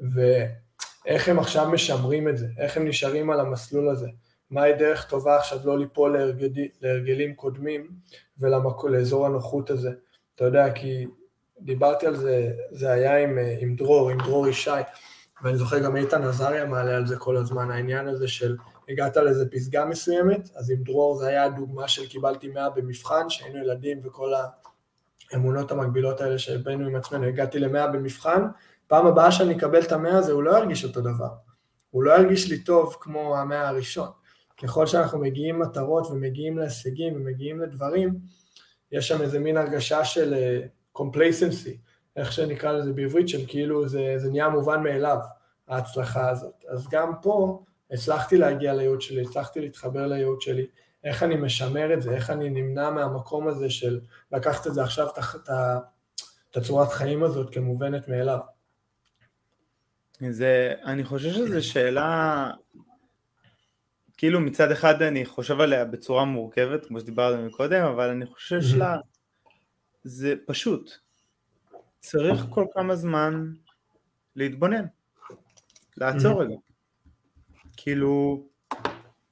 ואיך 0.00 1.28
הם 1.28 1.38
עכשיו 1.38 1.68
משמרים 1.70 2.28
את 2.28 2.38
זה, 2.38 2.46
איך 2.58 2.76
הם 2.76 2.88
נשארים 2.88 3.30
על 3.30 3.40
המסלול 3.40 3.88
הזה, 3.88 4.08
מהי 4.50 4.74
דרך 4.74 5.04
טובה 5.04 5.36
עכשיו 5.36 5.58
לא 5.64 5.78
ליפול 5.78 6.18
להרגלי, 6.18 6.68
להרגלים 6.82 7.34
קודמים 7.34 7.90
ולאזור 8.38 9.26
הנוחות 9.26 9.70
הזה. 9.70 9.90
אתה 10.34 10.44
יודע, 10.44 10.72
כי 10.72 11.06
דיברתי 11.60 12.06
על 12.06 12.16
זה, 12.16 12.52
זה 12.70 12.90
היה 12.90 13.16
עם, 13.16 13.38
עם 13.60 13.76
דרור, 13.76 14.10
עם 14.10 14.18
דרור 14.18 14.48
ישי, 14.48 14.70
ואני 15.42 15.56
זוכר 15.56 15.78
גם 15.78 15.96
איתן 15.96 16.22
עזריה 16.22 16.64
מעלה 16.64 16.96
על 16.96 17.06
זה 17.06 17.16
כל 17.16 17.36
הזמן, 17.36 17.70
העניין 17.70 18.08
הזה 18.08 18.28
של 18.28 18.56
הגעת 18.88 19.16
לאיזה 19.16 19.50
פסגה 19.50 19.84
מסוימת, 19.84 20.48
אז 20.56 20.70
עם 20.70 20.82
דרור 20.82 21.16
זה 21.16 21.28
היה 21.28 21.44
הדוגמה 21.44 21.88
של 21.88 22.06
קיבלתי 22.06 22.48
100 22.48 22.70
במבחן, 22.70 23.30
שהיינו 23.30 23.58
ילדים 23.58 24.00
וכל 24.04 24.32
האמונות 25.32 25.70
המקבילות 25.70 26.20
האלה 26.20 26.38
שהבאנו 26.38 26.86
עם 26.86 26.96
עצמנו, 26.96 27.24
הגעתי 27.24 27.58
ל-100 27.58 27.86
במבחן, 27.92 28.42
פעם 28.86 29.06
הבאה 29.06 29.32
שאני 29.32 29.56
אקבל 29.56 29.82
את 29.82 29.92
המאה 29.92 30.16
הזה 30.16 30.32
הוא 30.32 30.42
לא 30.42 30.58
ירגיש 30.58 30.84
אותו 30.84 31.00
דבר, 31.00 31.30
הוא 31.90 32.02
לא 32.02 32.12
ירגיש 32.12 32.50
לי 32.50 32.58
טוב 32.58 32.96
כמו 33.00 33.36
המאה 33.36 33.68
הראשון. 33.68 34.08
ככל 34.62 34.86
שאנחנו 34.86 35.18
מגיעים 35.18 35.58
מטרות 35.58 36.06
ומגיעים 36.06 36.58
להישגים 36.58 37.16
ומגיעים 37.16 37.60
לדברים, 37.60 38.18
יש 38.92 39.08
שם 39.08 39.22
איזה 39.22 39.38
מין 39.38 39.56
הרגשה 39.56 40.04
של 40.04 40.34
uh, 40.34 40.98
complacency, 40.98 41.70
איך 42.16 42.32
שנקרא 42.32 42.72
לזה 42.72 42.92
בעברית, 42.92 43.28
של 43.28 43.46
כאילו 43.46 43.88
זה, 43.88 44.14
זה 44.16 44.30
נהיה 44.30 44.48
מובן 44.48 44.82
מאליו, 44.82 45.18
ההצלחה 45.68 46.30
הזאת. 46.30 46.64
אז 46.68 46.88
גם 46.90 47.12
פה 47.22 47.62
הצלחתי 47.90 48.36
להגיע 48.36 48.74
לייעוד 48.74 49.00
שלי, 49.00 49.22
הצלחתי 49.22 49.60
להתחבר 49.60 50.06
לייעוד 50.06 50.40
שלי, 50.40 50.66
איך 51.04 51.22
אני 51.22 51.36
משמר 51.36 51.94
את 51.94 52.02
זה, 52.02 52.10
איך 52.10 52.30
אני 52.30 52.50
נמנע 52.50 52.90
מהמקום 52.90 53.48
הזה 53.48 53.70
של 53.70 54.00
לקחת 54.32 54.66
את 54.66 54.74
זה 54.74 54.82
עכשיו 54.82 55.08
את 56.50 56.56
הצורת 56.56 56.92
חיים 56.92 57.24
הזאת 57.24 57.54
כמובנת 57.54 58.08
מאליו. 58.08 58.38
זה, 60.30 60.74
אני 60.84 61.04
חושב 61.04 61.32
שזו 61.32 61.66
שאלה, 61.66 62.50
כאילו 64.18 64.40
מצד 64.40 64.70
אחד 64.70 65.02
אני 65.02 65.24
חושב 65.24 65.60
עליה 65.60 65.84
בצורה 65.84 66.24
מורכבת, 66.24 66.86
כמו 66.86 67.00
שדיברנו 67.00 67.50
קודם, 67.50 67.84
אבל 67.84 68.08
אני 68.08 68.26
חושב 68.26 68.62
שלה, 68.62 68.96
זה 70.04 70.34
פשוט, 70.46 70.90
צריך 72.00 72.46
כל 72.50 72.64
כמה 72.74 72.96
זמן 72.96 73.52
להתבונן, 74.36 74.84
לעצור 75.96 76.42
רגע. 76.42 76.54
כאילו, 77.76 78.42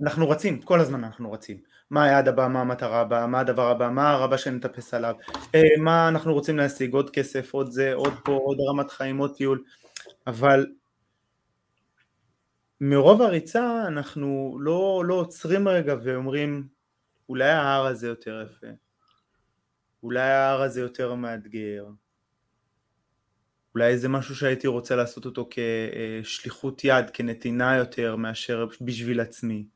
אנחנו 0.02 0.30
רצים, 0.30 0.62
כל 0.62 0.80
הזמן 0.80 1.04
אנחנו 1.04 1.32
רצים. 1.32 1.60
מה 1.90 2.04
היעד 2.04 2.28
הבא, 2.28 2.48
מה 2.48 2.60
המטרה 2.60 3.00
הבאה, 3.00 3.26
מה 3.26 3.40
הדבר 3.40 3.70
הבא, 3.70 3.90
מה 3.90 4.10
הרבה 4.10 4.38
שנטפס 4.38 4.94
עליו, 4.94 5.14
אה, 5.54 5.60
מה 5.78 6.08
אנחנו 6.08 6.32
רוצים 6.32 6.56
להשיג, 6.56 6.94
עוד 6.94 7.10
כסף, 7.10 7.54
עוד 7.54 7.70
זה, 7.70 7.94
עוד 7.94 8.14
פה, 8.24 8.32
עוד 8.32 8.58
רמת 8.68 8.90
חיים, 8.90 9.18
עוד 9.18 9.36
טיול, 9.36 9.62
אבל 10.26 10.66
מרוב 12.80 13.22
הריצה 13.22 13.84
אנחנו 13.86 14.58
לא, 14.60 15.02
לא 15.06 15.14
עוצרים 15.14 15.68
רגע 15.68 15.94
ואומרים 16.02 16.68
אולי 17.28 17.50
ההר 17.50 17.86
הזה 17.86 18.06
יותר 18.08 18.42
יפה, 18.46 18.66
אולי 20.02 20.30
ההר 20.30 20.62
הזה 20.62 20.80
יותר 20.80 21.14
מאתגר, 21.14 21.86
אולי 23.74 23.98
זה 23.98 24.08
משהו 24.08 24.36
שהייתי 24.36 24.66
רוצה 24.66 24.96
לעשות 24.96 25.24
אותו 25.24 25.48
כשליחות 25.50 26.84
יד, 26.84 27.10
כנתינה 27.10 27.76
יותר 27.76 28.16
מאשר 28.16 28.66
בשביל 28.80 29.20
עצמי. 29.20 29.66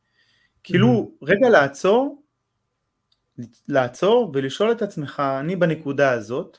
כאילו. 0.62 1.12
רגע 1.22 1.48
לעצור, 1.48 2.22
לעצור 3.68 4.32
ולשאול 4.34 4.72
את 4.72 4.82
עצמך, 4.82 5.22
אני 5.40 5.56
בנקודה 5.56 6.10
הזאת, 6.10 6.58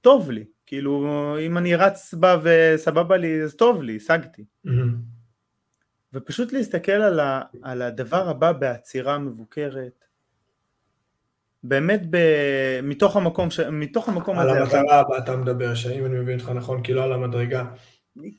טוב 0.00 0.30
לי, 0.30 0.44
כאילו, 0.66 1.06
אם 1.40 1.58
אני 1.58 1.74
רץ 1.74 2.14
בה 2.14 2.38
וסבבה 2.42 3.16
לי, 3.16 3.42
אז 3.42 3.54
טוב 3.54 3.82
לי, 3.82 3.96
השגתי. 3.96 4.44
Mm-hmm. 4.66 4.70
ופשוט 6.14 6.52
להסתכל 6.52 6.92
על, 6.92 7.20
ה, 7.20 7.42
על 7.62 7.82
הדבר 7.82 8.28
הבא 8.28 8.52
בעצירה 8.52 9.18
מבוקרת, 9.18 10.04
באמת 11.62 12.02
ב... 12.10 12.16
מתוך 12.82 13.16
המקום, 13.16 13.50
ש... 13.50 13.60
מתוך 13.60 14.08
המקום 14.08 14.38
על 14.38 14.50
הזה. 14.50 14.58
על 14.58 14.62
המטרה 14.62 15.00
הבאה 15.00 15.18
אתה 15.18 15.36
מדבר, 15.36 15.74
שאם 15.74 16.04
אני 16.04 16.18
מבין 16.18 16.38
אותך 16.40 16.50
נכון, 16.50 16.82
כאילו 16.82 17.02
על 17.02 17.12
המדרגה. 17.12 17.64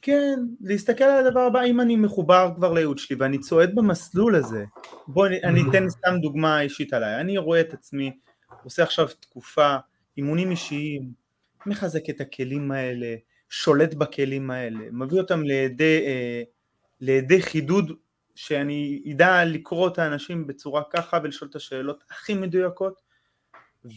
כן, 0.01 0.39
להסתכל 0.61 1.03
על 1.03 1.25
הדבר 1.25 1.39
הבא, 1.39 1.63
אם 1.63 1.81
אני 1.81 1.95
מחובר 1.95 2.51
כבר 2.55 2.73
לייעוד 2.73 2.97
שלי 2.97 3.15
ואני 3.19 3.39
צועד 3.39 3.75
במסלול 3.75 4.35
הזה, 4.35 4.65
בוא 5.07 5.27
אני, 5.27 5.43
אני 5.43 5.61
אתן 5.69 5.89
סתם 5.89 6.17
דוגמה 6.21 6.61
אישית 6.61 6.93
עליי, 6.93 7.21
אני 7.21 7.37
רואה 7.37 7.61
את 7.61 7.73
עצמי, 7.73 8.17
עושה 8.63 8.83
עכשיו 8.83 9.07
תקופה, 9.19 9.75
אימונים 10.17 10.51
אישיים, 10.51 11.11
מחזק 11.65 12.09
את 12.09 12.21
הכלים 12.21 12.71
האלה, 12.71 13.15
שולט 13.49 13.93
בכלים 13.93 14.51
האלה, 14.51 14.79
מביא 14.91 15.17
אותם 15.17 15.43
לידי, 15.43 16.03
אה, 16.05 16.43
לידי 17.01 17.41
חידוד 17.41 17.91
שאני 18.35 19.03
אדע 19.11 19.45
לקרוא 19.45 19.87
את 19.87 19.99
האנשים 19.99 20.47
בצורה 20.47 20.81
ככה 20.93 21.19
ולשאול 21.23 21.49
את 21.49 21.55
השאלות 21.55 22.03
הכי 22.09 22.33
מדויקות 22.33 23.01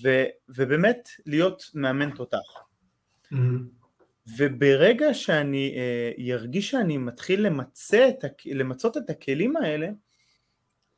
ו, 0.03 0.25
ובאמת 0.49 1.09
להיות 1.27 1.71
מאמן 1.75 2.11
תותח. 2.11 2.39
Mm-hmm. 3.33 3.37
וברגע 4.39 5.15
שאני 5.15 5.77
ארגיש 6.33 6.69
uh, 6.69 6.71
שאני 6.71 6.99
מתחיל 6.99 7.47
למצא 7.47 8.09
את, 8.09 8.25
למצות 8.47 8.97
את 8.97 9.11
הכלים 9.11 9.57
האלה, 9.57 9.89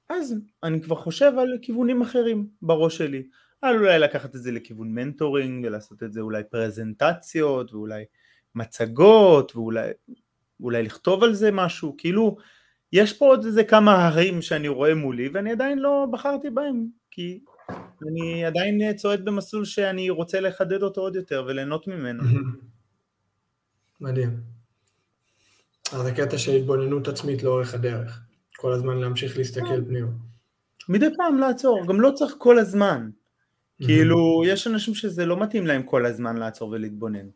אז 0.08 0.34
אני 0.62 0.82
כבר 0.82 0.96
חושב 0.96 1.32
על 1.38 1.58
כיוונים 1.62 2.02
אחרים 2.02 2.48
בראש 2.62 2.98
שלי. 2.98 3.22
על 3.62 3.76
אולי 3.76 3.98
לקחת 3.98 4.34
את 4.34 4.42
זה 4.42 4.52
לכיוון 4.52 4.94
מנטורינג 4.94 5.64
ולעשות 5.66 6.02
את 6.02 6.12
זה 6.12 6.20
אולי 6.20 6.42
פרזנטציות 6.50 7.74
ואולי 7.74 8.04
מצגות 8.54 9.56
ואולי 9.56 9.90
אולי 10.62 10.82
לכתוב 10.82 11.24
על 11.24 11.34
זה 11.34 11.50
משהו, 11.50 11.94
כאילו 11.98 12.36
יש 12.92 13.12
פה 13.12 13.26
עוד 13.26 13.44
איזה 13.44 13.64
כמה 13.64 14.06
הרים 14.06 14.42
שאני 14.42 14.68
רואה 14.68 14.94
מולי 14.94 15.28
ואני 15.28 15.52
עדיין 15.52 15.78
לא 15.78 16.06
בחרתי 16.10 16.50
בהם 16.50 16.86
כי 17.10 17.40
אני 18.08 18.44
עדיין 18.44 18.96
צועד 18.96 19.24
במסלול 19.24 19.64
שאני 19.64 20.10
רוצה 20.10 20.40
לחדד 20.40 20.82
אותו 20.82 21.00
עוד 21.00 21.16
יותר 21.16 21.44
וליהנות 21.48 21.88
ממנו. 21.88 22.22
מדהים. 24.00 24.40
אז 25.92 26.06
הקטע 26.06 26.38
של 26.38 26.52
התבוננות 26.52 27.08
עצמית 27.08 27.42
לאורך 27.42 27.74
הדרך, 27.74 28.20
כל 28.56 28.72
הזמן 28.72 28.98
להמשיך 28.98 29.38
להסתכל 29.38 29.66
כן. 29.66 29.84
פנימה. 29.84 30.10
מדי 30.88 31.06
פעם 31.16 31.38
לעצור, 31.38 31.86
גם 31.86 32.00
לא 32.00 32.10
צריך 32.14 32.34
כל 32.38 32.58
הזמן. 32.58 33.10
כאילו, 33.84 34.42
יש 34.46 34.66
אנשים 34.66 34.94
שזה 34.94 35.26
לא 35.26 35.40
מתאים 35.40 35.66
להם 35.66 35.82
כל 35.82 36.06
הזמן 36.06 36.36
לעצור 36.36 36.70
ולהתבונן. 36.70 37.26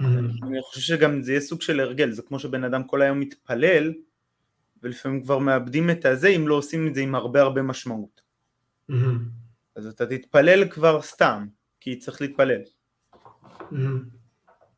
אני 0.00 0.62
חושב 0.62 0.80
שגם 0.80 1.22
זה 1.22 1.32
יהיה 1.32 1.40
סוג 1.40 1.62
של 1.62 1.80
הרגל, 1.80 2.10
זה 2.10 2.22
כמו 2.22 2.38
שבן 2.38 2.64
אדם 2.64 2.84
כל 2.84 3.02
היום 3.02 3.20
מתפלל, 3.20 3.92
ולפעמים 4.82 5.22
כבר 5.22 5.38
מאבדים 5.38 5.90
את 5.90 6.04
הזה 6.04 6.28
אם 6.28 6.48
לא 6.48 6.54
עושים 6.54 6.88
את 6.88 6.94
זה 6.94 7.00
עם 7.00 7.14
הרבה 7.14 7.42
הרבה 7.42 7.62
משמעות. 7.62 8.20
אז 9.76 9.86
אתה 9.86 10.06
תתפלל 10.06 10.68
כבר 10.68 11.02
סתם, 11.02 11.46
כי 11.80 11.96
צריך 11.96 12.20
להתפלל. 12.20 12.60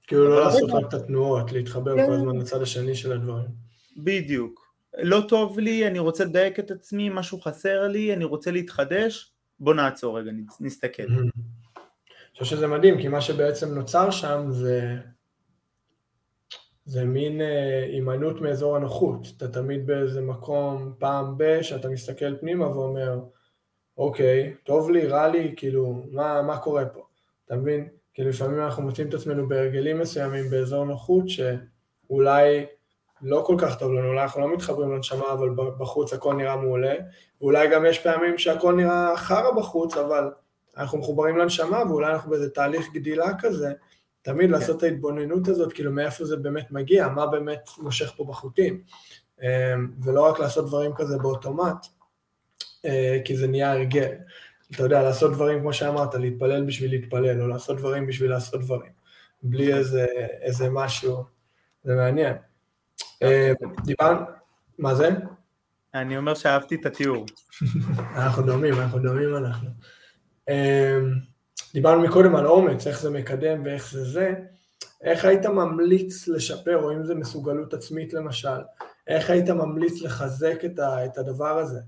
כאילו 0.06 0.28
לא 0.28 0.44
לעשות 0.44 0.70
רק 0.70 0.84
את 0.88 0.94
התנועות, 0.94 1.52
להתחבר 1.52 1.96
כל 1.96 2.06
כן. 2.06 2.12
הזמן 2.12 2.36
לצד 2.36 2.62
השני 2.62 2.94
של 2.94 3.12
הדברים. 3.12 3.48
בדיוק. 3.96 4.72
לא 4.98 5.24
טוב 5.28 5.58
לי, 5.58 5.86
אני 5.86 5.98
רוצה 5.98 6.24
לדייק 6.24 6.58
את 6.58 6.70
עצמי, 6.70 7.08
משהו 7.08 7.40
חסר 7.40 7.88
לי, 7.88 8.12
אני 8.12 8.24
רוצה 8.24 8.50
להתחדש, 8.50 9.32
בוא 9.60 9.74
נעצור 9.74 10.18
רגע, 10.18 10.30
נסתכל. 10.60 11.02
חושב 12.42 12.56
שזה 12.56 12.66
מדהים, 12.66 13.00
כי 13.00 13.08
מה 13.08 13.20
שבעצם 13.20 13.74
נוצר 13.74 14.10
שם 14.10 14.46
זה, 14.50 14.96
זה 16.84 17.04
מין 17.04 17.40
אה, 17.40 17.84
הימנעות 17.84 18.40
מאזור 18.40 18.76
הנוחות. 18.76 19.26
אתה 19.36 19.48
תמיד 19.48 19.86
באיזה 19.86 20.20
מקום, 20.20 20.94
פעם 20.98 21.34
ב, 21.38 21.62
שאתה 21.62 21.88
מסתכל 21.88 22.36
פנימה 22.36 22.68
ואומר, 22.68 23.20
אוקיי, 23.98 24.54
טוב 24.64 24.90
לי, 24.90 25.06
רע 25.06 25.28
לי, 25.28 25.54
כאילו, 25.56 26.02
מה, 26.12 26.42
מה 26.42 26.58
קורה 26.58 26.86
פה? 26.86 27.06
אתה 27.46 27.56
מבין? 27.56 27.88
כי 28.14 28.24
לפעמים 28.24 28.60
אנחנו 28.60 28.82
מוצאים 28.82 29.08
את 29.08 29.14
עצמנו 29.14 29.48
בהרגלים 29.48 29.98
מסוימים 29.98 30.50
באזור 30.50 30.84
נוחות 30.84 31.24
שאולי 31.28 32.66
לא 33.22 33.42
כל 33.46 33.56
כך 33.58 33.78
טוב 33.78 33.92
לנו, 33.92 34.08
אולי 34.08 34.22
אנחנו 34.22 34.40
לא 34.40 34.54
מתחברים 34.54 34.92
לנשמה, 34.92 35.32
אבל 35.32 35.48
בחוץ 35.78 36.12
הכל 36.12 36.34
נראה 36.34 36.56
מעולה, 36.56 36.94
ואולי 37.40 37.68
גם 37.68 37.86
יש 37.86 37.98
פעמים 37.98 38.38
שהכל 38.38 38.74
נראה 38.74 39.16
חרא 39.16 39.50
בחוץ, 39.50 39.96
אבל 39.96 40.30
אנחנו 40.76 40.98
מחוברים 40.98 41.36
לנשמה, 41.36 41.82
ואולי 41.88 42.12
אנחנו 42.12 42.30
באיזה 42.30 42.50
תהליך 42.50 42.86
גדילה 42.92 43.38
כזה, 43.38 43.72
תמיד 44.22 44.46
כן. 44.46 44.52
לעשות 44.52 44.78
את 44.78 44.82
ההתבוננות 44.82 45.48
הזאת, 45.48 45.72
כאילו 45.72 45.92
מאיפה 45.92 46.24
זה 46.24 46.36
באמת 46.36 46.70
מגיע, 46.70 47.08
מה 47.08 47.26
באמת 47.26 47.70
מושך 47.78 48.12
פה 48.16 48.24
בחוטים, 48.24 48.82
אמ, 49.42 49.46
ולא 50.02 50.30
רק 50.30 50.40
לעשות 50.40 50.66
דברים 50.66 50.92
כזה 50.94 51.18
באוטומט, 51.18 51.86
אה, 52.84 53.18
כי 53.24 53.36
זה 53.36 53.46
נהיה 53.46 53.72
הרגל. 53.72 54.12
אתה 54.74 54.82
יודע, 54.82 55.02
לעשות 55.02 55.32
דברים, 55.32 55.60
כמו 55.60 55.72
שאמרת, 55.72 56.14
להתפלל 56.14 56.64
בשביל 56.64 56.90
להתפלל, 56.90 57.42
או 57.42 57.48
לעשות 57.48 57.78
דברים 57.78 58.06
בשביל 58.06 58.30
לעשות 58.30 58.60
דברים, 58.60 58.92
בלי 59.42 59.74
איזה, 59.74 60.06
איזה 60.40 60.70
משהו, 60.70 61.24
זה 61.84 61.94
מעניין. 61.94 62.36
אה, 63.22 63.52
דיברנו, 63.84 64.20
מה 64.78 64.94
זה? 64.94 65.10
אני 65.94 66.16
אומר 66.16 66.34
שאהבתי 66.34 66.74
את 66.74 66.86
התיאור. 66.86 67.26
אנחנו 68.16 68.42
דומים, 68.42 68.74
אנחנו 68.74 68.98
דומים 68.98 69.36
אנחנו. 69.36 69.68
אה, 70.48 70.98
דיברנו 71.74 72.02
מקודם 72.02 72.36
על 72.36 72.46
אומץ, 72.46 72.86
איך 72.86 73.00
זה 73.00 73.10
מקדם 73.10 73.62
ואיך 73.64 73.90
זה 73.90 74.04
זה. 74.04 74.34
איך 75.02 75.24
היית 75.24 75.46
ממליץ 75.46 76.28
לשפר, 76.28 76.82
או 76.82 76.92
אם 76.92 77.04
זה 77.04 77.14
מסוגלות 77.14 77.74
עצמית 77.74 78.12
למשל, 78.12 78.60
איך 79.06 79.30
היית 79.30 79.50
ממליץ 79.50 80.02
לחזק 80.02 80.62
את 81.04 81.18
הדבר 81.18 81.58
הזה? 81.58 81.80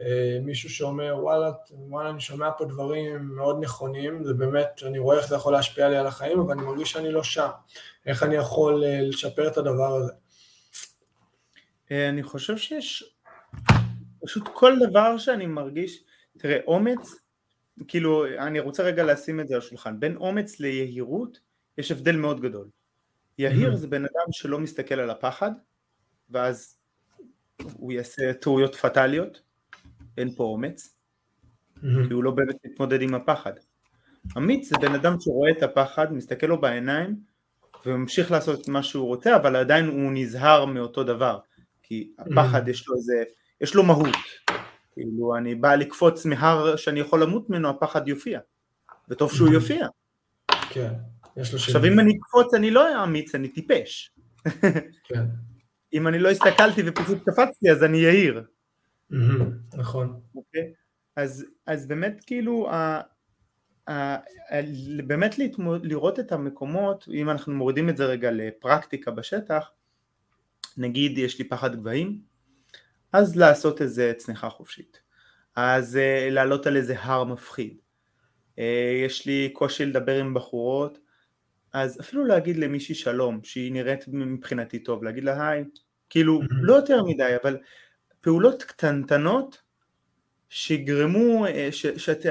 אה, 0.00 0.38
מישהו 0.42 0.70
שאומר 0.70 1.16
וואלה, 1.20 1.50
וואלה 1.70 2.10
אני 2.10 2.20
שומע 2.20 2.50
פה 2.58 2.64
דברים 2.64 3.36
מאוד 3.36 3.58
נכונים, 3.62 4.24
זה 4.24 4.34
באמת, 4.34 4.82
אני 4.86 4.98
רואה 4.98 5.16
איך 5.18 5.28
זה 5.28 5.34
יכול 5.34 5.52
להשפיע 5.52 5.88
לי 5.88 5.96
על 5.96 6.06
החיים, 6.06 6.38
אבל 6.40 6.52
אני 6.52 6.62
מרגיש 6.62 6.92
שאני 6.92 7.12
לא 7.12 7.22
שם, 7.22 7.48
איך 8.06 8.22
אני 8.22 8.34
יכול 8.34 8.84
אה, 8.84 9.00
לשפר 9.02 9.48
את 9.48 9.56
הדבר 9.56 9.96
הזה? 9.96 10.12
אה, 11.90 12.08
אני 12.08 12.22
חושב 12.22 12.56
שיש 12.56 13.14
פשוט 14.24 14.48
כל 14.52 14.78
דבר 14.88 15.18
שאני 15.18 15.46
מרגיש, 15.46 16.04
תראה 16.38 16.58
אומץ, 16.66 17.14
כאילו 17.88 18.26
אני 18.26 18.60
רוצה 18.60 18.82
רגע 18.82 19.04
לשים 19.04 19.40
את 19.40 19.48
זה 19.48 19.54
על 19.54 19.60
השולחן, 19.60 20.00
בין 20.00 20.16
אומץ 20.16 20.60
ליהירות 20.60 21.40
יש 21.78 21.90
הבדל 21.90 22.16
מאוד 22.16 22.40
גדול. 22.40 22.68
יהיר 23.38 23.76
זה 23.76 23.86
בן 23.86 24.04
אדם 24.04 24.32
שלא 24.32 24.58
מסתכל 24.58 24.94
על 24.94 25.10
הפחד, 25.10 25.50
ואז 26.30 26.76
הוא 27.76 27.92
יעשה 27.92 28.32
טעויות 28.32 28.74
פטאליות, 28.74 29.42
אין 30.18 30.34
פה 30.34 30.44
אומץ, 30.44 30.96
כי 31.80 32.12
הוא 32.12 32.24
לא 32.24 32.30
באמת 32.30 32.56
מתמודד 32.64 33.02
עם 33.02 33.14
הפחד. 33.14 33.52
אמיץ 34.36 34.68
זה 34.68 34.76
בן 34.80 34.94
אדם 34.94 35.16
שרואה 35.20 35.50
את 35.50 35.62
הפחד, 35.62 36.12
מסתכל 36.12 36.46
לו 36.46 36.60
בעיניים 36.60 37.16
וממשיך 37.86 38.30
לעשות 38.30 38.60
את 38.60 38.68
מה 38.68 38.82
שהוא 38.82 39.06
רוצה, 39.06 39.36
אבל 39.36 39.56
עדיין 39.56 39.86
הוא 39.86 40.12
נזהר 40.14 40.64
מאותו 40.64 41.04
דבר, 41.04 41.38
כי 41.82 42.12
הפחד 42.18 42.68
יש 42.68 42.88
לו 42.88 42.94
איזה, 42.94 43.24
יש 43.60 43.74
לו 43.74 43.82
מהות. 43.82 44.16
כאילו 44.92 45.36
אני 45.36 45.54
בא 45.54 45.74
לקפוץ 45.74 46.26
מהר 46.26 46.76
שאני 46.76 47.00
יכול 47.00 47.22
למות 47.22 47.50
ממנו, 47.50 47.68
הפחד 47.70 48.08
יופיע, 48.08 48.40
וטוב 49.08 49.32
שהוא 49.32 49.48
יופיע. 49.48 49.86
כן, 50.70 50.92
יש 51.36 51.52
לו 51.52 51.58
שם. 51.58 51.66
עכשיו 51.66 51.92
אם 51.92 52.00
אני 52.00 52.18
אקפוץ 52.18 52.54
אני 52.54 52.70
לא 52.70 53.04
אמיץ, 53.04 53.34
אני 53.34 53.48
טיפש. 53.48 54.10
כן. 55.08 55.24
אם 55.92 56.08
אני 56.08 56.18
לא 56.18 56.30
הסתכלתי 56.30 56.82
ופשוט 56.86 57.18
קפצתי 57.28 57.70
אז 57.70 57.84
אני 57.84 57.98
יהיר. 57.98 58.44
נכון. 59.74 60.20
אוקיי? 60.34 60.72
אז, 61.16 61.46
אז 61.66 61.88
באמת 61.88 62.22
כאילו, 62.26 62.70
ה, 62.70 63.00
ה, 63.90 64.16
באמת 65.06 65.38
להתמוד, 65.38 65.86
לראות 65.86 66.20
את 66.20 66.32
המקומות, 66.32 67.08
אם 67.12 67.30
אנחנו 67.30 67.54
מורידים 67.54 67.88
את 67.88 67.96
זה 67.96 68.04
רגע 68.04 68.30
לפרקטיקה 68.30 69.10
בשטח, 69.10 69.70
נגיד 70.76 71.18
יש 71.18 71.38
לי 71.38 71.48
פחד 71.48 71.76
גבהים, 71.76 72.20
אז 73.12 73.36
לעשות 73.36 73.82
איזה 73.82 74.12
צניחה 74.16 74.50
חופשית, 74.50 75.00
אז 75.56 75.96
uh, 75.96 76.30
לעלות 76.32 76.66
על 76.66 76.76
איזה 76.76 76.94
הר 76.98 77.24
מפחיד, 77.24 77.76
uh, 78.56 78.60
יש 79.06 79.26
לי 79.26 79.50
קושי 79.52 79.86
לדבר 79.86 80.18
עם 80.18 80.34
בחורות, 80.34 80.98
אז 81.72 82.00
אפילו 82.00 82.24
להגיד 82.24 82.56
למישהי 82.56 82.94
שלום, 82.94 83.40
שהיא 83.42 83.72
נראית 83.72 84.04
מבחינתי 84.08 84.78
טוב, 84.78 85.04
להגיד 85.04 85.24
לה 85.24 85.48
היי, 85.48 85.64
כאילו 86.10 86.40
לא 86.50 86.74
יותר 86.74 87.04
מדי, 87.04 87.36
אבל 87.42 87.58
פעולות 88.20 88.62
קטנטנות 88.62 89.62
שיגרמו, 90.48 91.46
אה, 91.46 91.68
שאתה 91.72 92.28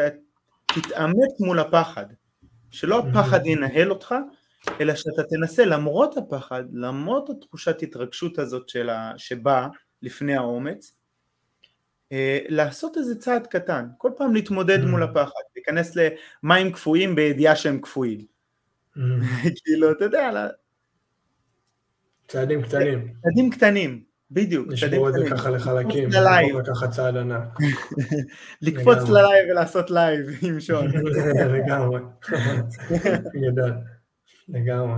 תתעמת 0.66 1.40
מול 1.40 1.60
הפחד, 1.60 2.06
שלא 2.72 3.00
הפחד 3.00 3.46
ינהל 3.46 3.92
אותך, 3.92 4.16
אלא 4.82 4.96
שאתה 4.96 5.24
תנסה 5.30 5.66
למרות 5.66 6.18
הפחד, 6.18 6.64
למרות 6.74 7.30
התחושת 7.30 7.82
התרגשות 7.82 8.40
הזאת 8.40 8.70
שלה, 8.70 9.14
שבאה 9.18 9.68
לפני 10.02 10.36
האומץ, 10.36 10.98
אה, 12.12 12.40
לעשות 12.50 12.98
איזה 12.98 13.20
צעד 13.20 13.48
קטן, 13.48 13.86
כל 13.98 14.12
פעם 14.18 14.34
להתמודד 14.34 14.84
מול 14.86 15.04
הפחד, 15.04 15.42
להיכנס 15.56 15.96
למים 15.96 16.72
קפואים 16.72 17.16
בידיעה 17.16 17.56
שהם 17.56 17.80
קפואים. 17.82 18.26
כאילו, 19.64 19.92
אתה 19.92 20.06
יודע, 20.06 20.48
צעדים 22.28 22.62
קטנים. 22.62 23.14
צעדים 23.24 23.50
קטנים. 23.50 24.04
בדיוק. 24.32 24.68
לשבור 24.72 25.10
את 25.10 25.14
זה 25.14 25.20
ככה 25.30 25.50
לחלקים, 25.50 26.10
לקחת 26.60 26.92
צעד 26.92 27.18
ענק. 27.18 27.44
לקפוץ 28.62 29.10
ללייב 29.10 29.50
ולעשות 29.52 29.92
לייב 29.92 30.26
עם 30.42 30.60
שון. 30.60 30.88
לגמרי. 31.56 32.00
לגמרי. 34.50 34.98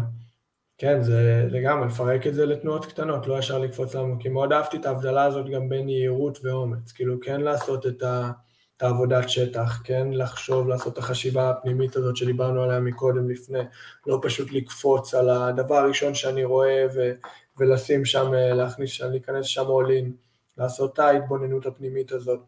כן, 0.77 1.01
זה 1.01 1.47
לגמרי, 1.49 1.87
לפרק 1.87 2.27
את 2.27 2.33
זה 2.33 2.45
לתנועות 2.45 2.85
קטנות, 2.85 3.27
לא 3.27 3.39
ישר 3.39 3.57
לקפוץ 3.57 3.95
לנו, 3.95 4.15
כי 4.19 4.29
מאוד 4.29 4.53
אהבתי 4.53 4.77
את 4.77 4.85
ההבדלה 4.85 5.23
הזאת 5.23 5.49
גם 5.49 5.69
בין 5.69 5.89
יהירות 5.89 6.39
ואומץ, 6.43 6.91
כאילו 6.91 7.19
כן 7.21 7.41
לעשות 7.41 7.85
את, 7.85 8.03
ה, 8.03 8.31
את 8.77 8.83
העבודת 8.83 9.29
שטח, 9.29 9.81
כן 9.83 10.07
לחשוב, 10.11 10.67
לעשות 10.67 10.93
את 10.93 10.97
החשיבה 10.97 11.49
הפנימית 11.49 11.95
הזאת 11.95 12.17
שדיברנו 12.17 12.63
עליה 12.63 12.79
מקודם 12.79 13.29
לפני, 13.29 13.59
לא 14.07 14.19
פשוט 14.21 14.51
לקפוץ 14.51 15.13
על 15.13 15.29
הדבר 15.29 15.75
הראשון 15.75 16.13
שאני 16.13 16.43
רואה 16.43 16.85
ו, 16.95 17.11
ולשים 17.57 18.05
שם, 18.05 18.33
אה, 18.33 18.53
להכניס 18.53 18.89
שם, 18.91 19.09
להיכנס 19.11 19.45
שם 19.45 19.65
עולין, 19.65 20.13
לעשות 20.57 20.93
את 20.93 20.99
ההתבוננות 20.99 21.65
הפנימית 21.65 22.11
הזאת. 22.11 22.39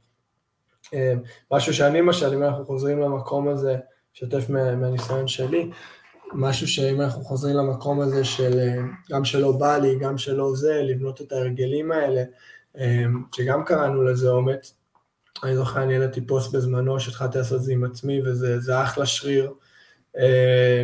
אה, 0.93 1.13
משהו 1.51 1.73
שאני 1.73 1.99
למשל, 1.99 2.33
אם 2.33 2.43
אנחנו 2.43 2.65
חוזרים 2.65 2.99
למקום 2.99 3.47
הזה, 3.47 3.77
שתף 4.13 4.49
מהניסיון 4.49 5.27
שלי, 5.27 5.69
משהו 6.33 6.67
שאם 6.67 7.01
אנחנו 7.01 7.23
חוזרים 7.23 7.55
למקום 7.55 8.01
הזה 8.01 8.23
של 8.23 8.59
אה, 8.59 8.75
גם 9.09 9.25
שלא 9.25 9.51
בא 9.51 9.77
לי, 9.77 9.99
גם 9.99 10.17
שלא 10.17 10.55
זה, 10.55 10.81
לבנות 10.83 11.21
את 11.21 11.31
ההרגלים 11.31 11.91
האלה, 11.91 12.23
שגם 13.35 13.65
קראנו 13.65 14.03
לזה 14.03 14.29
אומץ, 14.29 14.73
אני 15.43 15.55
זוכר, 15.55 15.83
אני 15.83 15.93
העליתי 15.93 16.21
פוסט 16.21 16.55
בזמנו 16.55 16.99
שהתחלתי 16.99 17.37
לעשות 17.37 17.57
את 17.57 17.63
זה 17.63 17.73
עם 17.73 17.83
עצמי, 17.83 18.21
וזה 18.25 18.83
אחלה 18.83 19.05
שריר 19.05 19.53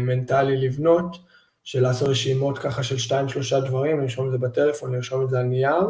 מנטלי 0.02 0.58
לבנות, 0.58 1.18
של 1.64 1.82
לעשות 1.82 2.08
רשימות 2.08 2.58
ככה 2.58 2.84
של 2.84 2.98
שתיים 2.98 3.30
שלושה 3.30 3.60
דברים, 3.60 4.02
לרשום 4.02 4.28
את 4.28 4.32
זה 4.32 4.38
בטלפון, 4.38 4.96
לרשום 4.96 5.24
את 5.24 5.30
זה 5.30 5.40
על 5.40 5.46
נייר, 5.46 5.84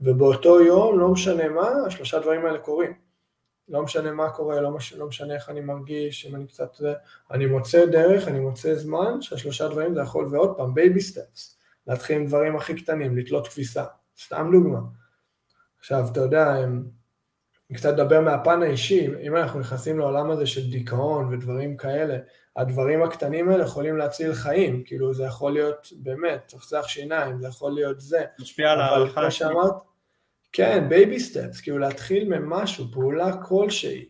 ובאותו 0.00 0.60
יום, 0.60 0.98
לא 0.98 1.08
משנה 1.08 1.48
מה, 1.48 1.68
השלושה 1.86 2.18
דברים 2.18 2.46
האלה 2.46 2.58
קורים. 2.58 3.05
לא 3.68 3.82
משנה 3.82 4.12
מה 4.12 4.30
קורה, 4.30 4.60
לא, 4.60 4.70
מש, 4.70 4.92
לא 4.92 5.06
משנה 5.06 5.34
איך 5.34 5.50
אני 5.50 5.60
מרגיש, 5.60 6.26
אם 6.26 6.36
אני 6.36 6.46
קצת... 6.46 6.76
אני 7.30 7.46
מוצא 7.46 7.86
דרך, 7.86 8.28
אני 8.28 8.40
מוצא 8.40 8.74
זמן, 8.74 9.22
שהשלושה 9.22 9.68
דברים 9.68 9.94
זה 9.94 10.00
יכול, 10.00 10.28
ועוד 10.30 10.56
פעם, 10.56 10.74
baby 10.74 11.00
steps, 11.00 11.58
להתחיל 11.86 12.16
עם 12.16 12.26
דברים 12.26 12.56
הכי 12.56 12.82
קטנים, 12.82 13.16
לתלות 13.16 13.44
כביסה, 13.44 13.84
סתם 14.22 14.48
דוגמה. 14.52 14.78
עכשיו, 15.78 16.04
אתה 16.12 16.20
יודע, 16.20 16.64
אני 17.70 17.78
קצת 17.78 17.88
אדבר 17.88 18.20
מהפן 18.20 18.62
האישי, 18.62 19.08
אם 19.22 19.36
אנחנו 19.36 19.60
נכנסים 19.60 19.98
לעולם 19.98 20.30
הזה 20.30 20.46
של 20.46 20.70
דיכאון 20.70 21.34
ודברים 21.34 21.76
כאלה, 21.76 22.18
הדברים 22.56 23.02
הקטנים 23.02 23.48
האלה 23.48 23.64
יכולים 23.64 23.96
להציל 23.96 24.34
חיים, 24.34 24.82
כאילו 24.84 25.14
זה 25.14 25.24
יכול 25.24 25.52
להיות 25.52 25.88
באמת, 25.96 26.42
לצחצח 26.46 26.88
שיניים, 26.88 27.40
זה 27.40 27.48
יכול 27.48 27.72
להיות 27.72 28.00
זה. 28.00 28.24
משפיע 28.40 28.70
על 28.70 28.80
ההלכה. 28.80 29.20
אבל 29.20 29.22
כמו 29.22 29.30
שאמרת, 29.30 29.74
כן, 30.56 30.88
baby 30.88 31.20
steps, 31.20 31.60
כאילו 31.60 31.78
להתחיל 31.78 32.38
ממשהו, 32.38 32.92
פעולה 32.92 33.42
כלשהי, 33.42 34.08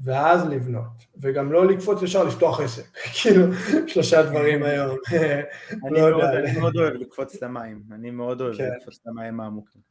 ואז 0.00 0.48
לבנות, 0.48 1.06
וגם 1.20 1.52
לא 1.52 1.66
לקפוץ 1.66 2.02
ישר 2.02 2.24
לפתוח 2.24 2.60
עסק, 2.60 2.96
כאילו 3.22 3.46
שלושה 3.86 4.22
דברים 4.22 4.62
היום, 4.62 4.96
לא 5.90 6.32
אני 6.34 6.58
מאוד 6.58 6.76
אוהב 6.76 6.94
לקפוץ 6.94 7.42
למים, 7.42 7.82
אני 7.92 8.10
מאוד 8.10 8.40
אוהב 8.40 8.56
כן. 8.56 8.70
לקפוץ 8.76 8.98
למים 9.06 9.40
העמוקים. 9.40 9.82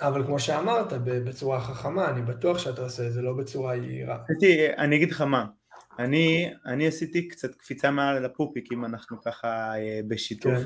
אבל 0.00 0.24
כמו 0.24 0.40
שאמרת, 0.40 0.92
בצורה 1.04 1.60
חכמה, 1.60 2.10
אני 2.10 2.22
בטוח 2.22 2.58
שאתה 2.58 2.82
עושה 2.82 3.06
את 3.06 3.12
זה, 3.12 3.22
לא 3.22 3.32
בצורה 3.32 3.76
יהירה. 3.76 4.18
אני 4.78 4.96
אגיד 4.96 5.10
לך 5.10 5.20
מה, 5.20 5.46
אני, 5.98 6.86
עשיתי 6.86 7.28
קצת 7.28 7.54
קפיצה 7.54 7.90
מעל 7.90 8.24
הפופיק, 8.24 8.72
אם 8.72 8.84
אנחנו 8.84 9.22
ככה 9.22 9.78
אה, 9.78 10.00
בשיתוף. 10.08 10.58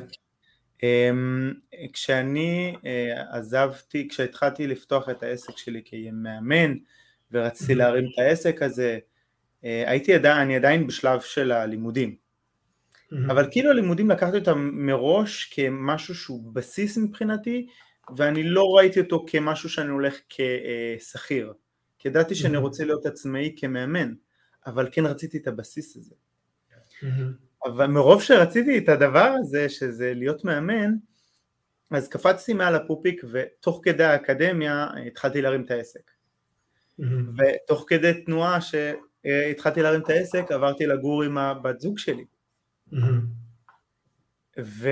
אמ, 0.83 1.53
כשאני 1.93 2.76
אה, 2.87 3.37
עזבתי, 3.37 4.09
כשהתחלתי 4.09 4.66
לפתוח 4.66 5.09
את 5.09 5.22
העסק 5.22 5.57
שלי 5.57 5.83
כמאמן 5.85 6.74
ורציתי 7.33 7.74
להרים 7.74 8.05
את 8.05 8.18
העסק 8.18 8.62
הזה, 8.62 8.99
אה, 9.64 9.85
הייתי 9.87 10.14
עדיין, 10.14 10.39
אני 10.39 10.57
עדיין 10.57 10.87
בשלב 10.87 11.20
של 11.20 11.53
הלימודים. 11.53 12.16
אבל 13.26 13.49
כאילו 13.51 13.70
הלימודים 13.70 14.11
לקחתי 14.11 14.37
אותם 14.37 14.70
מראש 14.72 15.45
כמשהו 15.55 16.14
שהוא 16.14 16.55
בסיס 16.55 16.99
מבחינתי, 16.99 17.66
ואני 18.16 18.43
לא 18.43 18.64
ראיתי 18.76 19.01
אותו 19.01 19.24
כמשהו 19.28 19.68
שאני 19.68 19.89
הולך 19.91 20.14
כשכיר. 20.28 21.53
כי 21.99 22.09
ידעתי 22.09 22.35
שאני 22.35 22.57
רוצה 22.57 22.85
להיות 22.85 23.07
עצמאי 23.07 23.55
כמאמן, 23.57 24.14
אבל 24.66 24.89
כן 24.93 25.07
רציתי 25.07 25.39
את 25.39 25.47
הבסיס 25.47 25.97
הזה. 25.97 26.14
אבל 27.67 27.87
מרוב 27.87 28.23
שרציתי 28.23 28.79
את 28.79 28.89
הדבר 28.89 29.35
הזה, 29.41 29.69
שזה 29.69 30.13
להיות 30.15 30.45
מאמן, 30.45 30.95
אז 31.91 32.09
קפצתי 32.09 32.53
מעל 32.53 32.75
הפופיק 32.75 33.25
ותוך 33.33 33.81
כדי 33.83 34.05
האקדמיה 34.05 34.89
התחלתי 35.07 35.43
להרים 35.43 35.65
את 35.65 35.71
העסק. 35.71 36.11
ותוך 37.39 37.85
כדי 37.89 38.25
תנועה 38.27 38.59
שהתחלתי 38.61 39.83
להרים 39.83 40.01
את 40.01 40.11
העסק 40.11 40.53
עברתי 40.53 40.87
לגור 40.87 41.23
עם 41.23 41.39
הבת 41.39 41.81
זוג 41.81 41.99
שלי. 41.99 42.25
ו... 44.59 44.89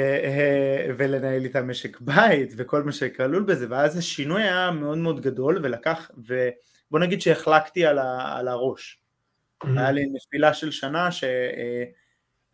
ולנהל 0.97 1.45
איתה 1.45 1.63
משק 1.63 2.01
בית 2.01 2.53
וכל 2.57 2.83
מה 2.83 2.93
שכלול 2.93 3.43
בזה 3.43 3.67
ואז 3.71 3.97
השינוי 3.97 4.43
היה 4.43 4.71
מאוד 4.71 4.99
מאוד 4.99 5.21
גדול 5.21 5.61
ולקח 5.63 6.11
ובוא 6.17 7.01
נגיד 7.01 7.21
שהחלקתי 7.21 7.87
על, 7.87 7.99
ה... 7.99 8.39
על 8.39 8.49
הראש. 8.49 9.03
היה 9.63 9.91
לי 9.93 10.07
נפילה 10.13 10.55
של 10.55 10.71
שנה 10.71 11.13
ש... 11.13 11.25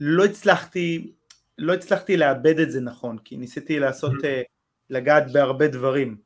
לא 0.01 0.24
הצלחתי, 0.24 1.12
לא 1.59 1.74
הצלחתי 1.74 2.16
לאבד 2.16 2.59
את 2.61 2.70
זה 2.70 2.80
נכון, 2.80 3.18
כי 3.18 3.36
ניסיתי 3.36 3.78
לעשות, 3.78 4.12
mm-hmm. 4.12 4.47
לגעת 4.90 5.32
בהרבה 5.32 5.68
דברים. 5.68 6.16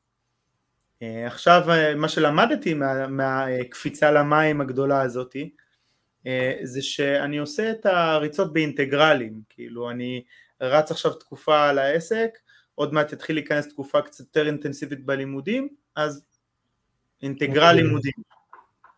אה, 1.03 1.27
עכשיו 1.27 1.71
אה, 1.71 1.95
מה 1.95 2.09
שלמדתי 2.09 2.75
מה, 2.75 3.07
מהקפיצה 3.07 4.11
למים 4.11 4.61
הגדולה 4.61 5.03
הזאתי, 5.03 5.51
זה 6.63 6.83
שאני 6.83 7.39
עושה 7.39 7.71
את 7.71 7.87
הריצות 7.87 8.53
באינטגרלים, 8.53 9.41
כאילו 9.49 9.91
אני 9.91 10.23
רץ 10.61 10.91
עכשיו 10.91 11.13
תקופה 11.13 11.69
על 11.69 11.79
העסק, 11.79 12.31
עוד 12.75 12.93
מעט 12.93 13.15
תתחיל 13.15 13.37
להיכנס 13.37 13.69
תקופה 13.69 14.03
קצת 14.03 14.21
יותר 14.21 14.47
אינטנסיבית 14.47 15.05
בלימודים, 15.07 15.69
אז 15.97 16.25
אינטגרל 17.23 17.69
אוקיי. 17.69 17.83
לימודים. 17.83 18.13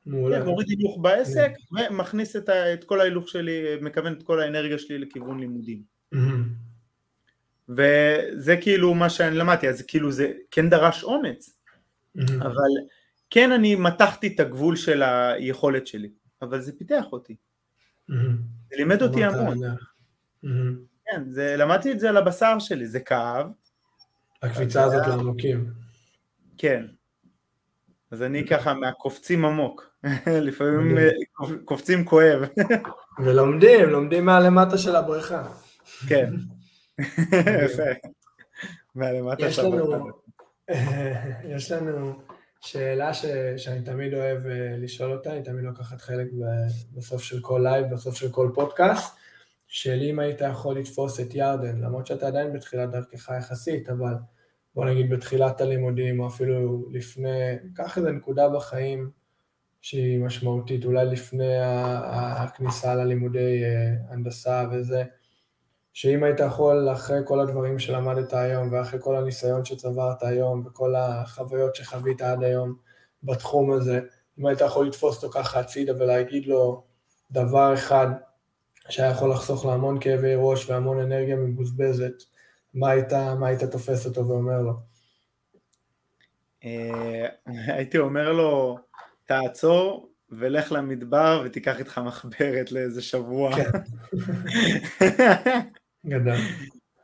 מעולה. 0.07 0.41
כן, 0.41 0.47
מוריד 0.47 0.69
הילוך 0.69 0.99
בעסק 1.03 1.51
ומכניס 1.73 2.37
את, 2.37 2.49
ה, 2.49 2.73
את 2.73 2.85
כל 2.85 3.01
ההילוך 3.01 3.29
שלי, 3.29 3.63
מכוון 3.81 4.13
את 4.13 4.23
כל 4.23 4.41
האנרגיה 4.41 4.79
שלי 4.79 4.99
לכיוון 4.99 5.41
לימודים. 5.41 5.83
וזה 7.69 8.57
כאילו 8.61 8.95
מה 8.95 9.11
שאני 9.11 9.37
למדתי, 9.37 9.69
אז 9.69 9.83
כאילו 9.83 10.13
זה 10.13 10.33
כן 10.51 10.71
דרש 10.71 11.05
אומץ, 11.05 11.59
אבל 12.41 12.71
כן 13.31 13.53
אני 13.53 13.75
מתחתי 13.75 14.27
את 14.35 14.41
הגבול 14.41 14.77
של 14.77 15.03
היכולת 15.03 15.87
שלי, 15.87 16.11
אבל 16.43 16.61
זה 16.61 16.79
פיתח 16.79 17.05
אותי. 17.13 17.37
זה 18.09 18.77
לימד 18.77 19.03
אותי 19.03 19.25
המון. 19.25 19.59
כן, 21.05 21.31
זה, 21.31 21.57
למדתי 21.57 21.93
את 21.93 22.01
זה 22.01 22.09
על 22.09 22.17
הבשר 22.17 22.59
שלי, 22.59 22.87
זה 22.87 23.01
כאב. 23.01 23.47
הקפיצה 24.43 24.85
הזאת 24.85 25.07
לעמוקים. 25.07 25.71
כן. 26.59 26.87
אז 28.13 28.23
אני 28.23 28.47
ככה 28.47 28.75
מהקופצים 28.75 29.45
עמוק. 29.45 29.93
לפעמים 30.49 30.99
אה, 30.99 31.09
קופצים 31.65 32.05
כואב. 32.05 32.41
ולומדים, 33.25 33.89
לומדים 33.89 34.25
מהלמטה 34.25 34.79
של 34.79 34.97
הבריכה. 34.97 35.49
כן, 36.09 36.33
יפה. 37.65 38.09
מהלמטה 38.95 39.51
של 39.51 39.67
הבריכה. 39.67 40.05
יש 41.57 41.73
לנו 41.73 42.23
שאלה 42.61 43.15
ש, 43.15 43.25
שאני 43.57 43.83
תמיד 43.83 44.15
אוהב 44.15 44.47
אה, 44.47 44.77
לשאול 44.79 45.13
אותה, 45.13 45.33
אני 45.33 45.43
תמיד 45.43 45.65
לוקחת 45.65 46.01
חלק 46.01 46.27
בסוף 46.93 47.23
של 47.23 47.41
כל 47.41 47.61
לייב, 47.63 47.95
בסוף 47.95 48.17
של 48.17 48.31
כל 48.31 48.51
פודקאסט, 48.55 49.17
של 49.69 49.99
אם 50.03 50.19
היית 50.19 50.41
יכול 50.51 50.79
לתפוס 50.79 51.21
את 51.21 51.35
ירדן, 51.35 51.81
למרות 51.81 52.07
שאתה 52.07 52.27
עדיין 52.27 52.53
בתחילת 52.53 52.91
דרכך 52.91 53.31
יחסית, 53.39 53.89
אבל 53.89 54.15
בוא 54.75 54.85
נגיד 54.85 55.11
בתחילת 55.11 55.61
הלימודים, 55.61 56.21
או 56.21 56.27
אפילו 56.27 56.87
לפני, 56.91 57.57
קח 57.75 57.99
איזה 57.99 58.13
נקודה 58.13 58.49
בחיים 58.49 59.11
שהיא 59.81 60.21
משמעותית, 60.21 60.85
אולי 60.85 61.07
לפני 61.07 61.55
הכניסה 62.13 62.95
ללימודי 62.95 63.65
אה, 63.65 64.13
הנדסה 64.13 64.65
וזה, 64.73 65.05
שאם 65.93 66.25
היית 66.25 66.41
יכול, 66.41 66.93
אחרי 66.93 67.19
כל 67.25 67.41
הדברים 67.41 67.79
שלמדת 67.79 68.33
היום, 68.33 68.73
ואחרי 68.73 68.99
כל 69.03 69.17
הניסיון 69.17 69.65
שצברת 69.65 70.23
היום, 70.23 70.63
וכל 70.67 70.95
החוויות 70.95 71.75
שחווית 71.75 72.23
עד 72.23 72.43
היום 72.43 72.75
בתחום 73.23 73.73
הזה, 73.73 74.01
אם 74.39 74.47
היית 74.47 74.61
יכול 74.61 74.87
לתפוס 74.87 75.17
אותו 75.17 75.39
ככה 75.39 75.61
הצידה 75.61 75.93
ולהגיד 75.99 76.47
לו 76.47 76.85
דבר 77.31 77.75
אחד 77.75 78.07
שהיה 78.89 79.11
יכול 79.11 79.31
לחסוך 79.31 79.65
לו 79.65 79.73
המון 79.73 80.01
כאבי 80.01 80.35
ראש 80.37 80.71
והמון 80.71 81.01
אנרגיה 81.01 81.37
מבוזבזת, 81.37 82.23
מה 82.75 82.91
היית, 82.91 83.13
מה 83.13 83.47
היית 83.47 83.65
תופס 83.65 84.07
אותו 84.07 84.29
ואומר 84.29 84.63
לו? 84.63 84.73
אה, 86.65 87.27
הייתי 87.47 87.99
אומר 87.99 88.33
לו, 88.33 88.79
תעצור 89.25 90.13
ולך 90.31 90.73
למדבר 90.73 91.43
ותיקח 91.45 91.79
איתך 91.79 91.99
מחברת 91.99 92.73
לאיזה 92.73 93.03
שבוע. 93.03 93.57
כן. 93.57 93.71
גדול. 96.07 96.37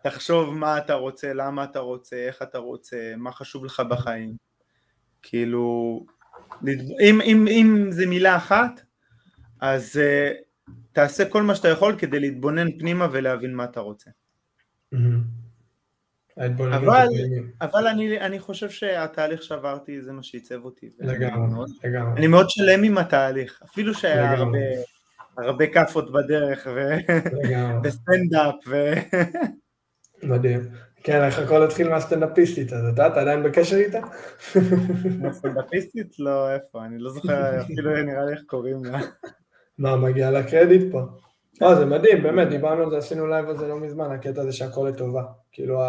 תחשוב 0.02 0.54
מה 0.54 0.78
אתה 0.78 0.94
רוצה, 0.94 1.32
למה 1.34 1.64
אתה 1.64 1.78
רוצה, 1.78 2.16
איך 2.16 2.42
אתה 2.42 2.58
רוצה, 2.58 3.14
מה 3.16 3.32
חשוב 3.32 3.64
לך 3.64 3.80
בחיים. 3.80 4.36
כאילו, 5.22 6.06
אם, 7.00 7.20
אם, 7.20 7.46
אם 7.48 7.86
זה 7.90 8.06
מילה 8.06 8.36
אחת, 8.36 8.80
אז 9.60 10.00
uh, 10.00 10.72
תעשה 10.92 11.28
כל 11.30 11.42
מה 11.42 11.54
שאתה 11.54 11.68
יכול 11.68 11.98
כדי 11.98 12.20
להתבונן 12.20 12.78
פנימה 12.78 13.08
ולהבין 13.12 13.54
מה 13.54 13.64
אתה 13.64 13.80
רוצה. 13.80 14.10
Mm-hmm. 14.94 15.37
אבל, 16.46 17.06
אבל 17.60 17.86
אני, 17.86 18.20
אני 18.20 18.40
חושב 18.40 18.70
שהתהליך 18.70 19.42
שעברתי 19.42 20.02
זה 20.02 20.12
מה 20.12 20.22
שעיצב 20.22 20.64
אותי. 20.64 20.90
לגמרי, 20.98 21.64
לגמרי. 21.84 22.18
אני 22.18 22.26
מאוד 22.26 22.50
שלם 22.50 22.82
עם 22.82 22.98
התהליך, 22.98 23.60
אפילו 23.64 23.94
שהיה 23.94 24.32
הרבה, 24.32 24.58
הרבה 25.38 25.66
כאפות 25.66 26.12
בדרך 26.12 26.66
ו... 26.74 26.96
וסטנדאפ 27.84 28.54
ו... 28.68 28.92
מדהים. 30.22 30.60
כן, 31.02 31.24
איך 31.24 31.38
הכל 31.38 31.62
התחיל 31.62 31.88
מהסטנדאפיסטית, 31.88 32.72
אז 32.72 32.84
אתה, 32.94 33.06
אתה 33.06 33.20
עדיין 33.20 33.42
בקשר 33.42 33.76
איתה? 33.76 33.98
הסטנדאפיסטית? 35.28 36.18
לא, 36.18 36.54
איפה, 36.54 36.84
אני 36.84 36.98
לא 36.98 37.10
זוכר 37.10 37.60
אפילו 37.60 38.02
נראה 38.02 38.24
לי 38.24 38.32
איך 38.32 38.40
קוראים 38.46 38.84
לה. 38.84 39.00
מה, 39.78 39.96
מגיע 39.96 40.30
לה 40.30 40.42
קרדיט 40.42 40.92
פה. 40.92 41.00
לא, 41.60 41.74
זה 41.74 41.86
מדהים, 41.86 42.22
באמת, 42.22 42.48
דיברנו 42.48 42.82
על 42.82 42.90
זה, 42.90 42.98
עשינו 42.98 43.26
לייב 43.26 43.48
על 43.48 43.56
זה 43.56 43.68
לא 43.68 43.80
מזמן, 43.80 44.10
הקטע 44.10 44.40
הזה 44.40 44.52
שהכל 44.52 44.88
לטובה. 44.92 45.22
כאילו, 45.52 45.80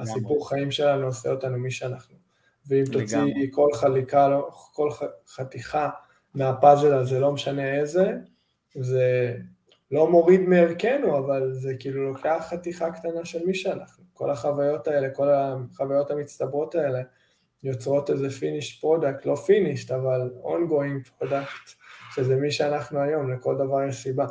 הסיפור 0.00 0.48
חיים 0.48 0.70
שלנו 0.70 1.06
עושה 1.06 1.30
אותנו 1.30 1.58
מי 1.58 1.70
שאנחנו. 1.70 2.16
ואם 2.66 2.84
תוציא 2.92 3.46
כל 3.50 3.68
חליקה, 3.74 4.38
כל 4.72 4.88
חתיכה 5.28 5.90
מהפאזל 6.34 6.94
הזה, 6.94 7.20
לא 7.20 7.32
משנה 7.32 7.74
איזה, 7.74 8.12
זה 8.80 9.36
לא 9.90 10.10
מוריד 10.10 10.40
מערכנו, 10.40 11.18
אבל 11.18 11.52
זה 11.52 11.74
כאילו 11.78 12.12
לוקח 12.12 12.46
חתיכה 12.50 12.90
קטנה 12.90 13.24
של 13.24 13.46
מי 13.46 13.54
שאנחנו. 13.54 14.04
כל 14.14 14.30
החוויות 14.30 14.88
האלה, 14.88 15.10
כל 15.10 15.28
החוויות 15.30 16.10
המצטברות 16.10 16.74
האלה, 16.74 17.02
יוצרות 17.62 18.10
איזה 18.10 18.30
finish 18.30 18.80
product, 18.80 19.26
לא 19.26 19.34
finished, 19.34 19.90
אבל 19.90 20.30
ongoing 20.42 21.10
product, 21.18 21.70
שזה 22.14 22.36
מי 22.36 22.50
שאנחנו 22.50 23.00
היום, 23.00 23.32
לכל 23.32 23.56
דבר 23.56 23.82
יש 23.82 24.02
סיבה. 24.02 24.26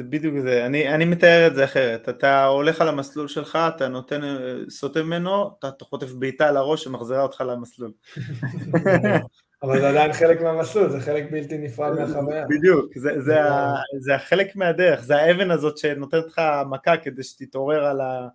זה 0.00 0.04
בדיוק 0.04 0.38
זה, 0.38 0.66
אני, 0.66 0.94
אני 0.94 1.04
מתאר 1.04 1.46
את 1.46 1.54
זה 1.54 1.64
אחרת, 1.64 2.08
אתה 2.08 2.44
הולך 2.44 2.80
על 2.80 2.88
המסלול 2.88 3.28
שלך, 3.28 3.58
אתה 3.76 3.88
נותן, 3.88 4.20
סוטה 4.68 5.02
ממנו, 5.02 5.50
אתה, 5.58 5.68
אתה 5.68 5.84
חוטף 5.84 6.12
בעיטה 6.12 6.48
על 6.48 6.56
הראש 6.56 6.84
שמחזירה 6.84 7.22
אותך 7.22 7.40
למסלול. 7.40 7.92
אבל 9.62 9.80
זה 9.80 9.88
עדיין 9.88 10.12
חלק 10.12 10.40
מהמסלול, 10.40 10.88
זה 10.88 11.00
חלק 11.00 11.30
בלתי 11.30 11.58
נפרד 11.58 11.92
מהחוויה. 11.92 12.46
בדיוק, 12.46 12.98
זה, 12.98 13.20
זה, 13.20 13.44
ה, 13.44 13.74
זה 14.00 14.14
החלק 14.14 14.56
מהדרך, 14.56 15.00
זה 15.00 15.16
האבן 15.16 15.50
הזאת 15.50 15.78
שנותנת 15.78 16.26
לך 16.26 16.40
מכה 16.70 16.96
כדי 16.96 17.22
שתתעורר 17.22 17.84
על, 17.84 18.00
ה, 18.00 18.28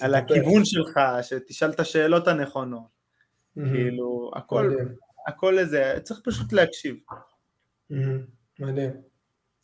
על 0.00 0.14
הכיוון 0.14 0.64
שלך, 0.64 1.00
שתשאל 1.22 1.70
את 1.70 1.80
השאלות 1.80 2.28
הנכונות. 2.28 3.00
כאילו, 3.54 4.30
הכל, 4.36 4.76
הכל 5.28 5.58
איזה, 5.58 5.94
צריך 6.02 6.20
פשוט 6.24 6.52
להקשיב. 6.52 6.96
מדהים. 8.60 9.09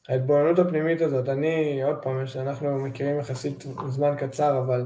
ההתבוננות 0.08 0.58
הפנימית 0.58 1.00
הזאת, 1.00 1.28
אני, 1.28 1.82
עוד 1.82 1.96
פעם, 2.02 2.24
אנחנו 2.36 2.78
מכירים 2.78 3.18
יחסית 3.18 3.64
זמן 3.88 4.14
קצר, 4.18 4.58
אבל 4.58 4.84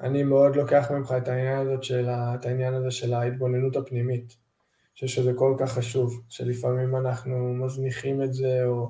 אני 0.00 0.22
מאוד 0.22 0.56
לוקח 0.56 0.90
ממך 0.90 1.14
את 1.16 1.28
העניין, 1.28 1.58
הזאת 1.58 1.84
של, 1.84 2.08
את 2.08 2.46
העניין 2.46 2.74
הזה 2.74 2.90
של 2.90 3.14
ההתבוננות 3.14 3.76
הפנימית. 3.76 4.24
אני 4.24 4.94
חושב 4.94 5.06
שזה 5.06 5.32
כל 5.34 5.54
כך 5.58 5.72
חשוב, 5.72 6.22
שלפעמים 6.28 6.96
אנחנו 6.96 7.54
מזניחים 7.54 8.22
את 8.22 8.34
זה, 8.34 8.64
או, 8.64 8.88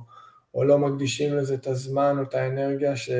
או 0.54 0.64
לא 0.64 0.78
מקדישים 0.78 1.36
לזה 1.36 1.54
את 1.54 1.66
הזמן 1.66 2.16
או 2.18 2.22
את 2.22 2.34
האנרגיה 2.34 2.96
ש, 2.96 3.10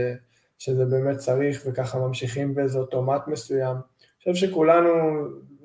שזה 0.58 0.84
באמת 0.84 1.16
צריך, 1.16 1.62
וככה 1.66 1.98
ממשיכים 1.98 2.54
באיזה 2.54 2.78
אוטומט 2.78 3.28
מסוים. 3.28 3.76
אני 3.76 4.34
חושב 4.34 4.46
שכולנו, 4.46 4.90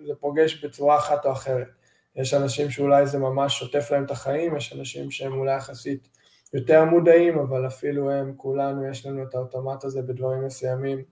זה 0.07 0.13
פוגש 0.19 0.65
בצורה 0.65 0.97
אחת 0.97 1.25
או 1.25 1.31
אחרת. 1.31 1.67
יש 2.15 2.33
אנשים 2.33 2.69
שאולי 2.69 3.07
זה 3.07 3.19
ממש 3.19 3.59
שוטף 3.59 3.91
להם 3.91 4.05
את 4.05 4.11
החיים, 4.11 4.55
יש 4.55 4.73
אנשים 4.73 5.11
שהם 5.11 5.33
אולי 5.33 5.55
יחסית 5.55 6.07
יותר 6.53 6.85
מודעים, 6.85 7.39
אבל 7.39 7.67
אפילו 7.67 8.11
הם, 8.11 8.33
כולנו, 8.37 8.85
יש 8.85 9.05
לנו 9.05 9.23
את 9.23 9.35
האוטומט 9.35 9.83
הזה 9.83 10.01
בדברים 10.01 10.45
מסוימים, 10.45 11.03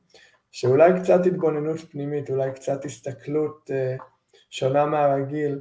שאולי 0.51 0.91
קצת 1.01 1.25
התבוננות 1.25 1.79
פנימית, 1.79 2.29
אולי 2.29 2.51
קצת 2.51 2.85
הסתכלות 2.85 3.71
אה, 3.73 3.95
שונה 4.49 4.85
מהרגיל, 4.85 5.59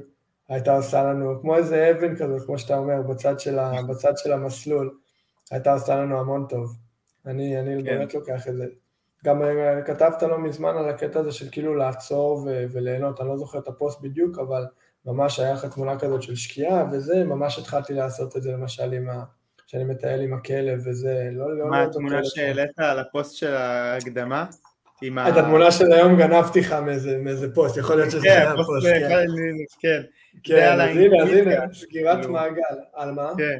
הייתה 0.49 0.75
עושה 0.75 1.03
לנו, 1.03 1.41
כמו 1.41 1.57
איזה 1.57 1.91
אבן 1.91 2.15
כזאת, 2.15 2.45
כמו 2.45 2.57
שאתה 2.57 2.77
אומר, 2.77 3.01
בצד 3.01 3.39
של, 3.39 3.59
ה, 3.59 3.71
בצד 3.89 4.17
של 4.17 4.33
המסלול, 4.33 4.97
הייתה 5.51 5.73
עושה 5.73 5.95
לנו 5.95 6.19
המון 6.19 6.45
טוב. 6.49 6.75
אני, 7.25 7.59
אני 7.59 7.83
כן. 7.83 7.83
באמת 7.83 8.13
לוקח 8.13 8.47
את 8.47 8.55
זה. 8.55 8.65
גם 9.25 9.41
אה, 9.41 9.81
כתבת 9.81 10.23
לא 10.23 10.39
מזמן 10.39 10.77
על 10.77 10.89
הקטע 10.89 11.19
הזה 11.19 11.31
של 11.31 11.49
כאילו 11.51 11.75
לעצור 11.75 12.43
ו- 12.45 12.65
וליהנות, 12.71 13.21
אני 13.21 13.29
לא 13.29 13.37
זוכר 13.37 13.59
את 13.59 13.67
הפוסט 13.67 14.01
בדיוק, 14.01 14.39
אבל 14.39 14.65
ממש 15.05 15.39
היה 15.39 15.53
לך 15.53 15.65
תמונה 15.65 15.99
כזאת 15.99 16.21
של 16.21 16.35
שקיעה, 16.35 16.85
וזה, 16.91 17.23
ממש 17.23 17.59
התחלתי 17.59 17.93
לעשות 17.93 18.37
את 18.37 18.41
זה 18.41 18.51
למשל 18.51 18.93
עם 18.93 19.09
ה... 19.09 19.23
שאני 19.67 19.83
מטייל 19.83 20.21
עם 20.21 20.33
הכלב 20.33 20.81
וזה, 20.85 21.29
לא... 21.31 21.57
לא 21.57 21.69
מה 21.69 21.83
לא 21.83 21.89
התמונה 21.89 22.23
שהעלית 22.23 22.79
על 22.79 22.99
הפוסט 22.99 23.35
של 23.35 23.53
ההקדמה? 23.53 24.45
את 25.03 25.37
התמונה 25.37 25.71
של 25.71 25.91
היום 25.91 26.17
גנבתי 26.17 26.59
לך 26.59 26.75
מאיזה 27.23 27.53
פוסט, 27.53 27.77
יכול 27.77 27.95
להיות 27.95 28.11
שזה 28.11 28.21
כן, 28.23 28.29
היה 28.29 28.53
פוסט, 28.55 28.87
כן. 28.87 29.27
כן. 29.79 30.01
כן, 30.43 30.79
אז 30.79 30.79
הנה, 30.79 31.23
אז 31.23 31.29
הנה, 31.29 31.73
סגירת 31.73 32.17
כאילו. 32.17 32.33
מעגל, 32.33 32.61
על 32.93 33.11
מה? 33.11 33.31
כן. 33.37 33.59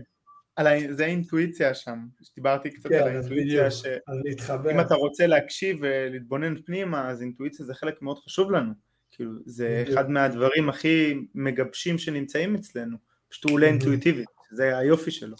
זה 0.91 1.05
האינטואיציה 1.05 1.73
שם, 1.73 1.99
דיברתי 2.35 2.69
קצת 2.69 2.91
על 2.91 3.07
האינטואיציה, 3.07 3.71
שאם 3.71 4.79
אתה 4.81 4.95
רוצה 4.95 5.27
להקשיב 5.27 5.77
ולהתבונן 5.81 6.61
פנימה, 6.65 7.09
אז 7.09 7.21
אינטואיציה 7.21 7.65
זה 7.65 7.73
חלק 7.73 8.01
מאוד 8.01 8.19
חשוב 8.19 8.51
לנו. 8.51 8.71
כאילו, 9.11 9.31
זה 9.45 9.79
בדיוק. 9.81 9.97
אחד 9.97 10.09
מהדברים 10.09 10.69
הכי 10.69 11.15
מגבשים 11.35 11.97
שנמצאים 11.97 12.55
אצלנו, 12.55 12.97
פשוט 13.29 13.43
הוא 13.43 13.53
עולה 13.53 13.67
אינטואיטיבית, 13.67 14.27
זה 14.51 14.77
היופי 14.77 15.11
שלו. 15.11 15.35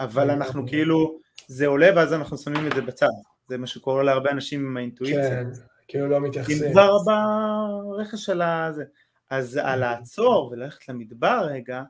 אבל 0.00 0.30
אנחנו 0.30 0.66
כאילו, 0.66 1.18
זה 1.46 1.66
עולה 1.66 1.90
ואז 1.96 2.12
אנחנו 2.12 2.38
שמים 2.38 2.66
את 2.66 2.72
זה 2.74 2.80
בצד, 2.80 3.06
זה 3.48 3.58
מה 3.58 3.66
שקורה 3.66 4.02
להרבה 4.02 4.30
אנשים 4.30 4.66
עם 4.66 4.76
האינטואיציה. 4.76 5.30
כן, 5.30 5.46
כאילו 5.88 6.08
לא 6.08 6.20
מתייחסים. 6.20 6.64
אם 6.64 6.72
כבר 6.72 6.90
ברכש 7.04 8.24
של 8.24 8.42
הזה. 8.42 8.84
אז 9.30 9.60
על 9.62 9.80
לעצור 9.80 10.50
וללכת 10.52 10.88
למדבר 10.88 11.46
רגע, 11.50 11.82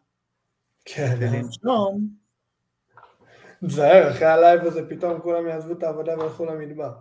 כן, 0.84 1.16
ולנשום, 1.18 2.08
תזהר, 3.64 4.10
אחרי 4.10 4.26
הלייב 4.26 4.64
הזה 4.64 4.88
פתאום 4.88 5.20
כולם 5.20 5.46
יעזבו 5.46 5.72
את 5.72 5.82
העבודה 5.82 6.18
וילכו 6.18 6.44
למדבר. 6.44 6.92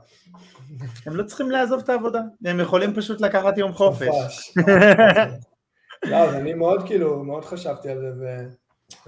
הם 1.06 1.16
לא 1.16 1.24
צריכים 1.24 1.52
לעזוב 1.52 1.80
את 1.84 1.90
העבודה, 1.90 2.22
הם 2.46 2.60
יכולים 2.60 2.94
פשוט 2.94 3.22
לקחת 3.22 3.58
יום 3.58 3.74
חופש. 3.74 4.54
לא, 6.12 6.16
אז 6.16 6.36
אני 6.36 6.54
מאוד 6.54 6.88
כאילו, 6.88 7.24
מאוד 7.24 7.46
חשבתי 7.46 7.90
על 7.90 8.14
זה. 8.18 8.48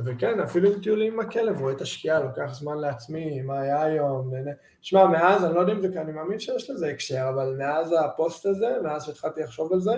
וכן, 0.06 0.40
אפילו 0.40 0.74
עם 0.74 0.82
טיולים 0.82 1.14
עם 1.14 1.20
הכלב, 1.20 1.60
רואה 1.60 1.74
את 1.74 1.82
השקיעה, 1.82 2.20
לוקח 2.20 2.54
זמן 2.54 2.78
לעצמי, 2.78 3.42
מה 3.42 3.60
היה 3.60 3.84
היום, 3.84 4.34
נהנה. 4.34 4.52
שמע, 4.82 5.08
מאז, 5.08 5.46
אני 5.46 5.56
לא 5.56 5.60
יודע 5.60 5.74
אם 5.74 5.82
זה, 5.82 6.02
אני 6.02 6.12
מאמין 6.12 6.40
שיש 6.40 6.70
לזה 6.70 6.88
הקשר, 6.90 7.30
אבל 7.30 7.56
מאז 7.58 7.96
הפוסט 8.06 8.46
הזה, 8.46 8.68
מאז 8.84 9.06
שהתחלתי 9.06 9.42
לחשוב 9.42 9.74
על 9.74 9.80
זה, 9.80 9.92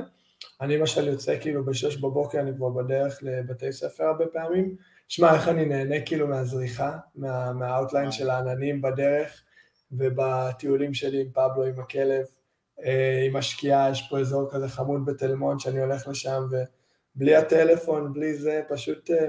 אני 0.62 0.78
למשל 0.78 1.08
יוצא 1.08 1.40
כאילו 1.40 1.66
בשש 1.66 1.98
בבוקר, 1.98 2.40
אני 2.40 2.52
כבר 2.56 2.70
בדרך 2.70 3.20
לבתי 3.22 3.72
ספר 3.72 4.04
הרבה 4.04 4.26
פעמים, 4.28 4.76
שמע, 5.08 5.34
איך 5.34 5.48
אני 5.48 5.66
נהנה 5.66 6.06
כאילו 6.06 6.28
מהזריחה, 6.28 6.98
מה, 7.16 7.54
מה 7.54 7.67
outline 7.67 8.12
של 8.12 8.30
העננים 8.30 8.82
בדרך, 8.82 9.44
ובטיולים 9.92 10.94
שלי 10.94 11.22
עם 11.22 11.30
פבלו, 11.34 11.66
עם 11.66 11.80
הכלב, 11.80 12.26
אה, 12.86 13.24
עם 13.28 13.36
השקיעה, 13.36 13.90
יש 13.92 14.08
פה 14.10 14.20
אזור 14.20 14.52
כזה 14.52 14.68
חמוד 14.68 15.06
בתל 15.06 15.36
מונד 15.36 15.60
שאני 15.60 15.82
הולך 15.82 16.08
לשם, 16.08 16.44
ובלי 17.16 17.36
הטלפון, 17.36 18.14
בלי 18.14 18.34
זה, 18.34 18.62
פשוט 18.70 19.12
אה, 19.12 19.28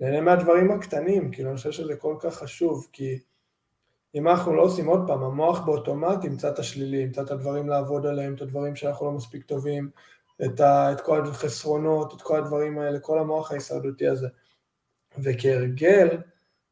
נהנה 0.00 0.20
מהדברים 0.20 0.70
הקטנים, 0.70 1.30
כאילו 1.30 1.48
אני 1.48 1.56
חושב 1.56 1.72
שזה 1.72 1.96
כל 1.96 2.16
כך 2.20 2.34
חשוב, 2.34 2.88
כי 2.92 3.18
אם 4.14 4.28
אנחנו 4.28 4.54
לא 4.54 4.62
עושים 4.62 4.86
עוד 4.86 5.00
פעם, 5.06 5.22
המוח 5.22 5.60
באוטומט 5.60 6.24
ימצא 6.24 6.48
את 6.48 6.58
השלילי, 6.58 6.96
ימצא 6.96 7.22
את 7.22 7.30
הדברים 7.30 7.68
לעבוד 7.68 8.06
עליהם, 8.06 8.34
את 8.34 8.42
הדברים 8.42 8.76
שאנחנו 8.76 9.06
לא 9.06 9.12
מספיק 9.12 9.44
טובים, 9.44 9.90
את, 10.44 10.60
ה, 10.60 10.92
את 10.92 11.00
כל 11.00 11.22
החסרונות, 11.22 12.14
את 12.14 12.22
כל 12.22 12.38
הדברים 12.38 12.78
האלה, 12.78 13.00
כל 13.00 13.18
המוח 13.18 13.50
ההישרדותי 13.50 14.08
הזה. 14.08 14.28
וכהרגל, 15.18 16.08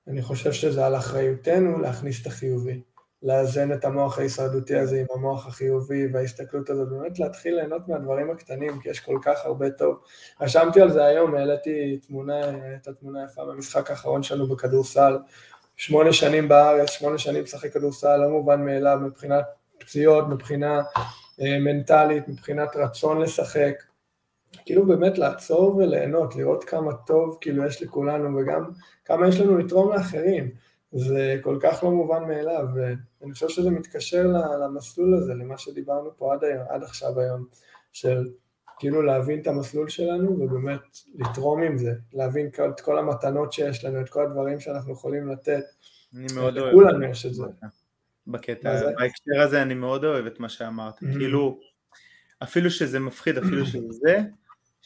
אני 0.07 0.23
חושב 0.23 0.53
שזה 0.53 0.87
על 0.87 0.97
אחריותנו 0.97 1.79
להכניס 1.79 2.23
את 2.23 2.27
החיובי, 2.27 2.81
לאזן 3.23 3.73
את 3.73 3.85
המוח 3.85 4.19
ההישרדותי 4.19 4.77
הזה 4.77 5.01
עם 5.01 5.07
המוח 5.15 5.47
החיובי 5.47 6.07
וההסתכלות 6.13 6.71
הזאת, 6.71 6.89
באמת 6.89 7.19
להתחיל 7.19 7.55
ליהנות 7.55 7.89
מהדברים 7.89 8.31
הקטנים, 8.31 8.81
כי 8.81 8.89
יש 8.89 9.01
כל 9.01 9.19
כך 9.23 9.45
הרבה 9.45 9.71
טוב. 9.71 9.99
רשמתי 10.41 10.81
על 10.81 10.91
זה 10.91 11.05
היום, 11.05 11.35
העליתי 11.35 11.99
תמונה, 12.07 12.41
את 12.75 12.89
התמונה 12.89 13.25
יפה 13.25 13.45
במשחק 13.45 13.91
האחרון 13.91 14.23
שלנו 14.23 14.47
בכדורסל, 14.47 15.19
שמונה 15.77 16.13
שנים 16.13 16.49
בארץ, 16.49 16.91
שמונה 16.91 17.19
שנים 17.19 17.43
משחק 17.43 17.73
כדורסל, 17.73 18.17
לא 18.17 18.29
מובן 18.29 18.65
מאליו 18.65 18.99
מבחינת 19.03 19.45
פציעות, 19.79 20.29
מבחינה 20.29 20.83
אה, 21.41 21.59
מנטלית, 21.59 22.29
מבחינת 22.29 22.77
רצון 22.77 23.21
לשחק, 23.21 23.75
כאילו 24.65 24.87
באמת 24.87 25.19
לעצור 25.19 25.77
וליהנות, 25.77 26.37
לראות 26.37 26.65
כמה 26.65 26.93
טוב 27.07 27.39
כאילו 27.41 27.67
יש 27.67 27.83
לכולנו 27.83 28.39
וגם 28.39 28.65
כמה 29.05 29.29
יש 29.29 29.41
לנו 29.41 29.59
לתרום 29.59 29.93
לאחרים. 29.93 30.51
זה 30.93 31.37
כל 31.43 31.59
כך 31.63 31.85
לא 31.85 31.91
מובן 31.91 32.25
מאליו, 32.29 32.67
ואני 32.75 33.33
חושב 33.33 33.49
שזה 33.49 33.71
מתקשר 33.71 34.27
למסלול 34.61 35.15
הזה, 35.15 35.35
למה 35.35 35.59
שדיברנו 35.59 36.11
פה 36.17 36.35
עד, 36.35 36.45
היום, 36.45 36.65
עד 36.69 36.83
עכשיו 36.83 37.21
היום, 37.21 37.47
של 37.93 38.29
כאילו 38.79 39.03
להבין 39.03 39.41
את 39.41 39.47
המסלול 39.47 39.89
שלנו 39.89 40.31
ובאמת 40.31 40.81
לתרום 41.15 41.63
עם 41.63 41.79
זה, 41.79 41.93
להבין 42.13 42.51
את 42.75 42.81
כל 42.81 42.99
המתנות 42.99 43.53
שיש 43.53 43.85
לנו, 43.85 44.01
את 44.01 44.09
כל 44.09 44.25
הדברים 44.27 44.61
שאנחנו 44.61 44.93
יכולים 44.93 45.29
לתת. 45.29 45.63
אני 46.17 46.27
מאוד 46.35 46.59
אוהב. 46.59 46.69
לכולנו 46.69 47.05
יש 47.05 47.27
את 47.27 47.35
זה. 47.35 47.45
בקטע, 48.27 48.81
בהקשר 48.99 49.41
הזה 49.41 49.63
אני 49.63 49.75
מאוד 49.75 50.05
אוהב 50.05 50.27
את 50.27 50.41
מה 50.41 50.49
שאמרת, 50.49 50.99
כאילו, 50.99 51.59
אפילו 52.43 52.71
שזה 52.71 53.01
מפחיד, 53.01 53.39
אפילו 53.39 53.67
שזה, 53.67 54.19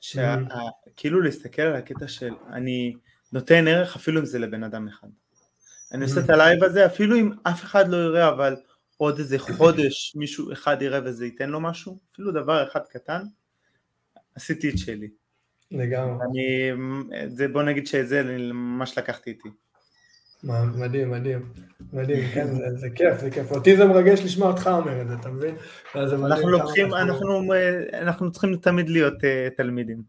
שכאילו 0.00 1.20
להסתכל 1.20 1.62
על 1.62 1.76
הקטע 1.76 2.08
של 2.08 2.34
אני 2.52 2.94
נותן 3.32 3.68
ערך 3.68 3.96
אפילו 3.96 4.20
אם 4.20 4.26
זה 4.26 4.38
לבן 4.38 4.64
אדם 4.64 4.88
אחד. 4.88 5.08
אני 5.92 6.04
עושה 6.04 6.20
את 6.20 6.30
הלייב 6.30 6.64
הזה 6.64 6.86
אפילו 6.86 7.16
אם 7.16 7.30
אף 7.42 7.64
אחד 7.64 7.88
לא 7.88 7.96
יראה 7.96 8.28
אבל 8.28 8.56
עוד 8.96 9.18
איזה 9.18 9.38
חודש 9.38 10.16
מישהו 10.16 10.52
אחד 10.52 10.82
יראה 10.82 11.00
וזה 11.04 11.24
ייתן 11.24 11.50
לו 11.50 11.60
משהו, 11.60 11.98
אפילו 12.12 12.32
דבר 12.32 12.68
אחד 12.68 12.80
קטן, 12.90 13.22
עשיתי 14.34 14.70
את 14.70 14.78
שלי. 14.78 15.08
לגמרי. 15.70 16.24
אני, 16.30 16.70
זה, 17.28 17.48
בוא 17.48 17.62
נגיד 17.62 17.86
שאת 17.86 18.08
זה 18.08 18.20
אני 18.20 18.52
ממש 18.52 18.98
לקחתי 18.98 19.30
איתי. 19.30 19.48
מדהים, 20.44 21.10
מדהים, 21.10 21.52
מדהים, 21.92 22.28
כן, 22.34 22.54
זה, 22.54 22.76
זה 22.76 22.90
כיף, 22.90 23.20
זה 23.20 23.30
כיף. 23.30 23.50
אותי 23.52 23.76
זה 23.76 23.84
מרגש 23.84 24.20
לשמוע 24.24 24.48
אותך 24.48 24.70
אומר 24.72 25.02
את 25.02 25.08
זה, 25.08 25.14
אתה 25.14 25.28
מבין? 25.28 25.56
אנחנו 25.94 26.50
לוקחים, 26.50 26.94
אנחנו, 26.94 27.52
אנחנו 27.92 28.32
צריכים 28.32 28.56
תמיד 28.56 28.88
להיות 28.88 29.14
uh, 29.14 29.56
תלמידים. 29.56 30.02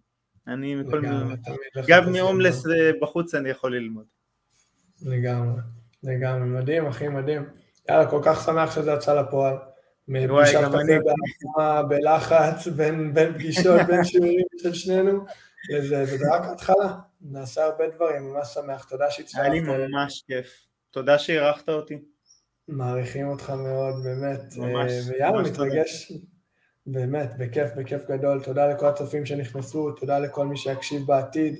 אני 0.48 0.76
מכל 0.76 1.02
מיני, 1.02 1.16
גם 1.88 2.12
מהומלס 2.12 2.68
אה, 2.68 2.92
בחוץ 3.02 3.36
אני 3.36 3.50
יכול 3.50 3.76
ללמוד. 3.76 4.06
לגמרי, 5.02 5.62
לגמרי, 6.04 6.48
מדהים, 6.48 6.88
אחי, 6.88 7.08
מדהים. 7.08 7.46
יאללה, 7.90 8.10
כל 8.10 8.20
כך 8.24 8.46
שמח 8.46 8.76
שזה 8.76 8.92
יצא 8.92 9.22
לפועל. 9.22 9.56
מפגישת 10.08 10.60
קפה 11.40 11.84
בלחץ, 11.84 12.68
בין, 12.68 13.14
בין 13.14 13.34
פגישות, 13.34 13.82
בין 13.88 14.04
שיעורים 14.04 14.46
של 14.58 14.74
שנינו, 14.74 15.26
וזה, 15.74 16.04
וזה 16.04 16.26
רק 16.34 16.46
התחלה. 16.46 16.98
נעשה 17.22 17.64
הרבה 17.66 17.84
דברים, 17.96 18.34
ממש 18.34 18.48
שמח, 18.48 18.84
תודה 18.84 19.12
שהצטרפת. 19.12 19.44
היה 19.44 19.54
לי 19.54 19.60
ממש 19.60 20.24
כיף, 20.28 20.68
תודה 20.92 21.20
שאירחת 21.20 21.70
אותי. 21.70 21.98
מעריכים 22.68 23.28
אותך 23.28 23.50
מאוד, 23.50 23.96
באמת. 24.04 24.40
ממש. 24.58 24.92
אה, 24.92 25.00
ויאללה, 25.08 25.42
מתרגש, 25.42 26.12
באמת, 26.86 27.38
בכיף, 27.38 27.70
בכיף 27.78 28.06
גדול. 28.06 28.44
תודה 28.44 28.68
לכל 28.68 28.86
הצופים 28.86 29.26
שנכנסו, 29.26 29.92
תודה 29.92 30.20
לכל 30.20 30.46
מי 30.46 30.58
שיקשיב 30.58 31.02
בעתיד. 31.08 31.56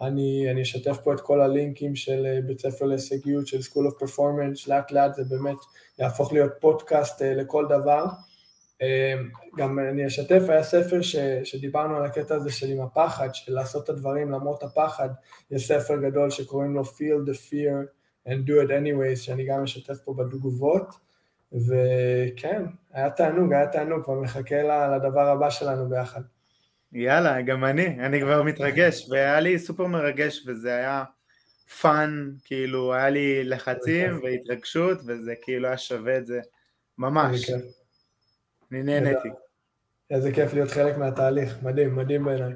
אני, 0.00 0.50
אני 0.50 0.62
אשתף 0.62 0.98
פה 1.04 1.12
את 1.14 1.20
כל 1.20 1.40
הלינקים 1.40 1.96
של 1.96 2.26
אה, 2.26 2.40
בית 2.46 2.60
ספר 2.60 2.84
להישגיות, 2.84 3.46
של 3.46 3.58
School 3.58 3.92
of 3.92 4.02
Performance, 4.02 4.68
לאט 4.68 4.92
לאט 4.92 5.14
זה 5.14 5.24
באמת 5.24 5.56
יהפוך 5.98 6.32
להיות 6.32 6.52
פודקאסט 6.60 7.22
אה, 7.22 7.34
לכל 7.34 7.66
דבר. 7.68 8.04
גם 9.56 9.78
אני 9.78 10.06
אשתף, 10.06 10.42
היה 10.48 10.62
ספר 10.62 11.02
ש, 11.02 11.16
שדיברנו 11.44 11.96
על 11.96 12.04
הקטע 12.04 12.34
הזה 12.34 12.52
של 12.52 12.66
עם 12.66 12.80
הפחד, 12.80 13.28
של 13.32 13.52
לעשות 13.52 13.84
את 13.84 13.88
הדברים 13.88 14.30
למרות 14.30 14.62
הפחד, 14.62 15.08
יש 15.50 15.68
ספר 15.68 15.96
גדול 15.96 16.30
שקוראים 16.30 16.74
לו 16.74 16.82
Feel 16.82 17.28
the 17.28 17.34
Fear 17.34 17.86
and 18.28 18.48
Do 18.48 18.66
it 18.66 18.70
anyways, 18.70 19.16
שאני 19.16 19.44
גם 19.46 19.62
אשתף 19.62 19.98
פה 20.04 20.14
בתגובות, 20.14 20.94
וכן, 21.52 22.62
היה 22.92 23.10
תענוג, 23.10 23.52
היה 23.52 23.66
תענוג, 23.66 24.04
כבר 24.04 24.20
מחכה 24.20 24.62
לדבר 24.96 25.28
הבא 25.28 25.50
שלנו 25.50 25.88
ביחד. 25.88 26.20
יאללה, 26.92 27.42
גם 27.42 27.64
אני, 27.64 27.86
אני 27.86 28.20
כבר 28.20 28.42
מתרגש, 28.42 29.06
והיה 29.10 29.40
לי 29.40 29.58
סופר 29.58 29.86
מרגש, 29.86 30.46
וזה 30.46 30.74
היה 30.76 31.04
fun, 31.80 32.30
כאילו, 32.44 32.94
היה 32.94 33.10
לי 33.10 33.44
לחצים 33.44 34.20
והתרגשות, 34.22 34.98
וזה 35.06 35.34
כאילו 35.42 35.68
היה 35.68 35.78
שווה 35.78 36.18
את 36.18 36.26
זה, 36.26 36.40
ממש. 36.98 37.50
אני 38.72 38.82
נהניתי. 38.82 39.28
איזה 40.10 40.32
כיף 40.32 40.52
להיות 40.52 40.70
חלק 40.70 40.96
מהתהליך, 40.96 41.62
מדהים, 41.62 41.96
מדהים 41.96 42.24
בעיניי. 42.24 42.52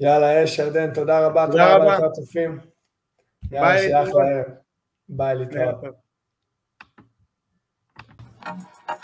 יאללה, 0.00 0.44
אש, 0.44 0.58
ירדן, 0.58 0.94
תודה 0.94 1.26
רבה, 1.26 1.46
תודה 1.46 1.76
רבה 1.76 1.94
לכל 1.94 2.06
הצופים. 2.06 2.58
יאללה, 3.50 3.78
שיהיה 3.78 4.02
אחלה 4.02 4.28
ערב. 4.28 4.44
ביי, 5.08 5.34
להתראות. 5.34 5.84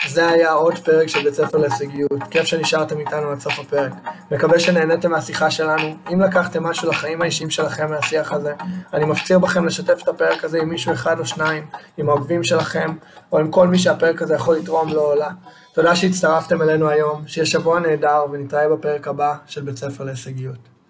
זה 0.07 0.29
היה 0.29 0.51
עוד 0.51 0.77
פרק 0.77 1.07
של 1.07 1.23
בית 1.23 1.33
ספר 1.33 1.57
להישגיות, 1.57 2.11
כיף 2.29 2.45
שנשארתם 2.45 2.99
איתנו 2.99 3.31
עד 3.31 3.39
סוף 3.39 3.59
הפרק. 3.59 3.91
מקווה 4.31 4.59
שנהניתם 4.59 5.11
מהשיחה 5.11 5.51
שלנו. 5.51 5.95
אם 6.13 6.21
לקחתם 6.21 6.63
משהו 6.63 6.89
לחיים 6.89 7.21
האישיים 7.21 7.49
שלכם 7.49 7.91
מהשיח 7.91 8.31
הזה, 8.31 8.53
אני 8.93 9.05
מפציר 9.05 9.39
בכם 9.39 9.65
לשתף 9.65 10.01
את 10.03 10.07
הפרק 10.07 10.43
הזה 10.43 10.61
עם 10.61 10.69
מישהו 10.69 10.93
אחד 10.93 11.19
או 11.19 11.25
שניים, 11.25 11.65
עם 11.97 12.09
העוקבים 12.09 12.43
שלכם, 12.43 12.93
או 13.31 13.39
עם 13.39 13.51
כל 13.51 13.67
מי 13.67 13.79
שהפרק 13.79 14.21
הזה 14.21 14.35
יכול 14.35 14.55
לתרום 14.55 14.89
לו 14.89 15.01
או 15.11 15.15
לה. 15.15 15.29
תודה 15.73 15.95
שהצטרפתם 15.95 16.61
אלינו 16.61 16.89
היום, 16.89 17.27
שיהיה 17.27 17.45
שבוע 17.45 17.79
נהדר 17.79 18.25
ונתראה 18.31 18.69
בפרק 18.69 19.07
הבא 19.07 19.35
של 19.45 19.61
בית 19.61 19.77
ספר 19.77 20.03
להישגיות. 20.03 20.71